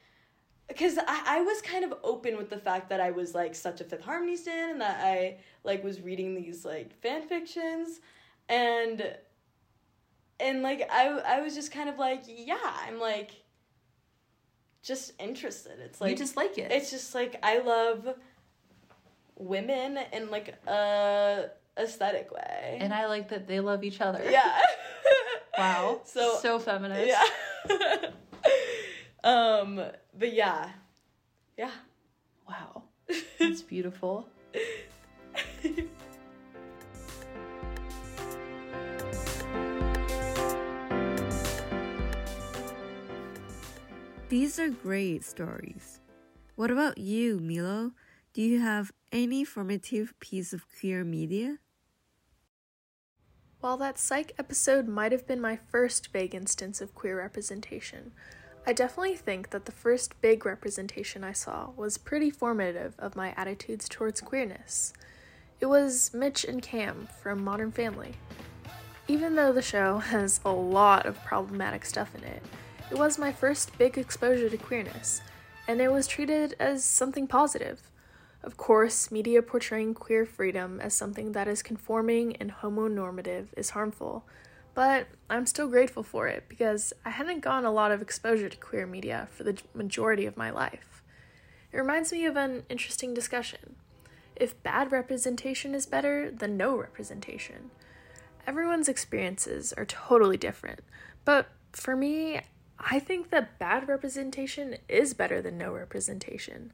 because 0.68 0.98
I, 0.98 1.22
I 1.38 1.40
was 1.42 1.60
kind 1.62 1.84
of 1.84 1.94
open 2.02 2.36
with 2.36 2.50
the 2.50 2.58
fact 2.58 2.88
that 2.88 3.00
I 3.00 3.10
was 3.10 3.34
like 3.34 3.54
such 3.54 3.80
a 3.80 3.84
Fifth 3.84 4.02
Harmony 4.02 4.36
stan 4.36 4.70
and 4.70 4.80
that 4.80 5.00
I 5.04 5.38
like 5.62 5.84
was 5.84 6.00
reading 6.00 6.34
these 6.34 6.64
like 6.64 6.98
fan 7.00 7.26
fictions, 7.28 8.00
and 8.48 9.16
and 10.40 10.62
like 10.62 10.88
I 10.90 11.08
I 11.08 11.40
was 11.40 11.54
just 11.54 11.72
kind 11.72 11.88
of 11.88 11.98
like 11.98 12.22
yeah 12.26 12.56
I'm 12.86 12.98
like 12.98 13.30
just 14.82 15.12
interested. 15.18 15.78
It's 15.80 16.00
like 16.00 16.10
you 16.10 16.16
just 16.16 16.36
like 16.36 16.56
it. 16.58 16.70
it's 16.70 16.90
just 16.90 17.14
like 17.14 17.36
I 17.42 17.58
love 17.58 18.08
women 19.36 19.98
in 20.12 20.30
like 20.30 20.54
a 20.66 21.50
aesthetic 21.76 22.30
way. 22.32 22.78
and 22.80 22.92
I 22.92 23.06
like 23.06 23.28
that 23.30 23.46
they 23.48 23.60
love 23.60 23.84
each 23.84 24.00
other. 24.00 24.22
Yeah. 24.30 24.60
Wow. 25.58 26.00
So 26.06 26.38
so 26.40 26.58
feminist. 26.58 27.14
yeah. 27.70 28.10
um. 29.24 29.82
But 30.18 30.32
yeah. 30.32 30.70
Yeah. 31.56 31.72
Wow. 32.48 32.84
It's 33.08 33.62
beautiful. 33.74 34.28
These 44.28 44.58
are 44.58 44.68
great 44.68 45.24
stories. 45.24 46.00
What 46.56 46.70
about 46.70 46.98
you, 46.98 47.38
Milo? 47.40 47.92
Do 48.32 48.42
you 48.42 48.60
have 48.60 48.92
any 49.12 49.44
formative 49.44 50.14
piece 50.18 50.52
of 50.52 50.66
queer 50.68 51.04
media? 51.04 51.58
While 53.60 53.76
that 53.78 53.98
psych 53.98 54.32
episode 54.38 54.88
might 54.88 55.12
have 55.12 55.26
been 55.26 55.40
my 55.40 55.56
first 55.56 56.12
vague 56.12 56.34
instance 56.34 56.80
of 56.80 56.94
queer 56.94 57.18
representation, 57.18 58.12
I 58.66 58.72
definitely 58.72 59.16
think 59.16 59.50
that 59.50 59.66
the 59.66 59.72
first 59.72 60.18
big 60.22 60.46
representation 60.46 61.22
I 61.22 61.32
saw 61.32 61.70
was 61.76 61.98
pretty 61.98 62.30
formative 62.30 62.94
of 62.98 63.14
my 63.14 63.34
attitudes 63.36 63.90
towards 63.90 64.22
queerness. 64.22 64.94
It 65.60 65.66
was 65.66 66.14
Mitch 66.14 66.46
and 66.46 66.62
Cam 66.62 67.06
from 67.22 67.44
Modern 67.44 67.70
Family. 67.70 68.14
Even 69.06 69.36
though 69.36 69.52
the 69.52 69.60
show 69.60 69.98
has 70.12 70.40
a 70.46 70.50
lot 70.50 71.04
of 71.04 71.22
problematic 71.24 71.84
stuff 71.84 72.14
in 72.14 72.24
it, 72.24 72.42
it 72.90 72.96
was 72.96 73.18
my 73.18 73.32
first 73.32 73.76
big 73.76 73.98
exposure 73.98 74.48
to 74.48 74.56
queerness, 74.56 75.20
and 75.68 75.78
it 75.82 75.92
was 75.92 76.06
treated 76.06 76.54
as 76.58 76.84
something 76.84 77.26
positive. 77.26 77.90
Of 78.42 78.56
course, 78.56 79.10
media 79.10 79.42
portraying 79.42 79.92
queer 79.92 80.24
freedom 80.24 80.80
as 80.80 80.94
something 80.94 81.32
that 81.32 81.48
is 81.48 81.62
conforming 81.62 82.36
and 82.36 82.50
homonormative 82.50 83.48
is 83.58 83.70
harmful, 83.70 84.24
but 84.74 85.06
I'm 85.30 85.46
still 85.46 85.68
grateful 85.68 86.02
for 86.02 86.26
it 86.28 86.44
because 86.48 86.92
I 87.04 87.10
hadn't 87.10 87.40
gotten 87.40 87.64
a 87.64 87.72
lot 87.72 87.92
of 87.92 88.02
exposure 88.02 88.48
to 88.48 88.56
queer 88.56 88.86
media 88.86 89.28
for 89.30 89.44
the 89.44 89.60
majority 89.72 90.26
of 90.26 90.36
my 90.36 90.50
life. 90.50 91.02
It 91.72 91.78
reminds 91.78 92.12
me 92.12 92.24
of 92.26 92.36
an 92.36 92.64
interesting 92.68 93.14
discussion. 93.14 93.76
If 94.36 94.62
bad 94.62 94.90
representation 94.90 95.74
is 95.74 95.86
better 95.86 96.30
than 96.30 96.56
no 96.56 96.76
representation, 96.76 97.70
everyone's 98.46 98.88
experiences 98.88 99.72
are 99.72 99.84
totally 99.84 100.36
different, 100.36 100.80
but 101.24 101.48
for 101.72 101.96
me, 101.96 102.40
I 102.78 102.98
think 102.98 103.30
that 103.30 103.58
bad 103.58 103.88
representation 103.88 104.76
is 104.88 105.14
better 105.14 105.40
than 105.40 105.56
no 105.56 105.72
representation. 105.72 106.72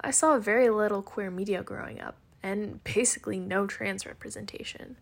I 0.00 0.10
saw 0.10 0.38
very 0.38 0.68
little 0.68 1.02
queer 1.02 1.30
media 1.30 1.62
growing 1.62 2.00
up, 2.00 2.16
and 2.42 2.82
basically 2.84 3.38
no 3.38 3.66
trans 3.66 4.04
representation. 4.04 4.96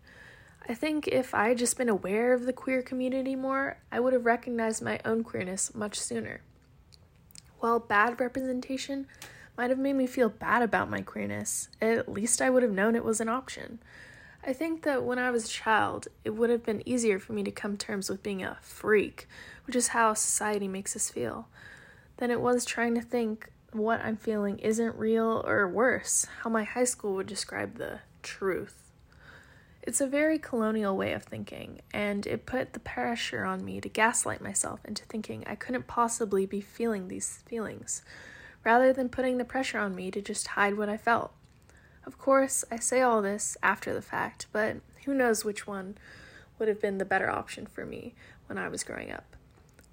I 0.67 0.73
think 0.73 1.07
if 1.07 1.35
I 1.35 1.49
had 1.49 1.59
just 1.59 1.77
been 1.77 1.89
aware 1.89 2.33
of 2.33 2.45
the 2.45 2.53
queer 2.53 2.81
community 2.81 3.35
more, 3.35 3.77
I 3.91 3.99
would 3.99 4.13
have 4.13 4.25
recognized 4.25 4.81
my 4.81 4.99
own 5.05 5.23
queerness 5.23 5.75
much 5.75 5.99
sooner. 5.99 6.41
While 7.59 7.79
bad 7.79 8.19
representation 8.19 9.05
might 9.55 9.69
have 9.69 9.77
made 9.77 9.93
me 9.93 10.07
feel 10.07 10.29
bad 10.29 10.63
about 10.63 10.89
my 10.89 11.01
queerness, 11.01 11.69
at 11.81 12.11
least 12.11 12.41
I 12.41 12.49
would 12.49 12.63
have 12.63 12.71
known 12.71 12.95
it 12.95 13.05
was 13.05 13.21
an 13.21 13.29
option. 13.29 13.77
I 14.43 14.53
think 14.53 14.81
that 14.83 15.03
when 15.03 15.19
I 15.19 15.29
was 15.29 15.45
a 15.45 15.49
child, 15.49 16.07
it 16.23 16.31
would 16.31 16.49
have 16.49 16.63
been 16.63 16.87
easier 16.87 17.19
for 17.19 17.33
me 17.33 17.43
to 17.43 17.51
come 17.51 17.77
terms 17.77 18.09
with 18.09 18.23
being 18.23 18.43
a 18.43 18.57
freak, 18.61 19.27
which 19.67 19.75
is 19.75 19.89
how 19.89 20.15
society 20.15 20.67
makes 20.67 20.95
us 20.95 21.11
feel, 21.11 21.47
than 22.17 22.31
it 22.31 22.41
was 22.41 22.65
trying 22.65 22.95
to 22.95 23.01
think 23.01 23.51
what 23.71 24.01
I'm 24.01 24.17
feeling 24.17 24.57
isn't 24.59 24.95
real, 24.95 25.43
or 25.45 25.67
worse, 25.67 26.25
how 26.41 26.49
my 26.49 26.63
high 26.63 26.83
school 26.85 27.13
would 27.15 27.27
describe 27.27 27.77
the 27.77 27.99
truth. 28.23 28.84
It's 29.85 30.01
a 30.01 30.07
very 30.07 30.39
colonial 30.39 30.97
way 30.97 31.13
of 31.13 31.23
thinking, 31.23 31.81
and 31.93 32.25
it 32.25 32.47
put 32.47 32.73
the 32.73 32.79
pressure 32.79 33.45
on 33.45 33.63
me 33.63 33.79
to 33.81 33.87
gaslight 33.87 34.41
myself 34.41 34.79
into 34.83 35.05
thinking 35.05 35.43
I 35.45 35.53
couldn't 35.53 35.85
possibly 35.85 36.47
be 36.47 36.59
feeling 36.59 37.07
these 37.07 37.43
feelings, 37.45 38.01
rather 38.63 38.91
than 38.91 39.09
putting 39.09 39.37
the 39.37 39.45
pressure 39.45 39.77
on 39.77 39.93
me 39.93 40.09
to 40.09 40.23
just 40.23 40.47
hide 40.47 40.75
what 40.75 40.89
I 40.89 40.97
felt. 40.97 41.33
Of 42.03 42.17
course, 42.17 42.65
I 42.71 42.79
say 42.79 43.01
all 43.01 43.21
this 43.21 43.57
after 43.61 43.93
the 43.93 44.01
fact, 44.01 44.47
but 44.51 44.77
who 45.05 45.13
knows 45.13 45.45
which 45.45 45.67
one 45.67 45.99
would 46.57 46.67
have 46.67 46.81
been 46.81 46.97
the 46.97 47.05
better 47.05 47.29
option 47.29 47.67
for 47.67 47.85
me 47.85 48.15
when 48.47 48.57
I 48.57 48.69
was 48.69 48.83
growing 48.83 49.11
up. 49.11 49.35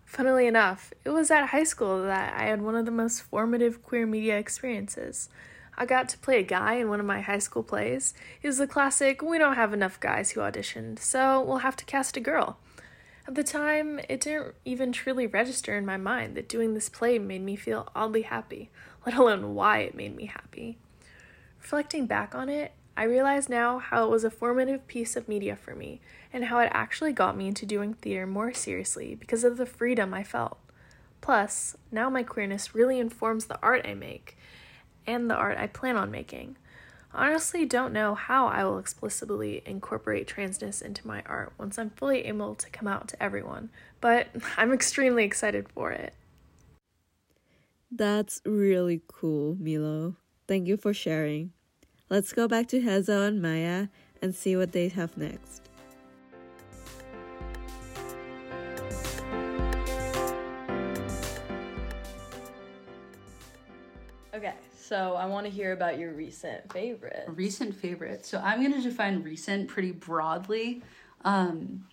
Funnily 0.06 0.46
enough, 0.46 0.94
it 1.04 1.10
was 1.10 1.30
at 1.30 1.48
high 1.48 1.64
school 1.64 2.02
that 2.02 2.34
I 2.34 2.44
had 2.44 2.62
one 2.62 2.76
of 2.76 2.86
the 2.86 2.90
most 2.90 3.20
formative 3.20 3.82
queer 3.82 4.06
media 4.06 4.38
experiences. 4.38 5.28
I 5.76 5.86
got 5.86 6.08
to 6.10 6.18
play 6.18 6.38
a 6.38 6.44
guy 6.44 6.74
in 6.74 6.88
one 6.88 7.00
of 7.00 7.06
my 7.06 7.20
high 7.20 7.38
school 7.38 7.62
plays. 7.62 8.14
It 8.42 8.46
was 8.46 8.58
the 8.58 8.66
classic, 8.66 9.22
we 9.22 9.38
don't 9.38 9.56
have 9.56 9.72
enough 9.72 9.98
guys 10.00 10.32
who 10.32 10.40
auditioned, 10.40 10.98
so 10.98 11.42
we'll 11.42 11.58
have 11.58 11.76
to 11.76 11.84
cast 11.84 12.16
a 12.16 12.20
girl. 12.20 12.58
At 13.26 13.36
the 13.36 13.44
time, 13.44 14.00
it 14.08 14.20
didn't 14.20 14.54
even 14.64 14.92
truly 14.92 15.26
register 15.26 15.76
in 15.76 15.86
my 15.86 15.96
mind 15.96 16.36
that 16.36 16.48
doing 16.48 16.74
this 16.74 16.88
play 16.88 17.18
made 17.18 17.42
me 17.42 17.56
feel 17.56 17.88
oddly 17.94 18.22
happy, 18.22 18.70
let 19.06 19.14
alone 19.16 19.54
why 19.54 19.78
it 19.78 19.94
made 19.94 20.16
me 20.16 20.26
happy. 20.26 20.76
Reflecting 21.60 22.06
back 22.06 22.34
on 22.34 22.48
it, 22.48 22.72
I 22.96 23.04
realize 23.04 23.48
now 23.48 23.78
how 23.78 24.04
it 24.04 24.10
was 24.10 24.24
a 24.24 24.30
formative 24.30 24.86
piece 24.86 25.16
of 25.16 25.28
media 25.28 25.56
for 25.56 25.74
me 25.74 26.00
and 26.32 26.46
how 26.46 26.58
it 26.58 26.70
actually 26.74 27.12
got 27.12 27.36
me 27.36 27.48
into 27.48 27.64
doing 27.64 27.94
theater 27.94 28.26
more 28.26 28.52
seriously 28.52 29.14
because 29.14 29.44
of 29.44 29.56
the 29.56 29.66
freedom 29.66 30.12
I 30.12 30.24
felt. 30.24 30.58
Plus, 31.20 31.76
now 31.90 32.10
my 32.10 32.24
queerness 32.24 32.74
really 32.74 32.98
informs 32.98 33.46
the 33.46 33.58
art 33.62 33.86
I 33.86 33.94
make 33.94 34.36
and 35.06 35.30
the 35.30 35.34
art 35.34 35.58
I 35.58 35.66
plan 35.66 35.96
on 35.96 36.10
making. 36.10 36.56
Honestly 37.14 37.66
don't 37.66 37.92
know 37.92 38.14
how 38.14 38.46
I 38.46 38.64
will 38.64 38.78
explicitly 38.78 39.62
incorporate 39.66 40.26
transness 40.26 40.80
into 40.80 41.06
my 41.06 41.22
art 41.26 41.52
once 41.58 41.78
I'm 41.78 41.90
fully 41.90 42.24
able 42.24 42.54
to 42.54 42.70
come 42.70 42.88
out 42.88 43.08
to 43.08 43.22
everyone, 43.22 43.70
but 44.00 44.28
I'm 44.56 44.72
extremely 44.72 45.24
excited 45.24 45.68
for 45.68 45.92
it. 45.92 46.14
That's 47.90 48.40
really 48.46 49.02
cool, 49.06 49.56
Milo. 49.60 50.16
Thank 50.48 50.66
you 50.66 50.78
for 50.78 50.94
sharing. 50.94 51.52
Let's 52.08 52.32
go 52.32 52.48
back 52.48 52.68
to 52.68 52.80
Hazel 52.80 53.22
and 53.22 53.42
Maya 53.42 53.88
and 54.22 54.34
see 54.34 54.56
what 54.56 54.72
they 54.72 54.88
have 54.88 55.16
next. 55.16 55.61
So 64.92 65.14
I 65.14 65.24
want 65.24 65.46
to 65.46 65.50
hear 65.50 65.72
about 65.72 65.98
your 65.98 66.12
recent 66.12 66.70
favorite. 66.70 67.24
Recent 67.28 67.74
favorite. 67.74 68.26
So 68.26 68.36
I'm 68.44 68.60
going 68.60 68.74
to 68.74 68.82
define 68.82 69.22
recent 69.22 69.68
pretty 69.68 69.90
broadly. 69.90 70.82
Um, 71.24 71.86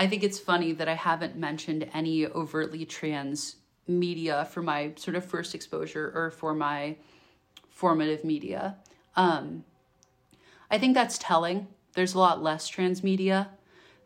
I 0.00 0.08
think 0.08 0.24
it's 0.24 0.40
funny 0.40 0.72
that 0.72 0.88
I 0.88 0.94
haven't 0.94 1.36
mentioned 1.36 1.88
any 1.94 2.26
overtly 2.26 2.84
trans 2.84 3.54
media 3.86 4.48
for 4.50 4.62
my 4.62 4.94
sort 4.96 5.14
of 5.14 5.24
first 5.24 5.54
exposure 5.54 6.10
or 6.12 6.32
for 6.32 6.52
my 6.52 6.96
formative 7.68 8.24
media. 8.24 8.78
Um, 9.14 9.62
I 10.72 10.78
think 10.78 10.94
that's 10.94 11.18
telling. 11.18 11.68
There's 11.94 12.14
a 12.14 12.18
lot 12.18 12.42
less 12.42 12.66
trans 12.66 13.04
media. 13.04 13.50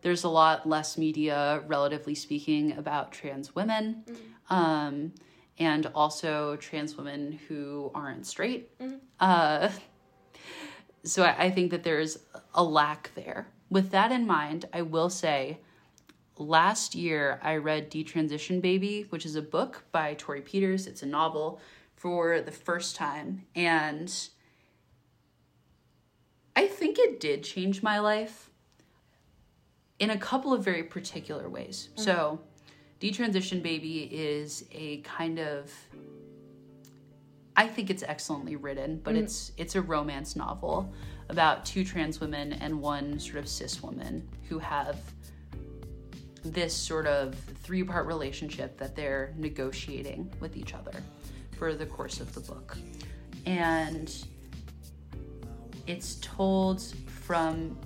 There's 0.03 0.23
a 0.23 0.29
lot 0.29 0.69
less 0.69 0.99
media, 0.99 1.65
relatively 1.67 2.15
speaking, 2.15 2.77
about 2.77 3.11
trans 3.11 3.55
women. 3.55 4.05
Um, 4.51 5.15
and 5.59 5.87
also 5.95 6.57
trans 6.57 6.97
women 6.97 7.39
who 7.49 7.91
aren't 7.95 8.27
straight. 8.27 8.71
Uh, 9.21 9.71
so 11.05 11.23
I, 11.23 11.45
I 11.45 11.51
think 11.51 11.71
that 11.71 11.85
there's 11.85 12.19
a 12.55 12.65
lack 12.65 13.11
there. 13.15 13.49
With 13.71 13.91
that 13.91 14.13
in 14.13 14.27
mind, 14.27 14.67
I 14.73 14.83
will 14.83 15.11
say 15.11 15.61
last 16.37 16.95
year 16.95 17.41
I 17.43 17.57
read 17.57 17.91
Detransition 17.91 18.61
Baby, 18.61 19.07
which 19.11 19.25
is 19.25 19.37
a 19.37 19.43
book 19.43 19.85
by 19.93 20.15
Torrey 20.15 20.41
Peters. 20.41 20.87
It's 20.87 21.03
a 21.03 21.07
novel 21.07 21.61
for 21.95 22.41
the 22.41 22.51
first 22.51 22.97
time. 22.97 23.47
And 23.55 24.13
I 26.57 26.67
think 26.67 26.99
it 26.99 27.21
did 27.21 27.45
change 27.45 27.83
my 27.83 27.99
life 27.99 28.51
in 29.99 30.11
a 30.11 30.19
couple 30.19 30.53
of 30.53 30.65
very 30.65 30.83
particular 30.83 31.49
ways. 31.49 31.89
So, 31.97 32.41
Detransition 33.05 33.63
Baby 33.63 34.09
is 34.11 34.65
a 34.73 34.97
kind 35.03 35.39
of 35.39 35.71
I 37.55 37.69
think 37.69 37.91
it's 37.91 38.03
excellently 38.03 38.57
written, 38.57 38.99
but 39.05 39.15
mm. 39.15 39.19
it's 39.19 39.53
it's 39.59 39.75
a 39.75 39.83
romance 39.83 40.37
novel 40.37 40.91
about 41.29 41.67
two 41.67 41.85
trans 41.85 42.19
women 42.19 42.55
and 42.55 42.81
one 42.81 43.19
sort 43.19 43.37
of 43.37 43.47
cis 43.47 43.83
woman 43.83 44.27
who 44.49 44.59
have 44.59 44.97
this 46.47 46.75
sort 46.75 47.07
of 47.07 47.35
three-part 47.35 48.07
relationship 48.07 48.79
that 48.79 48.97
they're 48.97 49.35
negotiating 49.37 50.33
with 50.41 50.57
each 50.57 50.73
other 50.73 50.95
for 51.59 51.75
the 51.75 51.85
course 51.85 52.21
of 52.21 52.35
the 52.35 52.41
book. 52.41 52.79
And 53.45 54.15
it's 55.87 56.15
told 56.23 56.81
from 56.81 57.79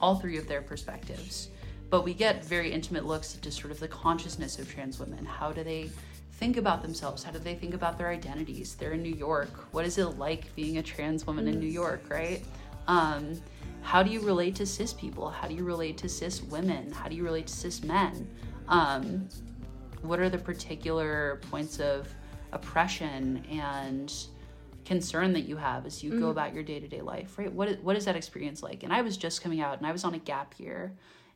all 0.00 0.16
three 0.16 0.36
of 0.36 0.48
their 0.48 0.62
perspectives. 0.62 1.50
But 1.94 2.02
we 2.02 2.12
get 2.12 2.44
very 2.44 2.72
intimate 2.72 3.06
looks 3.06 3.36
into 3.36 3.52
sort 3.52 3.70
of 3.70 3.78
the 3.78 3.86
consciousness 3.86 4.58
of 4.58 4.68
trans 4.68 4.98
women. 4.98 5.24
How 5.24 5.52
do 5.52 5.62
they 5.62 5.90
think 6.32 6.56
about 6.56 6.82
themselves? 6.82 7.22
How 7.22 7.30
do 7.30 7.38
they 7.38 7.54
think 7.54 7.72
about 7.72 7.98
their 7.98 8.08
identities? 8.08 8.74
They're 8.74 8.94
in 8.94 9.02
New 9.04 9.14
York. 9.14 9.72
What 9.72 9.84
is 9.84 9.96
it 9.98 10.18
like 10.18 10.52
being 10.56 10.78
a 10.78 10.82
trans 10.82 11.24
woman 11.24 11.46
in 11.46 11.60
New 11.60 11.68
York, 11.68 12.02
right? 12.10 12.42
Um, 12.88 13.40
how 13.82 14.02
do 14.02 14.10
you 14.10 14.18
relate 14.22 14.56
to 14.56 14.66
cis 14.66 14.92
people? 14.92 15.30
How 15.30 15.46
do 15.46 15.54
you 15.54 15.62
relate 15.62 15.96
to 15.98 16.08
cis 16.08 16.42
women? 16.42 16.90
How 16.90 17.06
do 17.06 17.14
you 17.14 17.22
relate 17.22 17.46
to 17.46 17.54
cis 17.54 17.84
men? 17.84 18.28
Um, 18.66 19.28
what 20.02 20.18
are 20.18 20.28
the 20.28 20.38
particular 20.38 21.40
points 21.48 21.78
of 21.78 22.08
oppression 22.50 23.46
and 23.48 24.12
concern 24.84 25.32
that 25.34 25.42
you 25.42 25.56
have 25.56 25.86
as 25.86 26.02
you 26.02 26.18
go 26.18 26.30
about 26.30 26.52
your 26.52 26.62
day-to-day 26.62 27.00
life 27.00 27.38
right 27.38 27.50
what 27.50 27.68
is, 27.68 27.78
what 27.78 27.96
is 27.96 28.04
that 28.04 28.16
experience 28.16 28.62
like 28.62 28.82
and 28.82 28.92
i 28.92 29.00
was 29.00 29.16
just 29.16 29.40
coming 29.40 29.62
out 29.62 29.78
and 29.78 29.86
i 29.86 29.90
was 29.90 30.04
on 30.04 30.12
a 30.12 30.18
gap 30.18 30.54
year 30.58 30.92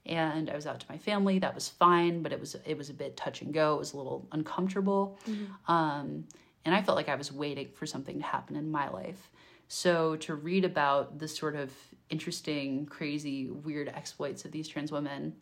and 0.08 0.48
i 0.50 0.54
was 0.54 0.66
out 0.66 0.80
to 0.80 0.86
my 0.88 0.98
family. 0.98 1.38
That 1.38 1.54
was 1.54 1.68
fine 1.68 2.22
but 2.22 2.32
it 2.32 2.40
was 2.40 2.56
it 2.64 2.76
was 2.76 2.90
a 2.90 2.94
bit 2.94 3.16
touch 3.16 3.42
and 3.42 3.52
go. 3.52 3.74
It 3.74 3.78
was 3.78 3.92
a 3.92 3.96
little 3.96 4.26
uncomfortable. 4.32 5.18
Um, 5.66 6.24
and 6.64 6.74
i 6.74 6.82
felt 6.82 6.96
like 6.96 7.08
i 7.08 7.14
was 7.14 7.32
waiting 7.32 7.68
for 7.74 7.86
something 7.86 8.18
to 8.18 8.24
happen 8.24 8.56
in 8.56 8.70
my 8.70 8.88
life. 8.88 9.30
So 9.68 10.16
to 10.16 10.34
read 10.34 10.64
about 10.64 11.18
the 11.18 11.28
sort 11.28 11.54
of 11.56 11.72
interesting 12.10 12.86
crazy 12.86 13.48
weird 13.50 13.88
exploits 13.88 14.44
of 14.44 14.50
these 14.52 14.66
trans 14.66 14.90
women 14.90 15.34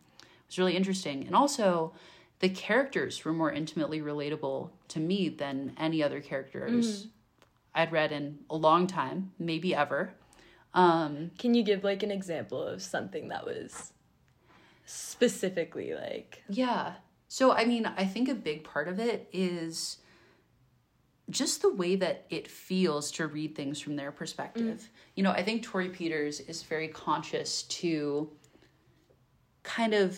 was 0.47 0.57
really 0.59 0.75
interesting. 0.75 1.25
And 1.25 1.35
also 1.35 1.93
the 2.39 2.49
characters 2.49 3.23
were 3.25 3.33
more 3.33 3.51
intimately 3.51 4.01
relatable 4.01 4.69
to 4.89 4.99
me 4.99 5.29
than 5.29 5.73
any 5.77 6.03
other 6.03 6.19
characters 6.21 7.07
I'd 7.73 7.91
read 7.91 8.11
in 8.11 8.39
a 8.49 8.55
long 8.55 8.85
time, 8.87 9.31
maybe 9.39 9.73
ever. 9.73 10.13
Um, 10.73 11.31
Can 11.39 11.53
you 11.53 11.63
give 11.63 11.83
like 11.83 12.03
an 12.03 12.11
example 12.11 12.61
of 12.61 12.81
something 12.81 13.29
that 13.29 13.45
was 13.45 13.93
specifically 14.87 15.93
like 15.93 16.41
yeah. 16.49 16.93
So, 17.27 17.51
I 17.51 17.65
mean, 17.65 17.85
I 17.85 18.05
think 18.05 18.29
a 18.29 18.33
big 18.33 18.63
part 18.63 18.87
of 18.87 18.99
it 18.99 19.27
is 19.33 19.97
just 21.29 21.61
the 21.61 21.73
way 21.73 21.97
that 21.97 22.25
it 22.29 22.47
feels 22.47 23.11
to 23.11 23.27
read 23.27 23.53
things 23.53 23.81
from 23.81 23.97
their 23.97 24.11
perspective. 24.11 24.79
Mm. 24.79 24.87
You 25.15 25.23
know, 25.23 25.31
I 25.31 25.43
think 25.43 25.61
Torrey 25.61 25.89
Peters 25.89 26.39
is 26.39 26.63
very 26.63 26.87
conscious 26.87 27.63
to 27.63 28.31
kind 29.63 29.93
of 29.93 30.17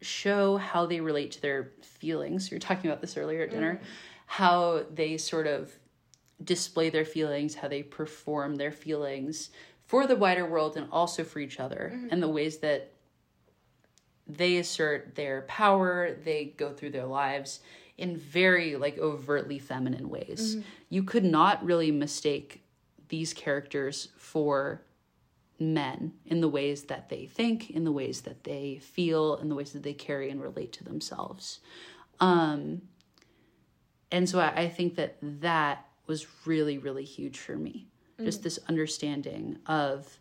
show 0.00 0.56
how 0.56 0.86
they 0.86 1.00
relate 1.00 1.32
to 1.32 1.42
their 1.42 1.72
feelings. 1.82 2.50
You 2.50 2.56
were 2.56 2.60
talking 2.60 2.90
about 2.90 3.02
this 3.02 3.18
earlier 3.18 3.42
at 3.42 3.50
dinner, 3.50 3.74
mm. 3.82 3.86
how 4.24 4.84
they 4.90 5.18
sort 5.18 5.46
of 5.46 5.70
display 6.42 6.88
their 6.88 7.04
feelings, 7.04 7.54
how 7.54 7.68
they 7.68 7.82
perform 7.82 8.56
their 8.56 8.72
feelings 8.72 9.50
for 9.86 10.06
the 10.06 10.16
wider 10.16 10.46
world 10.46 10.78
and 10.78 10.88
also 10.90 11.24
for 11.24 11.40
each 11.40 11.60
other, 11.60 11.92
mm-hmm. 11.94 12.08
and 12.10 12.22
the 12.22 12.28
ways 12.28 12.58
that 12.58 12.93
they 14.26 14.56
assert 14.56 15.14
their 15.14 15.42
power, 15.42 16.16
they 16.24 16.54
go 16.56 16.72
through 16.72 16.90
their 16.90 17.06
lives 17.06 17.60
in 17.96 18.16
very 18.16 18.76
like 18.76 18.98
overtly 18.98 19.58
feminine 19.58 20.08
ways. 20.08 20.56
You 20.88 21.02
could 21.02 21.24
not 21.24 21.64
really 21.64 21.90
mistake 21.90 22.62
these 23.08 23.32
characters 23.32 24.08
for 24.16 24.82
men 25.60 26.12
in 26.26 26.40
the 26.40 26.48
ways 26.48 26.84
that 26.84 27.08
they 27.08 27.26
think, 27.26 27.70
in 27.70 27.84
the 27.84 27.92
ways 27.92 28.22
that 28.22 28.44
they 28.44 28.80
feel, 28.82 29.36
in 29.36 29.48
the 29.48 29.54
ways 29.54 29.72
that 29.72 29.82
they 29.82 29.94
carry 29.94 30.30
and 30.30 30.42
relate 30.42 30.72
to 30.72 30.84
themselves. 30.84 31.60
Um, 32.18 32.82
and 34.10 34.28
so 34.28 34.40
I, 34.40 34.62
I 34.62 34.68
think 34.68 34.96
that 34.96 35.16
that 35.22 35.86
was 36.06 36.26
really, 36.46 36.78
really 36.78 37.04
huge 37.04 37.38
for 37.38 37.56
me. 37.56 37.86
Just 38.22 38.44
this 38.44 38.60
understanding 38.68 39.58
of 39.66 40.18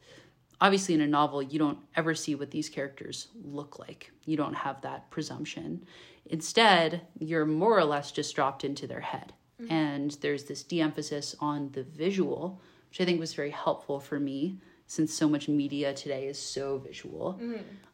obviously 0.64 0.96
in 0.96 1.02
a 1.02 1.08
novel, 1.08 1.44
you 1.44 1.60
don't 1.60 1.78
ever 1.98 2.16
see 2.16 2.36
what 2.36 2.50
these 2.50 2.70
characters 2.70 3.28
look 3.44 3.80
like. 3.80 4.12
You 4.26 4.38
don't 4.38 4.54
have 4.54 4.82
that 4.82 5.12
presumption. 5.12 5.86
Instead, 6.28 7.02
you're 7.20 7.46
more 7.46 7.78
or 7.78 7.84
less 7.84 8.14
just 8.14 8.34
dropped 8.34 8.64
into 8.64 8.88
their 8.88 9.02
head. 9.02 9.34
And 9.70 10.12
there's 10.22 10.46
this 10.46 10.64
de 10.64 10.82
emphasis 10.82 11.36
on 11.40 11.70
the 11.74 11.84
visual, 11.84 12.62
which 12.90 13.02
I 13.02 13.06
think 13.06 13.20
was 13.20 13.34
very 13.34 13.52
helpful 13.52 14.00
for 14.00 14.20
me 14.20 14.58
since 14.88 15.14
so 15.14 15.28
much 15.30 15.48
media 15.48 15.94
today 15.94 16.28
is 16.28 16.40
so 16.40 16.80
visual. 16.80 17.40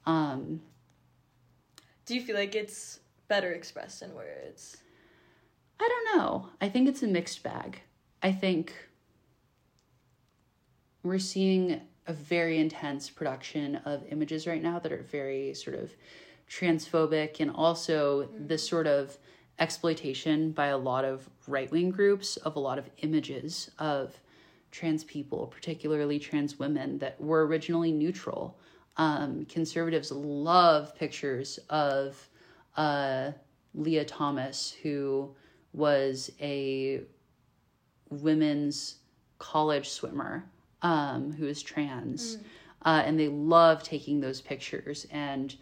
Um, 0.06 0.62
do 2.06 2.16
you 2.16 2.22
feel 2.22 2.36
like 2.36 2.56
it's 2.56 3.00
better 3.28 3.52
expressed 3.52 4.02
in 4.02 4.14
words? 4.16 4.78
I 5.80 5.88
don't 5.88 6.18
know. 6.18 6.50
I 6.62 6.70
think 6.70 6.88
it's 6.88 7.04
a 7.04 7.08
mixed 7.08 7.44
bag. 7.44 7.82
I 8.24 8.32
think 8.32 8.74
we're 11.04 11.20
seeing 11.20 11.82
a 12.08 12.14
very 12.14 12.58
intense 12.60 13.10
production 13.10 13.76
of 13.86 14.04
images 14.10 14.48
right 14.48 14.62
now 14.62 14.80
that 14.80 14.92
are 14.92 15.04
very 15.04 15.54
sort 15.54 15.76
of 15.76 15.92
transphobic 16.50 17.40
and 17.40 17.52
also 17.52 18.28
this 18.36 18.68
sort 18.68 18.88
of 18.88 19.18
exploitation 19.60 20.52
by 20.52 20.68
a 20.68 20.78
lot 20.78 21.06
of 21.06 21.30
right 21.48 21.70
wing 21.72 21.92
groups 21.92 22.38
of 22.38 22.56
a 22.56 22.60
lot 22.60 22.80
of 22.80 22.90
images 23.00 23.70
of 23.78 24.20
trans 24.72 25.04
people, 25.04 25.48
particularly 25.48 26.20
trans 26.20 26.58
women, 26.58 26.98
that 27.00 27.20
were 27.20 27.46
originally 27.46 27.92
neutral. 27.92 28.58
Um, 28.98 29.46
conservatives 29.46 30.12
love 30.12 30.96
pictures 30.96 31.60
of 31.70 32.30
uh, 32.78 33.32
Lia 33.74 34.06
Thomas, 34.06 34.76
who 34.82 35.36
was 35.74 36.32
a 36.40 37.02
women's 38.10 38.96
college 39.38 39.90
swimmer 39.90 40.50
um, 40.82 41.32
who 41.34 41.46
is 41.46 41.62
trans. 41.62 42.38
Uh, 42.86 43.04
and 43.06 43.20
they 43.20 43.28
love 43.28 43.84
taking 43.84 44.22
those 44.22 44.40
pictures 44.42 45.06
and 45.12 45.56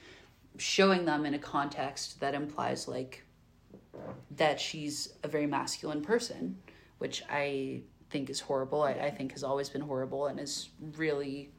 showing 0.57 1.05
them 1.05 1.26
in 1.26 1.34
a 1.34 1.39
context 1.39 2.20
that 2.20 2.34
implies 2.36 2.88
like 2.88 3.24
that 4.32 4.59
she's 4.59 5.13
a 5.24 5.28
very 5.28 5.47
masculine 5.47 6.01
person, 6.01 6.57
which 6.99 7.24
I 7.30 7.82
think 8.09 8.30
is 8.30 8.39
horrible. 8.39 8.84
I, 8.84 8.91
I 8.91 9.09
think 9.09 9.32
has 9.32 9.43
always 9.43 9.70
been 9.70 9.82
horrible 9.82 10.28
and 10.28 10.39
is 10.39 10.70
really 10.95 11.51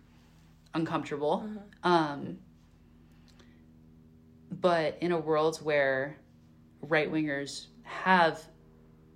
uncomfortable. 0.74 1.48
Um, 1.82 2.38
but 4.61 4.96
in 5.00 5.12
a 5.12 5.18
world 5.18 5.59
where 5.59 6.18
right 6.80 7.11
wingers 7.11 7.66
have 7.82 8.40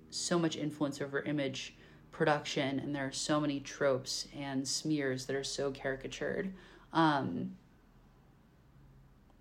so 0.09 0.37
much 0.37 0.57
influence 0.57 1.01
over 1.01 1.21
image 1.21 1.75
production 2.13 2.79
and 2.79 2.95
there 2.95 3.05
are 3.05 3.11
so 3.11 3.41
many 3.41 3.59
tropes 3.59 4.27
and 4.37 4.65
smears 4.65 5.25
that 5.25 5.35
are 5.35 5.43
so 5.43 5.71
caricatured. 5.71 6.53
Um, 6.93 7.57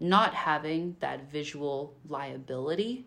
not 0.01 0.35
having 0.35 0.97
that 0.99 1.31
visual 1.31 1.95
liability 2.09 3.07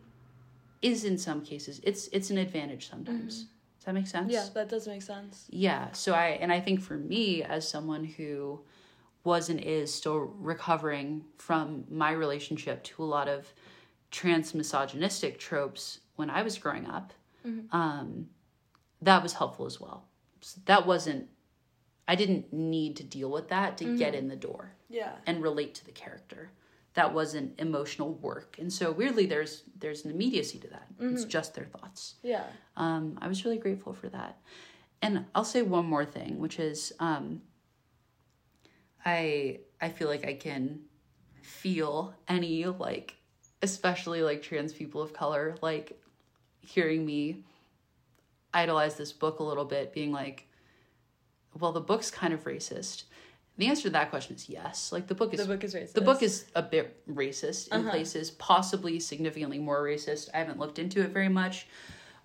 is 0.82 1.03
in 1.03 1.18
some 1.18 1.41
cases 1.41 1.82
it's 1.84 2.07
it's 2.13 2.30
an 2.30 2.38
advantage 2.38 2.89
sometimes. 2.89 3.47
Does 3.80 3.86
that 3.86 3.93
make 3.93 4.07
sense? 4.07 4.32
Yeah, 4.32 4.45
that 4.53 4.70
does 4.70 4.88
make 4.88 5.01
sense. 5.01 5.45
yeah 5.49 5.91
so 5.91 6.13
i 6.13 6.28
and 6.41 6.51
i 6.53 6.59
think 6.61 6.80
for 6.82 6.95
me 6.95 7.43
as 7.43 7.68
someone 7.68 8.05
who 8.05 8.61
was 9.26 9.49
and 9.49 9.59
is 9.59 9.93
still 9.93 10.20
recovering 10.39 11.26
from 11.38 11.84
my 11.89 12.11
relationship 12.11 12.82
to 12.84 13.03
a 13.03 13.05
lot 13.05 13.28
of 13.28 13.51
trans 14.11 14.53
misogynistic 14.53 15.38
tropes 15.39 15.99
when 16.16 16.30
i 16.30 16.41
was 16.43 16.57
growing 16.57 16.86
up 16.88 17.11
um, 17.72 18.28
that 19.02 19.22
was 19.24 19.34
helpful 19.34 19.66
as 19.66 19.80
well. 19.80 20.06
So 20.41 20.62
that 20.66 20.86
wasn't 20.86 21.28
i 22.08 22.14
didn't 22.14 22.54
need 22.54 22.96
to 22.98 23.04
deal 23.04 23.32
with 23.32 23.48
that 23.50 23.78
to 23.80 23.98
get 23.98 24.14
in 24.14 24.28
the 24.28 24.36
door 24.36 24.72
Yeah. 24.89 25.14
and 25.26 25.41
relate 25.41 25.74
to 25.76 25.86
the 25.86 25.91
character. 25.91 26.52
That 26.93 27.14
wasn't 27.14 27.60
emotional 27.60 28.14
work. 28.14 28.58
And 28.60 28.72
so 28.72 28.91
weirdly 28.91 29.26
there's 29.26 29.64
there's 29.80 30.06
an 30.06 30.12
immediacy 30.12 30.60
to 30.60 30.68
that. 30.68 30.86
It's 31.00 31.26
just 31.26 31.56
their 31.56 31.66
thoughts. 31.66 32.16
Yeah. 32.24 32.43
um, 32.78 33.18
I 33.22 33.28
was 33.28 33.43
really 33.43 33.58
grateful 33.58 33.93
for 33.93 34.08
that. 34.10 34.38
And 35.02 35.26
I'll 35.36 35.43
say 35.43 35.62
one 35.64 35.86
more 35.86 36.06
thing, 36.06 36.38
which 36.39 36.60
is 36.60 36.93
um, 37.00 37.41
I 39.06 39.60
I 39.82 39.89
feel 39.89 40.08
like 40.08 40.26
I 40.26 40.34
can 40.34 40.80
feel 41.41 42.14
any 42.28 42.66
like 42.66 43.16
especially 43.62 44.22
like 44.24 44.41
trans 44.41 44.74
people 44.74 45.02
of 45.02 45.14
color 45.14 45.56
like 45.62 46.00
hearing 46.62 47.06
me 47.06 47.43
idolize 48.56 48.95
this 48.95 49.12
book 49.12 49.39
a 49.39 49.43
little 49.43 49.66
bit 49.66 49.93
being 49.93 50.12
like 50.12 50.47
well 51.60 51.72
the 51.72 51.82
book's 51.82 52.12
kind 52.12 52.34
of 52.34 52.43
racist. 52.43 53.03
The 53.58 53.68
answer 53.68 53.84
to 53.84 53.89
that 53.91 54.10
question 54.10 54.36
is 54.36 54.49
yes. 54.49 54.91
Like 54.91 55.08
the 55.08 55.16
book 55.16 55.34
is 55.34 55.39
The 55.39 55.45
book 55.45 55.64
is 55.64 55.74
racist. 55.74 55.93
the 55.93 56.01
book 56.01 56.22
is 56.22 56.45
a 56.56 56.62
bit 56.62 57.01
racist 57.08 57.70
in 57.70 57.82
uh-huh. 57.82 57.91
places 57.91 58.32
possibly 58.32 58.99
significantly 58.99 59.60
more 59.60 59.82
racist. 59.82 60.30
I 60.34 60.39
haven't 60.39 60.60
looked 60.60 60.80
into 60.80 61.01
it 61.01 61.12
very 61.12 61.30
much. 61.30 61.68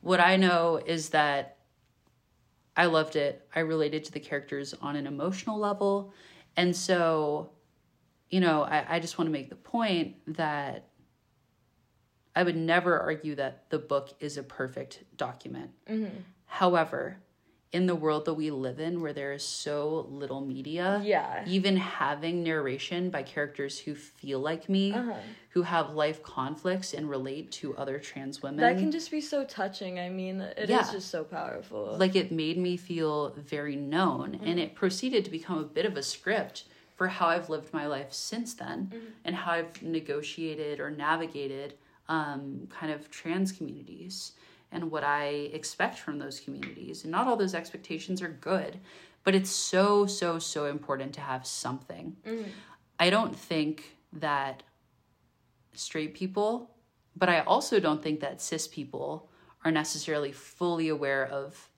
What 0.01 0.21
i 0.21 0.37
know 0.37 0.81
is 0.85 1.11
that 1.11 1.59
i 2.77 2.87
loved 2.87 3.17
it. 3.17 3.47
I 3.55 3.61
related 3.61 4.05
to 4.05 4.13
the 4.13 4.21
characters 4.21 4.75
on 4.81 4.97
an 4.97 5.07
emotional 5.07 5.59
level. 5.59 6.13
And 6.57 6.75
so 6.75 7.51
you 8.31 8.41
know 8.41 8.63
i, 8.63 8.97
I 8.97 9.01
just 9.01 9.19
want 9.19 9.27
to 9.27 9.33
make 9.33 9.51
the 9.51 9.57
point 9.57 10.17
that 10.35 10.90
i 12.41 12.43
would 12.47 12.57
never 12.75 12.93
argue 13.11 13.35
that 13.43 13.55
the 13.71 13.79
book 13.93 14.07
is 14.27 14.37
a 14.37 14.43
perfect 14.43 14.93
document 15.17 15.71
mm-hmm. 15.89 16.17
however 16.61 17.03
in 17.73 17.87
the 17.87 17.95
world 17.95 18.25
that 18.25 18.35
we 18.35 18.51
live 18.51 18.81
in 18.81 19.01
where 19.01 19.13
there 19.13 19.33
is 19.33 19.45
so 19.45 20.07
little 20.11 20.41
media 20.41 21.01
Yeah. 21.05 21.45
even 21.47 21.77
having 21.77 22.43
narration 22.43 23.11
by 23.11 23.23
characters 23.23 23.79
who 23.79 23.95
feel 23.95 24.41
like 24.41 24.69
me 24.69 24.93
uh-huh. 24.93 25.15
who 25.51 25.63
have 25.63 25.95
life 25.95 26.21
conflicts 26.23 26.95
and 26.95 27.09
relate 27.09 27.47
to 27.61 27.77
other 27.77 27.99
trans 28.01 28.43
women 28.43 28.61
That 28.61 28.79
can 28.79 28.91
just 28.91 29.11
be 29.11 29.21
so 29.21 29.45
touching. 29.45 29.99
I 30.01 30.09
mean, 30.09 30.41
it 30.41 30.65
is 30.65 30.71
Yeah. 30.71 30.89
just 30.97 31.09
so 31.11 31.23
powerful. 31.25 31.97
like 32.05 32.17
it 32.17 32.33
made 32.33 32.59
me 32.59 32.77
feel 32.77 33.31
very 33.37 33.77
known 33.77 34.35
and 34.35 34.43
mm-hmm. 34.43 34.59
it 34.59 34.75
proceeded 34.75 35.25
to 35.27 35.31
become 35.31 35.59
a 35.59 35.65
bit 35.79 35.87
of 35.87 35.97
a 35.97 36.03
script 36.03 36.65
for 36.97 37.07
how 37.17 37.27
i've 37.29 37.49
lived 37.49 37.73
my 37.73 37.87
life 37.87 38.13
since 38.13 38.51
then 38.63 38.79
mm-hmm. 38.93 39.07
and 39.25 39.33
how 39.37 39.53
i've 39.53 39.81
negotiated 39.99 40.81
or 40.81 40.91
navigated 40.91 41.75
um, 42.11 42.69
kind 42.69 42.93
of 42.93 43.11
trans 43.11 43.53
communities 43.53 44.33
and 44.73 44.91
what 44.91 45.05
i 45.05 45.27
expect 45.53 45.99
from 45.99 46.19
those 46.19 46.41
communities 46.41 47.05
and 47.05 47.11
not 47.11 47.27
all 47.27 47.37
those 47.37 47.55
expectations 47.55 48.21
are 48.21 48.29
good 48.29 48.79
but 49.25 49.35
it's 49.35 49.51
so 49.51 50.07
so 50.07 50.39
so 50.39 50.67
important 50.67 51.15
to 51.15 51.21
have 51.21 51.47
something 51.47 52.17
i 52.99 53.09
don't 53.09 53.35
think 53.35 53.97
that 54.13 54.63
straight 55.73 56.13
people 56.15 56.71
but 57.17 57.29
i 57.29 57.41
also 57.41 57.81
don't 57.81 58.03
think 58.03 58.21
that 58.21 58.43
cis 58.43 58.67
people 58.67 59.31
are 59.65 59.71
necessarily 59.71 60.33
fully 60.33 60.89
aware 60.89 61.27
of 61.27 61.71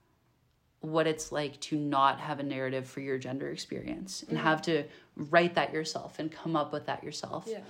what 0.80 1.07
it's 1.07 1.30
like 1.30 1.59
to 1.61 1.76
not 1.76 2.18
have 2.18 2.41
a 2.41 2.43
narrative 2.43 2.89
for 2.89 3.01
your 3.01 3.16
gender 3.16 3.51
experience 3.51 4.24
and 4.28 4.37
have 4.39 4.61
to 4.62 4.85
write 5.16 5.55
that 5.55 5.72
yourself 5.72 6.18
and 6.18 6.30
come 6.30 6.57
up 6.57 6.72
with 6.72 6.87
that 6.87 7.05
yourself. 7.05 7.45
Yeah. 7.49 7.61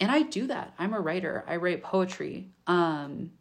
And 0.00 0.10
I 0.10 0.22
do 0.22 0.46
that. 0.46 0.74
I'm 0.78 0.94
a 0.94 1.00
writer. 1.00 1.44
I 1.46 1.56
write 1.56 1.82
poetry. 1.82 2.48
Um 2.66 3.32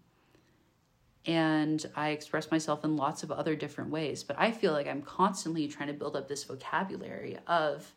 and 1.26 1.86
I 1.96 2.10
express 2.10 2.50
myself 2.50 2.84
in 2.84 2.96
lots 2.96 3.24
of 3.24 3.32
other 3.32 3.56
different 3.56 3.92
ways, 3.92 4.24
but 4.24 4.38
I 4.40 4.52
feel 4.52 4.72
like 4.72 4.88
I'm 4.88 5.02
constantly 5.02 5.68
trying 5.68 5.90
to 5.90 5.94
build 5.94 6.16
up 6.16 6.28
this 6.28 6.44
vocabulary 6.46 7.38
of 7.46 7.94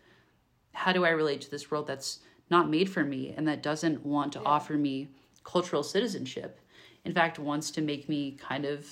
how 0.73 0.93
do 0.93 1.05
I 1.05 1.11
relate 1.11 1.41
to 1.43 1.51
this 1.51 1.71
world 1.71 1.87
that's 1.87 2.19
not 2.51 2.69
made 2.69 2.91
for 2.91 3.05
me 3.05 3.33
and 3.37 3.47
that 3.49 3.63
doesn't 3.63 4.05
want 4.05 4.33
to 4.35 4.43
offer 4.43 4.75
me 4.75 5.09
cultural 5.45 5.83
citizenship. 5.83 6.59
In 7.05 7.15
fact, 7.15 7.39
wants 7.39 7.71
to 7.73 7.81
make 7.81 8.09
me 8.09 8.33
kind 8.33 8.65
of 8.67 8.87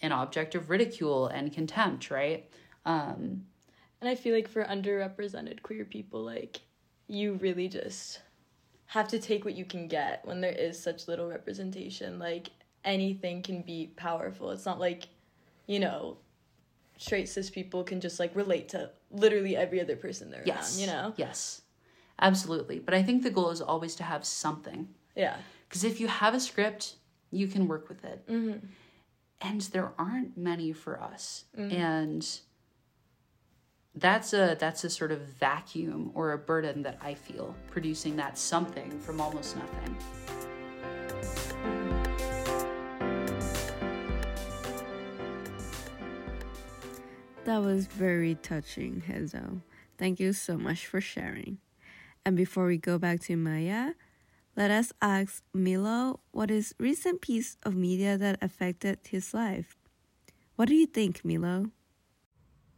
an 0.00 0.12
object 0.12 0.54
of 0.54 0.70
ridicule 0.70 1.26
and 1.28 1.52
contempt, 1.52 2.10
right? 2.10 2.50
Um, 2.86 3.44
And 4.00 4.08
I 4.08 4.14
feel 4.16 4.34
like 4.34 4.48
for 4.48 4.64
underrepresented 4.64 5.62
queer 5.62 5.84
people, 5.84 6.22
like, 6.24 6.60
you 7.06 7.34
really 7.34 7.68
just 7.68 8.20
have 8.94 9.08
to 9.08 9.18
take 9.18 9.44
what 9.44 9.56
you 9.56 9.64
can 9.64 9.88
get 9.88 10.24
when 10.24 10.40
there 10.40 10.52
is 10.52 10.80
such 10.80 11.08
little 11.08 11.28
representation. 11.28 12.20
Like, 12.20 12.50
anything 12.84 13.42
can 13.42 13.62
be 13.62 13.90
powerful. 13.96 14.50
It's 14.50 14.64
not 14.64 14.78
like, 14.78 15.08
you 15.66 15.80
know, 15.80 16.18
straight 16.96 17.28
cis 17.28 17.50
people 17.50 17.82
can 17.82 18.00
just 18.00 18.20
like 18.20 18.36
relate 18.36 18.68
to 18.68 18.90
literally 19.10 19.56
every 19.56 19.80
other 19.80 19.96
person 19.96 20.30
they're 20.30 20.44
yes. 20.46 20.78
around, 20.78 20.80
you 20.80 20.86
know? 20.86 21.12
Yes. 21.16 21.62
Absolutely. 22.20 22.78
But 22.78 22.94
I 22.94 23.02
think 23.02 23.24
the 23.24 23.30
goal 23.30 23.50
is 23.50 23.60
always 23.60 23.96
to 23.96 24.04
have 24.04 24.24
something. 24.24 24.86
Yeah. 25.16 25.38
Because 25.68 25.82
if 25.82 25.98
you 25.98 26.06
have 26.06 26.32
a 26.32 26.38
script, 26.38 26.94
you 27.32 27.48
can 27.48 27.66
work 27.66 27.88
with 27.88 28.04
it. 28.04 28.24
Mm-hmm. 28.28 28.64
And 29.40 29.60
there 29.60 29.90
aren't 29.98 30.38
many 30.38 30.72
for 30.72 31.02
us. 31.02 31.46
Mm-hmm. 31.58 31.76
And 31.76 32.40
that's 33.96 34.32
a 34.32 34.56
that's 34.58 34.84
a 34.84 34.90
sort 34.90 35.12
of 35.12 35.20
vacuum 35.20 36.10
or 36.14 36.32
a 36.32 36.38
burden 36.38 36.82
that 36.82 36.98
I 37.00 37.14
feel 37.14 37.54
producing 37.70 38.16
that 38.16 38.36
something 38.36 38.98
from 39.00 39.20
almost 39.20 39.56
nothing. 39.56 39.96
That 47.44 47.58
was 47.58 47.86
very 47.86 48.36
touching, 48.36 49.02
Hazel. 49.02 49.60
Thank 49.98 50.18
you 50.18 50.32
so 50.32 50.56
much 50.56 50.86
for 50.86 51.00
sharing. 51.00 51.58
And 52.24 52.36
before 52.36 52.66
we 52.66 52.78
go 52.78 52.98
back 52.98 53.20
to 53.20 53.36
Maya, 53.36 53.92
let 54.56 54.70
us 54.70 54.92
ask 55.02 55.42
Milo 55.52 56.20
what 56.32 56.50
is 56.50 56.74
recent 56.78 57.20
piece 57.20 57.58
of 57.62 57.76
media 57.76 58.16
that 58.16 58.38
affected 58.42 58.98
his 59.06 59.34
life. 59.34 59.76
What 60.56 60.68
do 60.68 60.74
you 60.74 60.86
think, 60.86 61.22
Milo? 61.22 61.66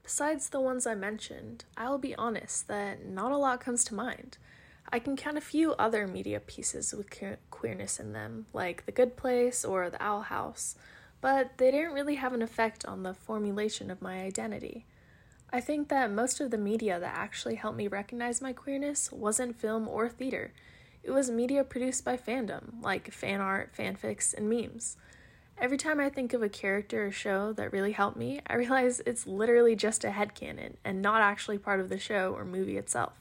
Besides 0.07 0.51
the 0.51 0.61
ones 0.61 0.87
I 0.87 0.95
mentioned, 0.95 1.65
I'll 1.77 1.99
be 1.99 2.15
honest 2.15 2.69
that 2.69 3.05
not 3.05 3.33
a 3.33 3.37
lot 3.37 3.59
comes 3.59 3.83
to 3.87 3.95
mind. 3.95 4.39
I 4.93 5.01
can 5.01 5.17
count 5.17 5.37
a 5.37 5.41
few 5.41 5.73
other 5.73 6.07
media 6.07 6.39
pieces 6.39 6.95
with 6.95 7.11
que- 7.11 7.39
queerness 7.51 7.99
in 7.99 8.13
them, 8.13 8.47
like 8.53 8.87
The 8.87 8.93
Good 8.93 9.17
Place 9.17 9.65
or 9.65 9.91
The 9.91 10.01
Owl 10.01 10.23
House, 10.23 10.77
but 11.21 11.59
they 11.59 11.73
didn't 11.73 11.93
really 11.93 12.15
have 12.15 12.33
an 12.33 12.41
effect 12.41 12.87
on 12.87 13.03
the 13.03 13.15
formulation 13.15 13.91
of 13.91 14.01
my 14.01 14.23
identity. 14.23 14.87
I 15.53 15.61
think 15.61 15.89
that 15.89 16.13
most 16.13 16.41
of 16.41 16.53
the 16.53 16.57
media 16.57 17.01
that 17.01 17.17
actually 17.17 17.57
helped 17.57 17.77
me 17.77 17.89
recognize 17.89 18.41
my 18.41 18.53
queerness 18.53 19.11
wasn't 19.11 19.59
film 19.59 19.89
or 19.89 20.09
theater. 20.09 20.53
It 21.03 21.11
was 21.11 21.33
media 21.33 21.65
produced 21.65 22.05
by 22.05 22.17
fandom, 22.17 22.81
like 22.81 23.11
fan 23.11 23.41
art, 23.41 23.75
fanfics, 23.77 24.33
and 24.33 24.49
memes. 24.49 24.99
Every 25.59 25.79
time 25.79 26.01
I 26.01 26.11
think 26.11 26.35
of 26.35 26.43
a 26.43 26.51
character 26.51 27.07
or 27.07 27.11
show 27.11 27.55
that 27.55 27.73
really 27.73 27.93
helped 27.93 28.19
me, 28.19 28.41
I 28.47 28.57
realize 28.57 29.01
it's 29.07 29.27
literally 29.27 29.75
just 29.75 30.05
a 30.05 30.11
headcanon 30.11 30.75
and 30.85 31.01
not 31.01 31.23
actually 31.23 31.57
part 31.57 31.81
of 31.81 31.89
the 31.89 31.99
show 31.99 32.35
or 32.37 32.45
movie 32.45 32.77
itself. 32.77 33.15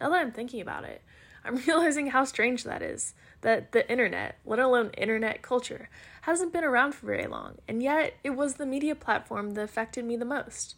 Now 0.00 0.10
that 0.10 0.20
I'm 0.20 0.32
thinking 0.32 0.60
about 0.60 0.82
it, 0.82 1.02
I'm 1.44 1.56
realizing 1.66 2.08
how 2.08 2.24
strange 2.24 2.64
that 2.64 2.82
is. 2.82 3.14
That 3.42 3.70
the 3.70 3.88
internet, 3.88 4.38
let 4.44 4.58
alone 4.58 4.90
internet 4.96 5.40
culture, 5.40 5.88
hasn't 6.22 6.52
been 6.52 6.64
around 6.64 6.96
for 6.96 7.06
very 7.06 7.28
long, 7.28 7.58
and 7.68 7.80
yet 7.80 8.14
it 8.24 8.30
was 8.30 8.54
the 8.54 8.66
media 8.66 8.96
platform 8.96 9.54
that 9.54 9.62
affected 9.62 10.04
me 10.04 10.16
the 10.16 10.24
most. 10.24 10.74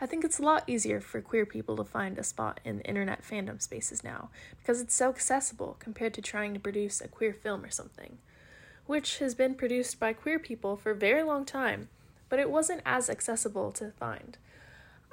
I 0.00 0.06
think 0.06 0.24
it's 0.24 0.40
a 0.40 0.44
lot 0.44 0.64
easier 0.66 1.00
for 1.00 1.20
queer 1.20 1.46
people 1.46 1.76
to 1.76 1.84
find 1.84 2.18
a 2.18 2.24
spot 2.24 2.58
in 2.64 2.80
internet 2.80 3.22
fandom 3.22 3.62
spaces 3.62 4.02
now 4.02 4.30
because 4.58 4.80
it's 4.80 4.94
so 4.94 5.10
accessible 5.10 5.76
compared 5.78 6.14
to 6.14 6.22
trying 6.22 6.54
to 6.54 6.60
produce 6.60 7.00
a 7.00 7.08
queer 7.08 7.32
film 7.32 7.64
or 7.64 7.70
something 7.70 8.18
which 8.88 9.18
has 9.18 9.34
been 9.34 9.54
produced 9.54 10.00
by 10.00 10.14
queer 10.14 10.38
people 10.38 10.74
for 10.74 10.92
a 10.92 10.96
very 10.96 11.22
long 11.22 11.44
time, 11.44 11.88
but 12.30 12.38
it 12.38 12.50
wasn't 12.50 12.80
as 12.86 13.10
accessible 13.10 13.70
to 13.70 13.92
find. 13.92 14.38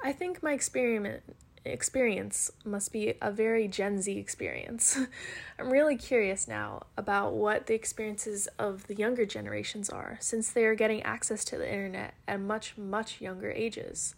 I 0.02 0.12
think 0.12 0.42
my 0.42 0.54
experiment 0.54 1.22
experience 1.62 2.50
must 2.64 2.90
be 2.90 3.14
a 3.20 3.30
very 3.30 3.68
Gen 3.68 4.00
Z 4.00 4.16
experience. 4.16 4.98
I'm 5.58 5.70
really 5.70 5.96
curious 5.96 6.48
now 6.48 6.86
about 6.96 7.34
what 7.34 7.66
the 7.66 7.74
experiences 7.74 8.48
of 8.58 8.86
the 8.86 8.94
younger 8.94 9.26
generations 9.26 9.90
are 9.90 10.16
since 10.20 10.48
they 10.48 10.64
are 10.64 10.74
getting 10.74 11.02
access 11.02 11.44
to 11.46 11.58
the 11.58 11.70
internet 11.70 12.14
at 12.26 12.40
much, 12.40 12.78
much 12.78 13.20
younger 13.20 13.50
ages. 13.50 14.14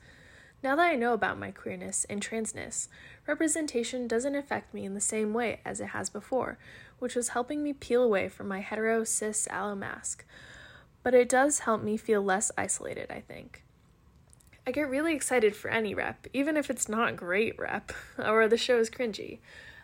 Now 0.62 0.76
that 0.76 0.90
I 0.90 0.94
know 0.94 1.14
about 1.14 1.38
my 1.38 1.50
queerness 1.50 2.04
and 2.08 2.20
transness, 2.20 2.88
representation 3.26 4.06
doesn't 4.06 4.34
affect 4.34 4.74
me 4.74 4.84
in 4.84 4.94
the 4.94 5.00
same 5.00 5.32
way 5.32 5.60
as 5.64 5.80
it 5.80 5.88
has 5.88 6.10
before, 6.10 6.58
which 6.98 7.14
was 7.14 7.30
helping 7.30 7.62
me 7.62 7.72
peel 7.72 8.02
away 8.02 8.28
from 8.28 8.48
my 8.48 8.60
hetero 8.60 9.04
cis 9.04 9.46
allo 9.50 9.74
mask. 9.74 10.24
But 11.02 11.14
it 11.14 11.28
does 11.28 11.60
help 11.60 11.82
me 11.82 11.96
feel 11.96 12.22
less 12.22 12.50
isolated, 12.56 13.10
I 13.10 13.20
think. 13.20 13.64
I 14.66 14.70
get 14.70 14.90
really 14.90 15.14
excited 15.14 15.56
for 15.56 15.70
any 15.70 15.94
rep, 15.94 16.26
even 16.34 16.56
if 16.56 16.68
it's 16.68 16.88
not 16.88 17.16
great 17.16 17.58
rep 17.58 17.92
or 18.18 18.48
the 18.48 18.58
show 18.58 18.78
is 18.78 18.90
cringy. 18.90 19.38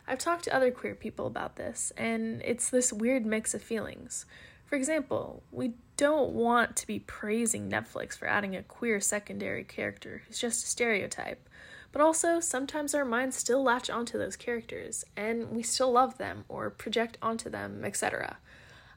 I've 0.06 0.18
talked 0.18 0.44
to 0.44 0.54
other 0.54 0.70
queer 0.70 0.94
people 0.94 1.26
about 1.26 1.56
this, 1.56 1.92
and 1.96 2.42
it's 2.44 2.68
this 2.68 2.92
weird 2.92 3.24
mix 3.24 3.54
of 3.54 3.62
feelings. 3.62 4.26
For 4.66 4.76
example, 4.76 5.42
we 5.50 5.72
don't 5.96 6.32
want 6.32 6.76
to 6.76 6.86
be 6.86 6.98
praising 6.98 7.70
Netflix 7.70 8.16
for 8.16 8.26
adding 8.26 8.56
a 8.56 8.62
queer 8.62 9.00
secondary 9.00 9.64
character 9.64 10.22
who's 10.26 10.38
just 10.38 10.64
a 10.64 10.68
stereotype, 10.68 11.48
but 11.94 12.02
also 12.02 12.40
sometimes 12.40 12.92
our 12.92 13.04
minds 13.04 13.36
still 13.36 13.62
latch 13.62 13.88
onto 13.88 14.18
those 14.18 14.34
characters, 14.34 15.04
and 15.16 15.52
we 15.52 15.62
still 15.62 15.92
love 15.92 16.18
them 16.18 16.44
or 16.48 16.68
project 16.68 17.16
onto 17.22 17.48
them, 17.48 17.84
etc. 17.84 18.38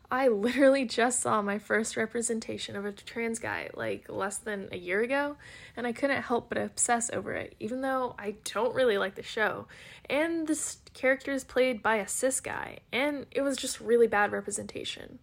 I 0.10 0.30
literally 0.30 0.84
just 0.84 1.20
saw 1.20 1.43
my 1.43 1.60
first 1.60 1.95
representation 1.95 2.76
of 2.76 2.86
a 2.86 2.91
trans 2.91 3.38
guy 3.38 3.70
like 3.76 4.10
less 4.10 4.38
than 4.38 4.68
a 4.72 4.78
year 4.78 5.04
ago, 5.04 5.36
and 5.76 5.86
I 5.86 5.91
couldn't 5.91 6.24
help 6.24 6.50
but 6.50 6.58
obsess 6.58 7.12
over 7.14 7.34
it, 7.34 7.54
even 7.60 7.82
though 7.82 8.16
I 8.18 8.38
don't 8.43 8.74
really 8.74 8.98
like 8.98 9.14
the 9.14 9.22
show. 9.22 9.68
And 10.10 10.48
this 10.48 10.80
character 10.95 11.32
is 11.32 11.43
played 11.43 11.84
by 11.84 11.98
a 11.98 12.08
cis 12.08 12.39
guy, 12.39 12.80
and 12.91 13.28
it 13.30 13.43
was 13.43 13.58
just 13.58 13.80
really 13.80 14.08
bad 14.08 14.32
representation. 14.32 15.20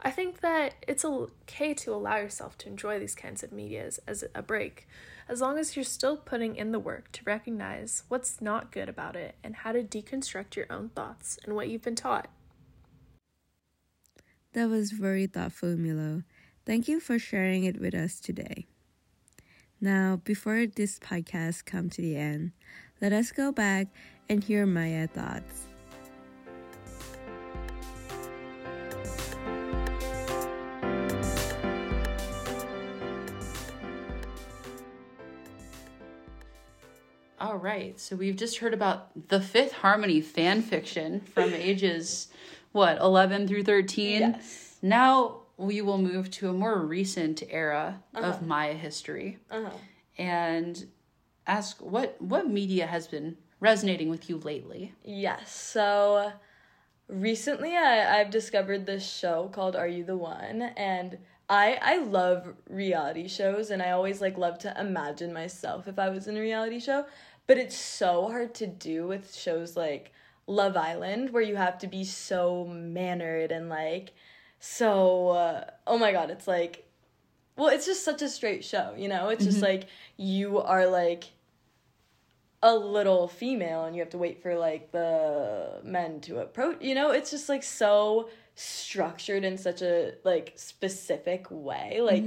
I 0.00 0.10
think 0.10 0.40
that 0.40 0.74
it's 0.88 1.04
okay 1.04 1.72
to 1.72 1.94
allow 1.94 2.16
yourself 2.16 2.58
to 2.58 2.68
enjoy 2.68 2.98
these 2.98 3.14
kinds 3.14 3.44
of 3.44 3.52
medias 3.52 4.00
as 4.08 4.24
a 4.34 4.42
break, 4.42 4.88
as 5.28 5.40
long 5.40 5.58
as 5.58 5.76
you're 5.76 5.84
still 5.84 6.16
putting 6.16 6.56
in 6.56 6.72
the 6.72 6.78
work 6.78 7.10
to 7.12 7.22
recognize 7.24 8.04
what's 8.08 8.40
not 8.40 8.70
good 8.70 8.88
about 8.88 9.16
it 9.16 9.34
and 9.42 9.56
how 9.56 9.72
to 9.72 9.82
deconstruct 9.82 10.56
your 10.56 10.66
own 10.70 10.90
thoughts 10.90 11.38
and 11.44 11.54
what 11.54 11.68
you've 11.68 11.82
been 11.82 11.96
taught. 11.96 12.28
That 14.52 14.68
was 14.68 14.92
very 14.92 15.26
thoughtful, 15.26 15.76
Milo. 15.76 16.22
Thank 16.64 16.88
you 16.88 17.00
for 17.00 17.18
sharing 17.18 17.64
it 17.64 17.80
with 17.80 17.94
us 17.94 18.20
today. 18.20 18.66
Now, 19.80 20.20
before 20.24 20.66
this 20.66 20.98
podcast 20.98 21.66
comes 21.66 21.96
to 21.96 22.02
the 22.02 22.16
end, 22.16 22.52
let 23.00 23.12
us 23.12 23.32
go 23.32 23.52
back 23.52 23.88
and 24.28 24.42
hear 24.42 24.64
Maya 24.64 25.06
thoughts. 25.06 25.65
Right, 37.66 37.98
so 37.98 38.16
we've 38.16 38.36
just 38.36 38.58
heard 38.58 38.72
about 38.74 39.28
the 39.28 39.40
Fifth 39.40 39.72
Harmony 39.72 40.20
fan 40.20 40.62
fiction 40.62 41.20
from 41.20 41.52
ages 41.70 42.28
what 42.72 42.98
11 42.98 43.48
through 43.48 43.64
13 43.64 44.20
Yes. 44.20 44.76
now 44.82 45.40
we 45.56 45.80
will 45.80 45.98
move 45.98 46.30
to 46.30 46.48
a 46.48 46.52
more 46.52 46.78
recent 46.78 47.42
era 47.48 48.02
Uh-huh. 48.14 48.26
of 48.28 48.46
maya 48.46 48.74
history 48.74 49.38
Uh-huh. 49.50 49.70
and 50.18 50.86
ask 51.46 51.80
what 51.80 52.20
what 52.20 52.48
media 52.48 52.86
has 52.86 53.08
been 53.08 53.36
resonating 53.60 54.08
with 54.10 54.28
you 54.30 54.36
lately 54.38 54.92
Yes. 55.04 55.50
So 55.54 56.32
recently 57.08 57.72
I, 57.76 58.20
I've 58.20 58.30
discovered 58.30 58.84
this 58.86 59.08
show 59.08 59.48
called 59.52 59.74
Are 59.76 59.88
You 59.88 60.04
the 60.04 60.16
One? 60.16 60.62
And 60.76 61.18
I 61.48 61.78
I 61.80 61.98
love 61.98 62.52
reality 62.68 63.28
shows 63.28 63.70
and 63.70 63.80
I 63.80 63.90
always 63.92 64.20
like 64.20 64.36
love 64.36 64.58
to 64.60 64.80
imagine 64.80 65.32
myself 65.32 65.86
if 65.88 65.98
I 65.98 66.08
was 66.10 66.26
in 66.26 66.36
a 66.36 66.40
reality 66.40 66.80
show. 66.80 67.06
But 67.46 67.58
it's 67.58 67.76
so 67.76 68.28
hard 68.28 68.54
to 68.56 68.66
do 68.66 69.06
with 69.06 69.34
shows 69.34 69.76
like 69.76 70.12
Love 70.46 70.76
Island 70.76 71.30
where 71.30 71.42
you 71.42 71.56
have 71.56 71.78
to 71.78 71.86
be 71.86 72.04
so 72.04 72.64
mannered 72.64 73.52
and 73.52 73.68
like 73.68 74.12
so 74.58 75.28
uh, 75.28 75.64
oh 75.86 75.98
my 75.98 76.12
god, 76.12 76.30
it's 76.30 76.48
like 76.48 76.84
well, 77.56 77.68
it's 77.68 77.86
just 77.86 78.04
such 78.04 78.20
a 78.20 78.28
straight 78.28 78.64
show, 78.64 78.94
you 78.96 79.08
know? 79.08 79.30
It's 79.30 79.44
just 79.44 79.62
like 79.62 79.86
you 80.16 80.58
are 80.60 80.86
like 80.86 81.24
a 82.62 82.74
little 82.74 83.28
female 83.28 83.84
and 83.84 83.94
you 83.96 84.02
have 84.02 84.10
to 84.10 84.18
wait 84.18 84.42
for 84.42 84.56
like 84.56 84.90
the 84.90 85.80
men 85.84 86.20
to 86.22 86.40
approach 86.40 86.82
you 86.82 86.94
know? 86.94 87.10
It's 87.10 87.30
just 87.30 87.48
like 87.48 87.62
so 87.62 88.28
structured 88.54 89.44
in 89.44 89.58
such 89.58 89.82
a 89.82 90.14
like 90.24 90.54
specific 90.56 91.46
way 91.50 92.00
like 92.00 92.24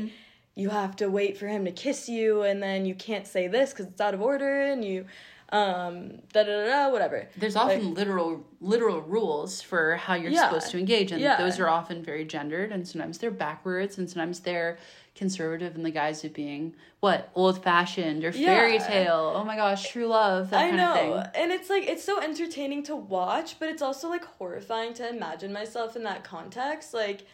you 0.60 0.70
have 0.70 0.96
to 0.98 1.08
wait 1.10 1.38
for 1.38 1.48
him 1.48 1.64
to 1.66 1.72
kiss 1.72 2.10
you 2.10 2.42
and 2.44 2.62
then 2.62 2.86
you 2.86 2.94
can't 2.94 3.26
say 3.26 3.48
this 3.48 3.72
because 3.72 3.86
it's 3.88 4.02
out 4.02 4.14
of 4.14 4.22
order 4.22 4.62
and 4.64 4.84
you 4.84 5.06
um 5.52 6.20
da 6.32 6.44
da 6.44 6.66
da 6.68 6.90
whatever 6.92 7.28
there's 7.38 7.56
often 7.56 7.94
literal 7.96 8.46
literal 8.62 9.02
rules 9.02 9.62
for 9.62 9.96
how 9.96 10.14
you're 10.14 10.32
Yeah. 10.32 10.44
supposed 10.48 10.70
to 10.72 10.78
engage 10.78 11.12
and 11.12 11.22
Yeah. 11.22 11.38
those 11.38 11.60
are 11.60 11.68
often 11.70 12.04
very 12.04 12.24
gendered 12.26 12.72
and 12.72 12.88
sometimes 12.88 13.18
they're 13.18 13.32
backwards 13.32 13.98
and 13.98 14.08
sometimes 14.08 14.42
they're 14.42 14.78
conservative 15.16 15.76
in 15.76 15.82
the 15.84 15.90
guise 15.90 16.24
of 16.24 16.34
being 16.34 16.76
what 17.00 17.30
old 17.34 17.64
fashioned 17.64 18.24
or 18.24 18.32
fairy 18.32 18.74
Yeah. 18.74 18.88
tale 18.88 19.34
oh 19.36 19.44
my 19.44 19.56
gosh 19.56 19.90
true 19.90 20.06
love 20.08 20.52
that 20.52 20.60
I 20.60 20.70
kind 20.70 20.78
know, 20.78 21.14
of 21.16 21.34
thing 21.34 21.42
and 21.42 21.52
it's 21.52 21.70
like 21.70 21.88
it's 21.88 22.04
so 22.04 22.22
entertaining 22.22 22.84
to 22.84 22.96
watch, 22.96 23.58
but 23.60 23.70
it's 23.70 23.82
also 23.82 24.08
like 24.10 24.26
horrifying 24.26 24.94
to 24.96 25.10
imagine 25.10 25.52
myself 25.52 25.96
in 25.96 26.04
that 26.04 26.24
context, 26.24 26.94
like 26.94 27.26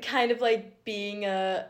kind 0.00 0.30
of 0.30 0.40
like 0.40 0.84
being 0.84 1.26
a 1.26 1.66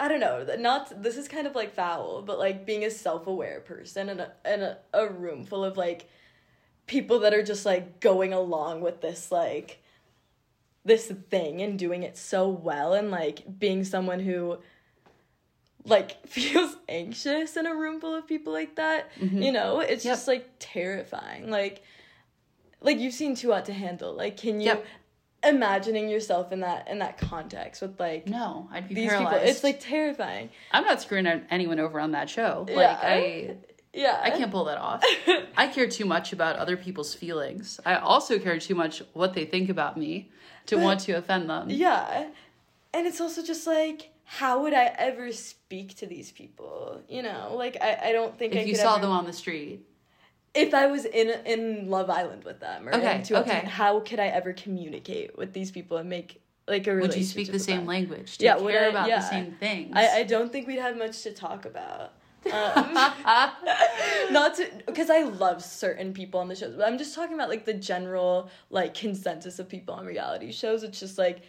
I 0.00 0.08
don't 0.08 0.18
know, 0.20 0.46
not 0.58 1.02
this 1.02 1.16
is 1.18 1.28
kind 1.28 1.46
of 1.46 1.54
like 1.54 1.74
foul, 1.74 2.22
but 2.22 2.38
like 2.38 2.64
being 2.66 2.84
a 2.84 2.90
self-aware 2.90 3.60
person 3.60 4.08
in 4.08 4.18
a 4.20 4.32
in 4.44 4.62
a, 4.62 4.78
a 4.94 5.06
room 5.06 5.44
full 5.44 5.62
of 5.64 5.76
like 5.76 6.08
people 6.86 7.18
that 7.20 7.34
are 7.34 7.42
just 7.42 7.64
like 7.66 8.00
going 8.00 8.32
along 8.32 8.80
with 8.80 9.00
this 9.02 9.30
like 9.30 9.82
this 10.84 11.12
thing 11.28 11.60
and 11.60 11.78
doing 11.78 12.02
it 12.02 12.16
so 12.16 12.48
well 12.48 12.94
and 12.94 13.10
like 13.10 13.58
being 13.58 13.84
someone 13.84 14.20
who 14.20 14.58
like 15.84 16.26
feels 16.26 16.76
anxious 16.88 17.56
in 17.56 17.66
a 17.66 17.74
room 17.74 18.00
full 18.00 18.14
of 18.14 18.26
people 18.26 18.52
like 18.52 18.76
that 18.76 19.10
you 19.20 19.52
know 19.52 19.80
it's 19.80 20.02
Mm-hmm. 20.02 20.08
Yep. 20.08 20.16
just 20.16 20.26
like 20.28 20.48
terrifying 20.58 21.50
like 21.50 21.82
like 22.80 22.98
you've 22.98 23.14
seen 23.14 23.34
too 23.34 23.52
hot 23.52 23.66
to 23.66 23.72
handle 23.72 24.14
like 24.14 24.36
can 24.38 24.60
you 24.60 24.66
Yep. 24.68 24.86
Imagining 25.42 26.08
yourself 26.08 26.52
in 26.52 26.60
that 26.60 26.86
in 26.88 26.98
that 26.98 27.16
context 27.16 27.80
with 27.80 27.98
like 27.98 28.26
no 28.26 28.68
i'd 28.72 28.88
be 28.88 28.94
these 28.94 29.08
paralyzed 29.08 29.36
people 29.36 29.48
it's 29.50 29.64
like 29.64 29.80
terrifying 29.80 30.50
i'm 30.72 30.84
not 30.84 31.00
screwing 31.00 31.26
anyone 31.50 31.80
over 31.80 31.98
on 31.98 32.10
that 32.12 32.28
show 32.28 32.66
like 32.68 32.76
Yeah. 32.76 32.98
i 33.02 33.56
yeah 33.94 34.20
I 34.22 34.30
can't 34.30 34.52
pull 34.52 34.66
that 34.66 34.78
off. 34.78 35.02
I 35.56 35.66
care 35.66 35.88
too 35.88 36.04
much 36.04 36.32
about 36.32 36.54
other 36.54 36.76
people's 36.76 37.12
feelings. 37.12 37.80
I 37.84 37.96
also 37.96 38.38
care 38.38 38.56
too 38.60 38.76
much 38.76 39.02
what 39.14 39.34
they 39.34 39.44
think 39.44 39.68
about 39.68 39.96
me 39.96 40.30
to 40.66 40.76
want 40.76 41.00
to 41.00 41.12
offend 41.14 41.50
them. 41.50 41.70
yeah 41.70 42.28
and 42.94 43.06
it's 43.08 43.20
also 43.20 43.42
just 43.42 43.66
like 43.66 44.10
how 44.24 44.62
would 44.62 44.74
i 44.74 44.84
ever 44.96 45.32
speak 45.32 45.96
to 45.96 46.06
these 46.06 46.30
people 46.30 47.00
you 47.08 47.20
know 47.22 47.52
like 47.56 47.76
i, 47.80 47.98
I 48.10 48.12
don't 48.12 48.38
think 48.38 48.54
I 48.54 48.58
If 48.58 48.66
you 48.68 48.74
could 48.74 48.82
saw 48.82 48.92
ever- 48.94 49.02
them 49.06 49.10
on 49.10 49.24
the 49.24 49.32
street, 49.32 49.84
if 50.54 50.74
I 50.74 50.86
was 50.86 51.04
in 51.04 51.30
in 51.46 51.88
Love 51.88 52.10
Island 52.10 52.44
with 52.44 52.60
them 52.60 52.88
or 52.88 52.94
Okay, 52.94 53.22
in 53.28 53.36
okay. 53.36 53.60
How 53.66 54.00
could 54.00 54.18
I 54.20 54.26
ever 54.26 54.52
communicate 54.52 55.36
with 55.38 55.52
these 55.52 55.70
people 55.70 55.96
and 55.98 56.08
make 56.08 56.40
like 56.68 56.86
a 56.86 56.94
relationship? 56.94 57.10
would 57.14 57.18
you 57.18 57.24
speak 57.24 57.52
the 57.52 57.58
same 57.58 57.78
them? 57.78 57.86
language? 57.86 58.38
Do 58.38 58.44
Yeah, 58.44 58.58
you 58.58 58.68
care 58.68 58.84
I- 58.86 58.88
about 58.88 59.08
yeah. 59.08 59.20
the 59.20 59.28
same 59.28 59.52
things? 59.60 59.92
I, 59.94 60.18
I 60.18 60.22
don't 60.24 60.50
think 60.52 60.66
we'd 60.66 60.78
have 60.78 60.96
much 60.98 61.22
to 61.22 61.32
talk 61.32 61.64
about. 61.66 62.12
Um, 62.50 62.94
not 64.32 64.54
to 64.56 64.66
because 64.86 65.10
I 65.10 65.24
love 65.24 65.62
certain 65.62 66.14
people 66.14 66.40
on 66.40 66.48
the 66.48 66.56
shows, 66.56 66.74
but 66.74 66.86
I'm 66.86 66.96
just 66.96 67.14
talking 67.14 67.34
about 67.34 67.50
like 67.50 67.66
the 67.66 67.74
general 67.74 68.48
like 68.70 68.94
consensus 68.94 69.58
of 69.58 69.68
people 69.68 69.94
on 69.94 70.06
reality 70.06 70.50
shows. 70.50 70.82
It's 70.82 70.98
just 70.98 71.18
like 71.18 71.42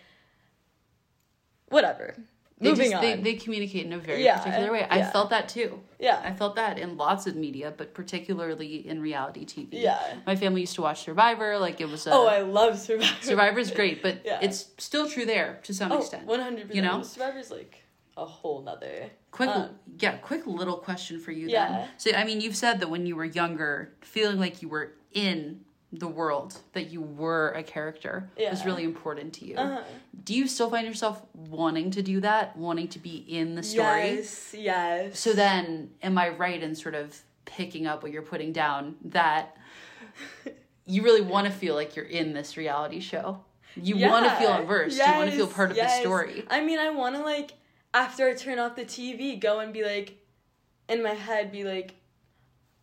whatever. 1.69 2.15
They 2.61 2.69
Moving 2.69 2.91
just, 2.91 2.95
on. 2.95 3.01
They, 3.01 3.15
they 3.21 3.33
communicate 3.33 3.85
in 3.87 3.93
a 3.93 3.97
very 3.97 4.23
Yeah, 4.23 4.37
particular 4.37 4.71
way. 4.71 4.85
I 4.89 4.97
yeah. 4.99 5.11
felt 5.11 5.31
that 5.31 5.49
too. 5.49 5.79
yeah. 5.99 6.21
I 6.23 6.31
felt 6.31 6.55
that 6.55 6.77
in 6.77 6.95
lots 6.95 7.25
of 7.27 7.35
media, 7.35 7.73
but 7.75 7.93
particularly 7.93 8.87
in 8.87 9.01
reality 9.01 9.45
TV. 9.45 9.67
Yeah. 9.71 9.97
My 10.27 10.35
family 10.35 10.61
used 10.61 10.75
to 10.75 10.81
watch 10.83 11.01
Survivor. 11.03 11.57
Like 11.57 11.81
it 11.81 11.89
was 11.89 12.05
a 12.07 12.11
oh, 12.11 12.27
I 12.27 12.41
love 12.41 12.77
Survivor. 12.79 13.15
Survivor's 13.21 13.71
great, 13.71 14.01
but 14.03 14.21
Yeah. 14.25 14.39
it's 14.41 14.67
still 14.77 15.09
true 15.09 15.25
there 15.25 15.59
to 15.63 15.73
some 15.73 15.91
Oh, 15.91 15.99
extent. 15.99 16.27
100%. 16.27 16.73
You 16.75 16.81
know? 16.83 17.01
Survivor's 17.01 17.49
like 17.51 17.83
a 18.15 18.25
whole 18.25 18.61
nother. 18.61 19.09
Quick, 19.31 19.49
Um, 19.49 19.69
yeah, 19.99 20.17
quick 20.17 20.45
little 20.45 20.77
question 20.77 21.19
for 21.19 21.31
you 21.31 21.47
Yeah. 21.47 21.67
then. 21.69 21.87
So, 21.97 22.11
I 22.11 22.25
mean, 22.25 22.41
you've 22.41 22.55
said 22.57 22.79
that 22.81 22.89
when 22.89 23.05
you 23.05 23.15
were 23.15 23.25
younger, 23.25 23.93
feeling 24.01 24.39
like 24.39 24.61
you 24.61 24.69
were 24.69 24.91
in 25.13 25.61
the 25.93 26.07
world, 26.07 26.57
that 26.73 26.89
you 26.89 27.01
were 27.01 27.49
a 27.49 27.63
character, 27.63 28.29
was 28.37 28.65
really 28.65 28.83
important 28.83 29.33
to 29.33 29.45
you. 29.45 29.57
Uh-huh. 29.57 29.81
Do 30.23 30.33
you 30.33 30.47
still 30.47 30.69
find 30.69 30.87
yourself 30.87 31.21
wanting 31.33 31.91
to 31.91 32.01
do 32.01 32.21
that, 32.21 32.55
wanting 32.55 32.87
to 32.89 32.99
be 32.99 33.17
in 33.17 33.55
the 33.55 33.63
story? 33.63 34.15
Yes, 34.15 34.55
yes. 34.57 35.19
So 35.19 35.33
then, 35.33 35.91
am 36.01 36.17
I 36.17 36.29
right 36.29 36.61
in 36.61 36.75
sort 36.75 36.95
of 36.95 37.19
picking 37.45 37.87
up 37.87 38.03
what 38.03 38.11
you're 38.11 38.21
putting 38.21 38.53
down 38.53 38.95
that 39.05 39.57
you 40.85 41.03
really 41.03 41.21
want 41.21 41.47
to 41.47 41.51
feel 41.53 41.75
like 41.75 41.95
you're 41.95 42.05
in 42.05 42.33
this 42.33 42.55
reality 42.57 42.99
show? 42.99 43.43
You 43.75 43.97
want 44.07 44.25
to 44.25 44.31
feel 44.35 44.49
Yeah, 44.49 44.61
immersed. 44.61 44.97
you 44.97 45.13
want 45.13 45.29
to 45.29 45.35
feel 45.35 45.45
yes, 45.45 45.55
part 45.55 45.71
of 45.71 45.77
the 45.77 45.87
story. 45.87 46.43
I 46.49 46.61
mean, 46.61 46.79
I 46.79 46.89
want 46.89 47.15
to 47.15 47.21
like 47.21 47.51
after 47.93 48.27
I 48.27 48.33
turn 48.33 48.59
off 48.59 48.75
the 48.75 48.85
TV, 48.85 49.39
go 49.39 49.59
and 49.59 49.73
be 49.73 49.83
like, 49.83 50.17
in 50.87 51.03
my 51.03 51.13
head, 51.13 51.51
be 51.51 51.63
like, 51.63 51.95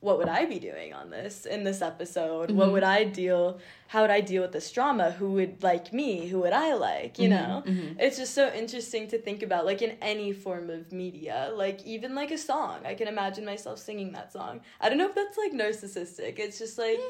what 0.01 0.18
would 0.18 0.28
I 0.28 0.44
be 0.44 0.61
doing 0.61 0.92
on 0.92 1.11
this 1.11 1.44
in 1.44 1.64
this 1.64 1.82
episode? 1.82 2.51
Mm-hmm. 2.51 2.59
What 2.59 2.72
would 2.72 2.84
I 2.84 3.05
deal? 3.05 3.59
How 3.88 4.03
would 4.03 4.11
I 4.11 4.20
deal 4.20 4.42
with 4.42 4.53
this 4.53 4.70
drama? 4.70 5.11
Who 5.11 5.32
would 5.32 5.62
like 5.62 5.92
me? 5.92 6.28
Who 6.28 6.40
would 6.40 6.53
I 6.53 6.74
like? 6.74 7.18
You 7.18 7.28
know, 7.30 7.64
mm-hmm. 7.66 7.99
it's 7.99 8.16
just 8.16 8.34
so 8.34 8.53
interesting 8.53 9.09
to 9.09 9.18
think 9.18 9.42
about, 9.42 9.66
like 9.66 9.82
in 9.82 9.96
any 10.01 10.32
form 10.32 10.70
of 10.70 10.92
media, 10.92 11.51
like 11.53 11.84
even 11.84 12.14
like 12.14 12.30
a 12.30 12.38
song. 12.38 12.80
I 12.84 12.94
can 12.94 13.09
imagine 13.09 13.44
myself 13.44 13.78
singing 13.78 14.12
that 14.12 14.32
song. 14.32 14.61
I 14.80 14.88
don't 14.88 14.99
know 14.99 15.09
if 15.09 15.14
that's 15.14 15.36
like 15.36 15.53
narcissistic. 15.53 16.38
It's 16.38 16.59
just 16.59 16.78
like, 16.78 17.01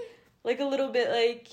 like 0.44 0.60
a 0.60 0.64
little 0.64 0.88
bit 0.88 1.10
like. 1.10 1.48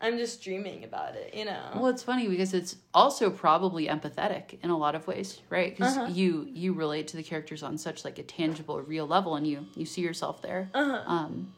I'm 0.00 0.18
just 0.18 0.42
dreaming 0.42 0.84
about 0.84 1.14
it, 1.16 1.34
you 1.34 1.44
know. 1.44 1.62
Well, 1.74 1.86
it's 1.86 2.02
funny 2.02 2.28
because 2.28 2.52
it's 2.54 2.76
also 2.92 3.30
probably 3.30 3.86
empathetic 3.86 4.58
in 4.62 4.70
a 4.70 4.76
lot 4.76 4.94
of 4.94 5.06
ways, 5.06 5.40
right? 5.50 5.74
Because 5.76 5.96
Uh-huh. 5.96 6.10
you 6.12 6.46
you 6.52 6.72
relate 6.74 7.08
to 7.08 7.16
the 7.16 7.22
characters 7.22 7.62
on 7.62 7.78
such 7.78 8.04
like 8.04 8.18
a 8.18 8.22
tangible, 8.22 8.80
real 8.80 9.06
level, 9.06 9.36
and 9.36 9.46
you 9.46 9.66
you 9.74 9.86
see 9.86 10.02
yourself 10.02 10.42
there. 10.42 10.70
Uh-huh. 10.74 11.02
Um, 11.06 11.52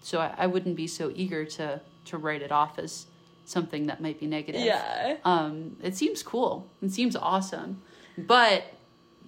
so 0.00 0.20
I, 0.20 0.34
I 0.38 0.46
wouldn't 0.46 0.76
be 0.76 0.86
so 0.86 1.12
eager 1.14 1.44
to 1.44 1.80
to 2.06 2.18
write 2.18 2.42
it 2.42 2.52
off 2.52 2.78
as 2.78 3.06
something 3.44 3.86
that 3.86 4.00
might 4.00 4.18
be 4.20 4.26
negative. 4.26 4.60
Yeah. 4.60 5.16
Um, 5.24 5.76
it 5.82 5.96
seems 5.96 6.22
cool. 6.22 6.66
It 6.82 6.90
seems 6.92 7.16
awesome. 7.16 7.82
But 8.18 8.64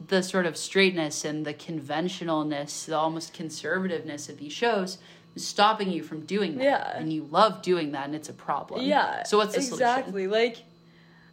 the 0.09 0.23
sort 0.23 0.47
of 0.47 0.57
straightness 0.57 1.25
and 1.25 1.45
the 1.47 1.55
conventionalness, 1.55 2.87
the 2.87 2.97
almost 2.97 3.35
conservativeness 3.35 4.29
of 4.29 4.39
these 4.39 4.53
shows 4.53 4.99
stopping 5.37 5.91
you 5.91 6.03
from 6.03 6.27
doing 6.27 6.57
that. 6.59 6.65
Yeah. 6.65 6.97
And 6.97 7.13
you 7.13 7.25
love 7.31 7.63
doing 7.63 7.93
that 7.93 8.07
and 8.07 8.15
it's 8.15 8.29
a 8.29 8.33
problem. 8.33 8.83
Yeah. 8.83 9.23
So 9.25 9.39
what's 9.39 9.55
the 9.55 9.63
solution? 9.63 9.87
exactly 9.87 10.27
like? 10.27 10.65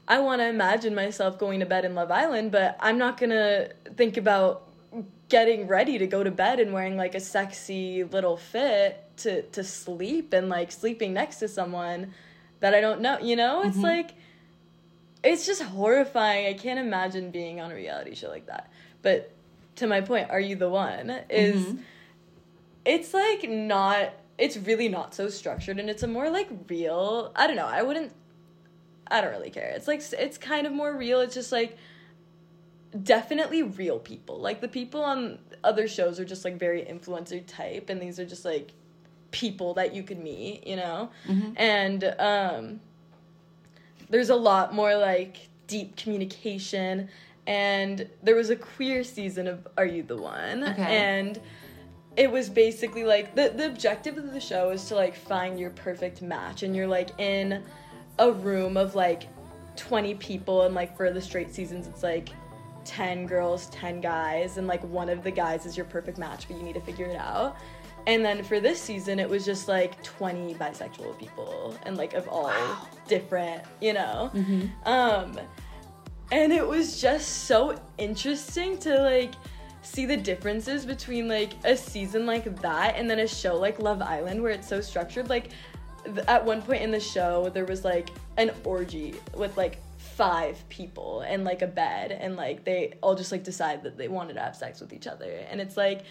I 0.09 0.19
want 0.19 0.39
to 0.39 0.47
imagine 0.47 0.95
myself 0.95 1.37
going 1.37 1.59
to 1.59 1.65
bed 1.65 1.83
in 1.83 1.93
Love 1.93 2.11
Island, 2.11 2.51
but 2.51 2.77
I'm 2.79 2.97
not 2.97 3.17
gonna 3.19 3.69
think 3.97 4.15
about 4.15 4.63
getting 5.27 5.67
ready 5.67 5.97
to 5.97 6.07
go 6.07 6.23
to 6.23 6.31
bed 6.31 6.61
and 6.61 6.71
wearing 6.71 6.95
like 6.95 7.13
a 7.13 7.19
sexy 7.19 8.05
little 8.05 8.37
fit 8.37 9.03
to 9.17 9.41
to 9.41 9.63
sleep 9.65 10.31
and 10.31 10.47
like 10.47 10.71
sleeping 10.71 11.11
next 11.13 11.39
to 11.39 11.47
someone 11.49 12.13
that 12.61 12.73
I 12.73 12.79
don't 12.79 13.01
know. 13.01 13.19
You 13.19 13.35
know, 13.35 13.59
Mm-hmm. 13.59 13.69
it's 13.69 13.77
like 13.79 14.11
it's 15.23 15.45
just 15.45 15.61
horrifying. 15.63 16.47
I 16.47 16.53
can't 16.53 16.79
imagine 16.79 17.31
being 17.31 17.59
on 17.59 17.71
a 17.71 17.75
reality 17.75 18.15
show 18.15 18.29
like 18.29 18.45
that. 18.47 18.71
But 19.01 19.31
to 19.77 19.87
my 19.87 19.99
point, 20.01 20.29
are 20.29 20.39
you 20.39 20.55
the 20.55 20.69
one? 20.69 21.09
Is 21.29 21.65
Mm-hmm. 21.65 21.77
It's 22.87 23.13
like 23.13 23.47
not 23.49 24.13
it's 24.37 24.57
really 24.57 24.87
not 24.87 25.13
so 25.13 25.29
structured 25.29 25.77
and 25.79 25.89
it's 25.89 26.03
a 26.03 26.07
more 26.07 26.29
like 26.29 26.47
real 26.69 27.31
i 27.35 27.45
don't 27.45 27.55
know 27.55 27.65
i 27.67 27.81
wouldn't 27.81 28.11
i 29.09 29.21
don't 29.21 29.31
really 29.31 29.49
care. 29.49 29.71
It's 29.75 29.87
like 29.87 30.01
it's 30.13 30.37
kind 30.37 30.67
of 30.67 30.73
more 30.73 30.95
real 30.95 31.21
it's 31.21 31.33
just 31.33 31.51
like 31.51 31.77
definitely 33.03 33.63
real 33.63 33.99
people. 33.99 34.39
Like 34.39 34.61
the 34.61 34.67
people 34.67 35.03
on 35.03 35.39
other 35.63 35.87
shows 35.87 36.19
are 36.19 36.25
just 36.25 36.45
like 36.45 36.57
very 36.57 36.81
influencer 36.83 37.45
type 37.45 37.89
and 37.89 38.01
these 38.01 38.19
are 38.19 38.25
just 38.25 38.45
like 38.45 38.71
people 39.31 39.73
that 39.75 39.93
you 39.93 40.03
could 40.03 40.19
meet 40.19 40.65
you 40.65 40.75
know? 40.75 41.09
And 41.57 42.03
um 42.19 42.79
there's 44.09 44.29
a 44.29 44.35
lot 44.35 44.73
more 44.73 44.95
like 44.95 45.49
deep 45.67 45.95
communication 45.97 47.09
and 47.45 48.09
there 48.23 48.35
was 48.35 48.49
a 48.49 48.55
queer 48.55 49.03
season 49.03 49.47
of 49.47 49.67
are 49.77 49.85
you 49.85 50.03
the 50.03 50.17
one? 50.17 50.63
Okay. 50.63 50.97
and 50.97 51.39
it 52.17 52.29
was 52.31 52.49
basically 52.49 53.03
like 53.03 53.35
the, 53.35 53.53
the 53.55 53.67
objective 53.67 54.17
of 54.17 54.33
the 54.33 54.39
show 54.39 54.71
is 54.71 54.85
to 54.85 54.95
like 54.95 55.15
find 55.15 55.59
your 55.59 55.69
perfect 55.69 56.23
match 56.23 56.63
and 56.63 56.75
you're 56.75 56.87
like 56.87 57.17
in 57.19 57.63
a 58.19 58.31
room 58.31 58.75
of 58.75 58.95
like 58.95 59.27
20 59.75 60.15
people 60.15 60.63
and 60.63 60.73
like 60.73 60.97
for 60.97 61.11
the 61.11 61.21
straight 61.21 61.53
seasons 61.53 61.85
it's 61.87 62.01
like 62.01 62.29
10 62.85 63.27
girls 63.27 63.67
10 63.69 64.01
guys 64.01 64.57
and 64.57 64.65
like 64.65 64.83
one 64.85 65.09
of 65.09 65.23
the 65.23 65.29
guys 65.29 65.65
is 65.67 65.77
your 65.77 65.85
perfect 65.85 66.17
match 66.17 66.47
but 66.47 66.57
you 66.57 66.63
need 66.63 66.73
to 66.73 66.81
figure 66.81 67.05
it 67.05 67.15
out. 67.15 67.55
And 68.07 68.23
then 68.23 68.41
for 68.43 68.59
this 68.59 68.81
season 68.81 69.19
it 69.19 69.29
was 69.29 69.45
just 69.45 69.67
like 69.67 70.01
20 70.01 70.55
bisexual 70.55 71.19
people 71.19 71.77
and 71.85 71.97
like 71.97 72.13
of 72.15 72.27
all 72.29 72.51
different 73.07 73.61
you 73.79 73.93
know? 73.93 74.31
Um 74.85 75.39
and 76.31 76.51
it 76.51 76.65
was 76.65 76.99
just 76.99 77.45
so 77.45 77.79
interesting 77.97 78.77
to 78.79 79.01
like 79.03 79.33
see 79.81 80.05
the 80.05 80.17
differences 80.17 80.85
between 80.85 81.27
like 81.27 81.53
a 81.63 81.75
season 81.75 82.25
like 82.25 82.61
that 82.61 82.95
and 82.95 83.09
then 83.09 83.19
a 83.19 83.27
show 83.27 83.55
like 83.55 83.79
Love 83.79 84.01
Island 84.01 84.41
where 84.41 84.51
it's 84.51 84.67
so 84.67 84.81
structured. 84.81 85.29
Like 85.29 85.49
th- 86.03 86.25
at 86.27 86.43
one 86.43 86.61
point 86.61 86.81
in 86.81 86.91
the 86.91 86.99
show 86.99 87.49
there 87.49 87.65
was 87.65 87.85
like 87.85 88.09
an 88.37 88.51
orgy 88.63 89.15
with 89.35 89.55
like 89.57 89.79
five 89.97 90.67
people 90.69 91.21
and 91.21 91.43
like 91.43 91.61
a 91.61 91.67
bed 91.67 92.11
and 92.11 92.35
like 92.35 92.63
they 92.63 92.93
all 93.01 93.15
just 93.15 93.31
like 93.31 93.43
decide 93.43 93.83
that 93.83 93.97
they 93.97 94.07
wanted 94.07 94.33
to 94.33 94.41
have 94.41 94.55
sex 94.55 94.81
with 94.81 94.93
each 94.93 95.07
other. 95.07 95.31
And 95.49 95.61
it's 95.61 95.77
like 95.77 96.03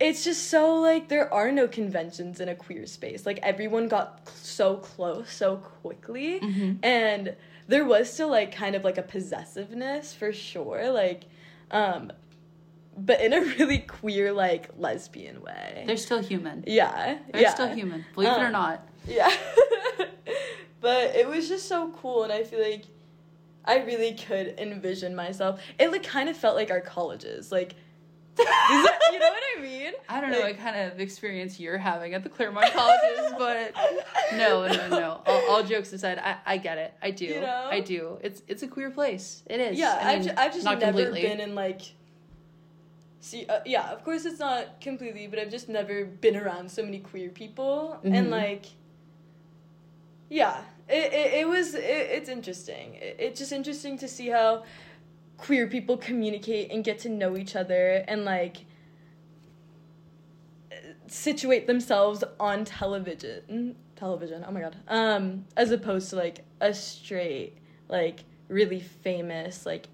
it's 0.00 0.24
just 0.24 0.50
so 0.50 0.74
like 0.80 1.08
there 1.08 1.32
are 1.32 1.52
no 1.52 1.68
conventions 1.68 2.40
in 2.40 2.48
a 2.48 2.54
queer 2.54 2.86
space. 2.86 3.24
Like 3.24 3.38
everyone 3.42 3.86
got 3.86 4.28
cl- 4.28 4.36
so 4.36 4.76
close 4.76 5.32
so 5.32 5.56
quickly. 5.56 6.40
Mm-hmm. 6.40 6.84
And 6.84 7.36
there 7.68 7.84
was 7.84 8.12
still 8.12 8.28
like 8.28 8.52
kind 8.52 8.74
of 8.74 8.82
like 8.82 8.98
a 8.98 9.02
possessiveness 9.02 10.12
for 10.12 10.32
sure. 10.32 10.90
Like 10.90 11.24
um 11.72 12.12
but 12.96 13.20
in 13.22 13.32
a 13.32 13.40
really 13.40 13.78
queer 13.78 14.32
like 14.32 14.68
lesbian 14.78 15.40
way 15.42 15.84
They're 15.86 15.96
still 15.96 16.22
human. 16.22 16.62
yeah 16.66 17.18
They're 17.32 17.42
yeah 17.42 17.54
still 17.54 17.74
human. 17.74 18.04
Believe 18.14 18.28
it 18.30 18.40
or 18.40 18.46
Um, 18.46 18.52
not. 18.52 18.86
yeah 19.06 19.30
but 20.80 21.14
it 21.16 21.26
was 21.28 21.48
just 21.48 21.68
so 21.68 21.90
cool 21.96 22.24
and 22.24 22.32
i 22.32 22.42
feel 22.44 22.60
like 22.60 22.84
i 23.64 23.78
really 23.78 24.14
could 24.14 24.54
envision 24.58 25.14
myself 25.14 25.60
it 25.78 25.90
like 25.90 26.02
kind 26.02 26.28
of 26.28 26.36
felt 26.36 26.56
like 26.56 26.70
our 26.70 26.80
colleges 26.80 27.50
like 27.52 27.74
that- 28.44 28.98
you 29.12 29.18
know 29.18 29.28
what 29.30 29.42
i 29.58 29.60
mean 29.62 29.92
I 30.08 30.20
don't 30.20 30.30
know 30.30 30.40
Like- 30.40 30.56
what 30.56 30.64
kind 30.64 30.92
of 30.92 31.00
experience 31.00 31.58
you're 31.60 31.78
having 31.78 32.12
at 32.14 32.22
the 32.22 32.28
Claremont 32.28 32.72
colleges, 32.72 33.32
but 33.38 33.72
no, 34.36 34.66
no, 34.66 34.88
no. 34.88 35.20
All, 35.26 35.42
all 35.50 35.62
jokes 35.62 35.92
aside, 35.92 36.18
I, 36.18 36.36
I 36.44 36.56
get 36.58 36.76
it. 36.76 36.92
I 37.00 37.10
do. 37.12 37.24
You 37.24 37.40
know? 37.40 37.68
I 37.70 37.80
do. 37.80 38.18
It's 38.22 38.42
it's 38.46 38.62
a 38.62 38.68
queer 38.68 38.90
place. 38.90 39.42
It 39.46 39.60
is. 39.60 39.78
yeah 39.78 39.98
I 40.02 40.12
I've, 40.14 40.22
ju- 40.24 40.34
I've 40.36 40.52
just 40.52 40.64
never 40.66 40.80
completely. 40.80 41.22
been 41.22 41.40
in 41.40 41.54
like 41.54 41.80
see 43.20 43.46
uh, 43.46 43.60
yeah 43.64 43.90
of 43.92 44.04
course 44.04 44.24
it's 44.24 44.40
not 44.40 44.80
completely 44.80 45.28
but 45.28 45.38
i've 45.38 45.50
just 45.50 45.68
never 45.68 46.04
been 46.04 46.36
around 46.36 46.68
so 46.70 46.82
many 46.82 46.98
queer 46.98 47.28
people 47.30 47.98
Mhm. 48.04 48.16
and 48.18 48.30
like 48.30 48.66
yeah 50.28 50.60
it, 50.88 51.12
it, 51.12 51.34
it 51.40 51.48
was 51.48 51.74
it, 51.74 51.80
it's 51.84 52.28
interesting 52.28 52.94
it, 52.94 53.16
it's 53.20 53.38
just 53.38 53.52
interesting 53.52 53.96
to 53.98 54.08
see 54.08 54.28
how 54.28 54.64
queer 55.42 55.66
people 55.66 55.96
communicate 55.96 56.70
and 56.70 56.84
get 56.84 57.00
to 57.00 57.08
know 57.08 57.36
each 57.36 57.56
other 57.56 58.04
and 58.06 58.24
like 58.24 58.64
situate 61.08 61.66
themselves 61.66 62.22
on 62.38 62.64
television 62.64 63.74
television 63.96 64.44
oh 64.46 64.52
my 64.52 64.60
god 64.60 64.76
um 64.86 65.44
as 65.56 65.72
opposed 65.72 66.08
to 66.10 66.16
like 66.16 66.44
a 66.60 66.72
straight 66.72 67.58
like 67.88 68.22
really 68.46 68.78
famous 68.78 69.66
like 69.66 69.88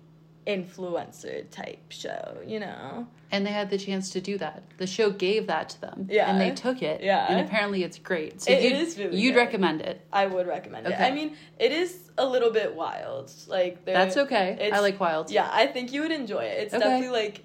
influencer 0.48 1.48
type 1.50 1.78
show 1.90 2.38
you 2.46 2.58
know 2.58 3.06
and 3.30 3.46
they 3.46 3.50
had 3.50 3.68
the 3.68 3.76
chance 3.76 4.08
to 4.12 4.22
do 4.22 4.38
that. 4.38 4.62
The 4.78 4.86
show 4.86 5.10
gave 5.10 5.48
that 5.48 5.68
to 5.68 5.80
them. 5.82 6.08
Yeah. 6.10 6.30
And 6.30 6.40
they 6.40 6.50
took 6.50 6.82
it. 6.82 7.02
Yeah. 7.02 7.26
And 7.28 7.46
apparently 7.46 7.82
it's 7.84 7.98
great. 7.98 8.40
So 8.40 8.50
It- 8.50 8.54
it 8.60 8.62
you'd, 8.72 8.80
is 8.80 8.98
really 8.98 9.20
you'd 9.20 9.34
good. 9.34 9.40
recommend 9.40 9.82
it. 9.82 10.00
i 10.10 10.24
would 10.24 10.46
recommend 10.46 10.86
it 10.86 10.98
i 10.98 11.10
mean 11.10 11.36
it 11.58 11.70
is 11.70 12.10
a 12.16 12.24
little 12.24 12.50
bit 12.50 12.74
wild 12.74 13.30
like 13.46 13.84
That's 13.84 14.16
okay. 14.16 14.70
I 14.72 14.80
like 14.80 14.98
wild. 14.98 15.30
yeah 15.30 15.48
i 15.52 15.66
think 15.66 15.92
you 15.92 16.00
would 16.02 16.10
enjoy 16.22 16.44
it 16.52 16.56
it's 16.62 16.74
Okay. 16.74 16.82
definitely 16.84 17.10
like 17.22 17.36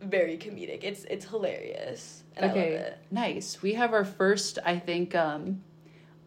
very 0.00 0.36
comedic 0.38 0.80
it's 0.84 1.02
it's 1.14 1.24
hilarious 1.32 2.22
and 2.36 2.44
i 2.44 2.48
love 2.48 2.56
Okay. 2.56 2.74
it 2.74 2.98
Nice. 3.10 3.60
We 3.60 3.74
have 3.74 3.92
our 3.92 4.04
first, 4.04 4.60
I 4.64 4.78
think, 4.78 5.14
um, 5.16 5.62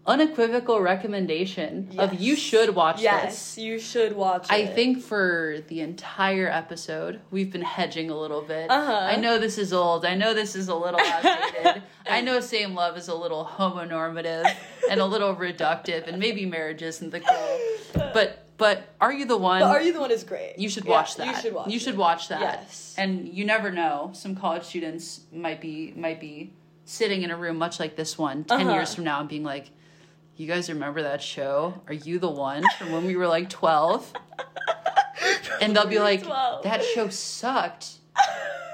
unequivocal 0.05 0.81
recommendation 0.81 1.89
of 1.97 2.13
you 2.15 2.35
should 2.35 2.73
watch 2.75 2.95
this. 2.97 3.03
yes 3.03 3.55
this. 3.55 3.57
you 3.63 3.79
should 3.79 4.15
watch 4.15 4.45
it 4.45 4.51
I 4.51 4.65
think 4.65 5.01
for 5.01 5.57
the 5.67 5.81
entire 5.81 6.49
episode, 6.49 7.21
we've 7.29 7.51
been 7.51 7.61
hedging 7.61 8.09
a 8.09 8.17
little 8.17 8.41
bit. 8.41 8.69
Uh-huh. 8.71 8.91
I 8.91 9.15
know 9.17 9.37
this 9.37 9.57
is 9.57 9.71
old. 9.73 10.03
I 10.05 10.15
know 10.15 10.33
this 10.33 10.55
is 10.55 10.67
a 10.69 10.75
little 10.75 10.99
outdated. 10.99 11.83
I 12.09 12.21
know 12.21 12.39
same 12.39 12.73
love 12.73 12.97
is 12.97 13.07
a 13.09 13.15
little 13.15 13.45
homonormative 13.45 14.51
and 14.89 14.99
a 14.99 15.05
little 15.05 15.35
reductive, 15.35 16.07
and 16.07 16.17
maybe 16.19 16.45
marriage 16.45 16.81
isn't 16.81 17.11
the 17.11 17.19
goal. 17.19 17.59
But 18.13 18.45
but 18.57 18.89
are 18.99 19.13
you 19.13 19.25
the 19.25 19.37
one? 19.37 19.61
but 19.61 19.69
are 19.69 19.81
you 19.81 19.93
the 19.93 19.99
one 19.99 20.11
is 20.11 20.23
great 20.23 20.57
you 20.59 20.69
should 20.69 20.85
Yeah, 20.85 20.91
watch 20.91 21.15
that. 21.17 21.27
you 21.27 21.41
should 21.41 21.53
watch 21.53 21.69
You 21.69 21.75
it. 21.77 21.81
should 21.81 21.97
watch 21.97 22.27
that. 22.29 22.41
Yes. 22.41 22.95
And 22.97 23.27
you 23.27 23.45
never 23.45 23.71
know. 23.71 24.11
Some 24.13 24.35
college 24.35 24.63
students 24.63 25.21
might 25.31 25.61
be 25.61 25.93
might 25.95 26.19
be 26.19 26.53
sitting 26.85 27.21
in 27.21 27.29
a 27.31 27.37
room 27.37 27.57
much 27.57 27.79
like 27.79 27.95
this 27.95 28.17
one 28.17 28.43
10 28.43 28.61
Uh-huh. 28.61 28.73
years 28.73 28.93
from 28.95 29.03
now 29.03 29.19
and 29.19 29.29
being 29.29 29.43
like, 29.43 29.69
"You 30.41 30.47
guys 30.47 30.69
remember 30.69 31.03
that 31.03 31.21
show? 31.21 31.75
Are 31.87 31.93
you 31.93 32.17
the 32.17 32.29
one 32.29 32.63
from 32.79 32.91
when 32.91 33.05
we 33.05 33.15
were 33.15 33.27
like 33.27 33.49
12?" 33.49 34.11
and 35.61 35.75
they'll 35.75 35.85
be 35.85 35.99
like, 35.99 36.23
12. 36.23 36.63
"That 36.63 36.83
show 36.83 37.09
sucked." 37.09 37.97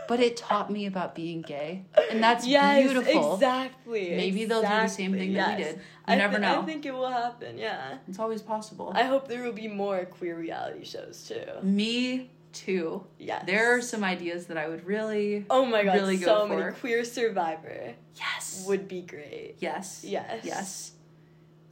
But 0.08 0.22
it 0.22 0.38
taught 0.38 0.72
me 0.72 0.86
about 0.86 1.16
being 1.16 1.42
gay. 1.42 1.84
And 2.10 2.24
that's 2.24 2.48
yes, 2.48 2.82
beautiful. 2.82 3.34
exactly. 3.34 4.16
Maybe 4.16 4.46
they'll 4.46 4.62
do 4.62 4.68
the 4.70 4.88
same 4.88 5.12
thing 5.12 5.34
that 5.34 5.58
we 5.58 5.64
did. 5.66 5.76
You 5.76 5.82
I 6.06 6.16
never 6.16 6.36
thi- 6.36 6.42
know. 6.44 6.62
I 6.62 6.66
think 6.66 6.86
it 6.86 6.94
will 6.94 7.12
happen. 7.12 7.58
Yeah. 7.58 7.98
It's 8.08 8.18
always 8.18 8.42
possible. 8.42 8.94
I 8.96 9.04
hope 9.04 9.28
there 9.28 9.44
will 9.44 9.52
be 9.52 9.68
more 9.68 10.06
queer 10.06 10.38
reality 10.38 10.86
shows 10.86 11.26
too. 11.28 11.44
me 11.62 12.32
too. 12.54 13.04
Yes. 13.20 13.44
There 13.46 13.76
are 13.76 13.82
some 13.82 14.06
ideas 14.06 14.46
that 14.48 14.58
I 14.58 14.70
would 14.70 14.86
really 14.86 15.46
Oh 15.50 15.66
my 15.66 15.84
god, 15.84 15.96
really 15.96 16.16
go 16.16 16.26
so 16.26 16.48
for. 16.48 16.58
many 16.58 16.72
queer 16.76 17.04
survivor 17.04 17.94
Yes. 18.16 18.64
would 18.66 18.88
be 18.88 19.02
great. 19.02 19.56
Yes. 19.60 20.06
Yes. 20.08 20.46
Yes. 20.46 20.92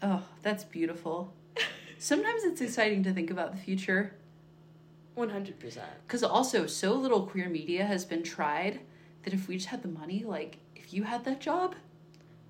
Oh, 0.08 0.22
that's 0.43 0.64
beautiful. 0.64 1.34
Sometimes 1.97 2.43
it's 2.43 2.62
exciting 2.62 3.01
to 3.03 3.12
think 3.14 3.32
about 3.32 3.51
the 3.53 3.58
future 3.58 4.14
One 5.16 5.30
hundred 5.30 5.60
percent. 5.60 5.88
because 6.06 6.22
also 6.24 6.68
so 6.68 6.93
little 6.93 7.24
queer 7.26 7.49
media 7.49 7.86
has 7.86 8.06
been 8.06 8.22
tried 8.22 8.82
that 9.24 9.34
if 9.34 9.47
we 9.47 9.56
just 9.56 9.70
had 9.70 9.82
the 9.82 9.88
money, 9.88 10.24
like 10.24 10.58
if 10.76 10.93
you 10.93 11.03
had 11.03 11.24
that 11.26 11.39
job, 11.41 11.74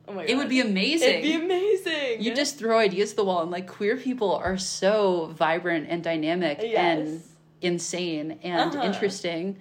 Oh 0.08 0.14
my 0.14 0.22
god. 0.24 0.30
it 0.32 0.36
would 0.36 0.50
be 0.50 0.60
amazing. 0.60 1.10
It'd 1.10 1.22
be 1.24 1.34
amazing. 1.36 2.22
you 2.22 2.36
just 2.36 2.58
throw 2.60 2.78
ideas 2.80 3.12
to 3.12 3.16
the 3.18 3.24
wall 3.24 3.42
and 3.44 3.52
like 3.52 3.68
queer 3.68 3.96
people 3.96 4.36
are 4.36 4.58
so 4.58 5.28
vibrant 5.38 5.88
and 5.90 6.04
dynamic 6.04 6.60
and 6.62 7.22
insane 7.62 8.40
and 8.44 8.76
Uh-huh. 8.76 8.84
interesting 8.86 9.58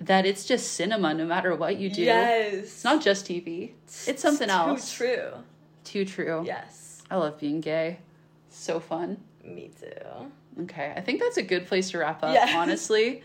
that 0.00 0.24
it's 0.24 0.44
just 0.46 0.72
cinema 0.72 1.12
no 1.14 1.26
matter 1.26 1.54
what 1.54 1.76
you 1.76 1.88
do. 1.90 2.02
Yes. 2.02 2.54
It's 2.54 2.84
not 2.84 3.02
just 3.02 3.26
TV. 3.26 3.72
It's 4.06 4.22
something 4.22 4.48
too 4.48 4.54
else. 4.54 4.90
Too 4.96 5.04
true. 5.04 5.28
Too 5.84 6.04
true. 6.04 6.42
Yes. 6.46 6.80
I 7.14 7.16
love 7.18 7.38
being 7.38 7.60
gay. 7.60 7.98
So 8.50 8.80
fun. 8.80 9.18
Me 9.44 9.70
too. 9.80 10.62
Okay, 10.62 10.92
I 10.96 11.00
think 11.00 11.20
that's 11.20 11.36
a 11.36 11.42
good 11.42 11.66
place 11.68 11.90
to 11.92 11.98
wrap 11.98 12.24
up, 12.24 12.36
honestly. 12.56 13.22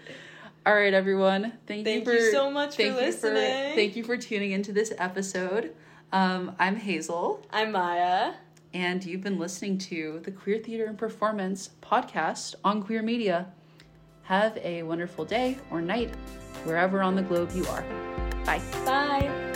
All 0.64 0.76
right, 0.76 0.94
everyone. 0.94 1.54
Thank, 1.66 1.86
Thank 1.86 2.06
you 2.06 2.14
you 2.14 2.32
so 2.32 2.52
much 2.52 2.72
for 2.76 2.84
thank 2.84 2.94
you 2.96 3.02
listening. 3.02 3.76
thank 3.76 3.96
you 3.96 4.04
for 4.04 4.16
tuning 4.16 4.52
into 4.52 4.72
this 4.74 4.94
episode. 5.00 5.74
Um, 6.14 6.56
I'm 6.60 6.76
Hazel, 6.76 7.44
I'm 7.52 7.72
Maya. 7.72 8.34
and 8.76 9.04
you've 9.04 9.22
been 9.22 9.40
listening 9.40 9.80
to 9.80 10.22
the 10.24 10.32
Queer 10.32 10.60
Theater 10.60 10.86
and 10.86 10.96
Performance 10.98 11.72
podcast 11.82 12.54
on 12.64 12.84
Queer 12.84 13.02
Media. 13.02 13.48
Have 14.24 14.56
a 14.58 14.84
wonderful 14.84 15.26
day 15.26 15.58
or 15.72 15.82
night 15.82 16.14
wherever 16.64 17.02
on 17.02 17.16
the 17.16 17.24
globe 17.24 17.50
you 17.56 17.66
are. 17.66 17.82
Bye. 18.46 18.62
Bye. 18.86 19.49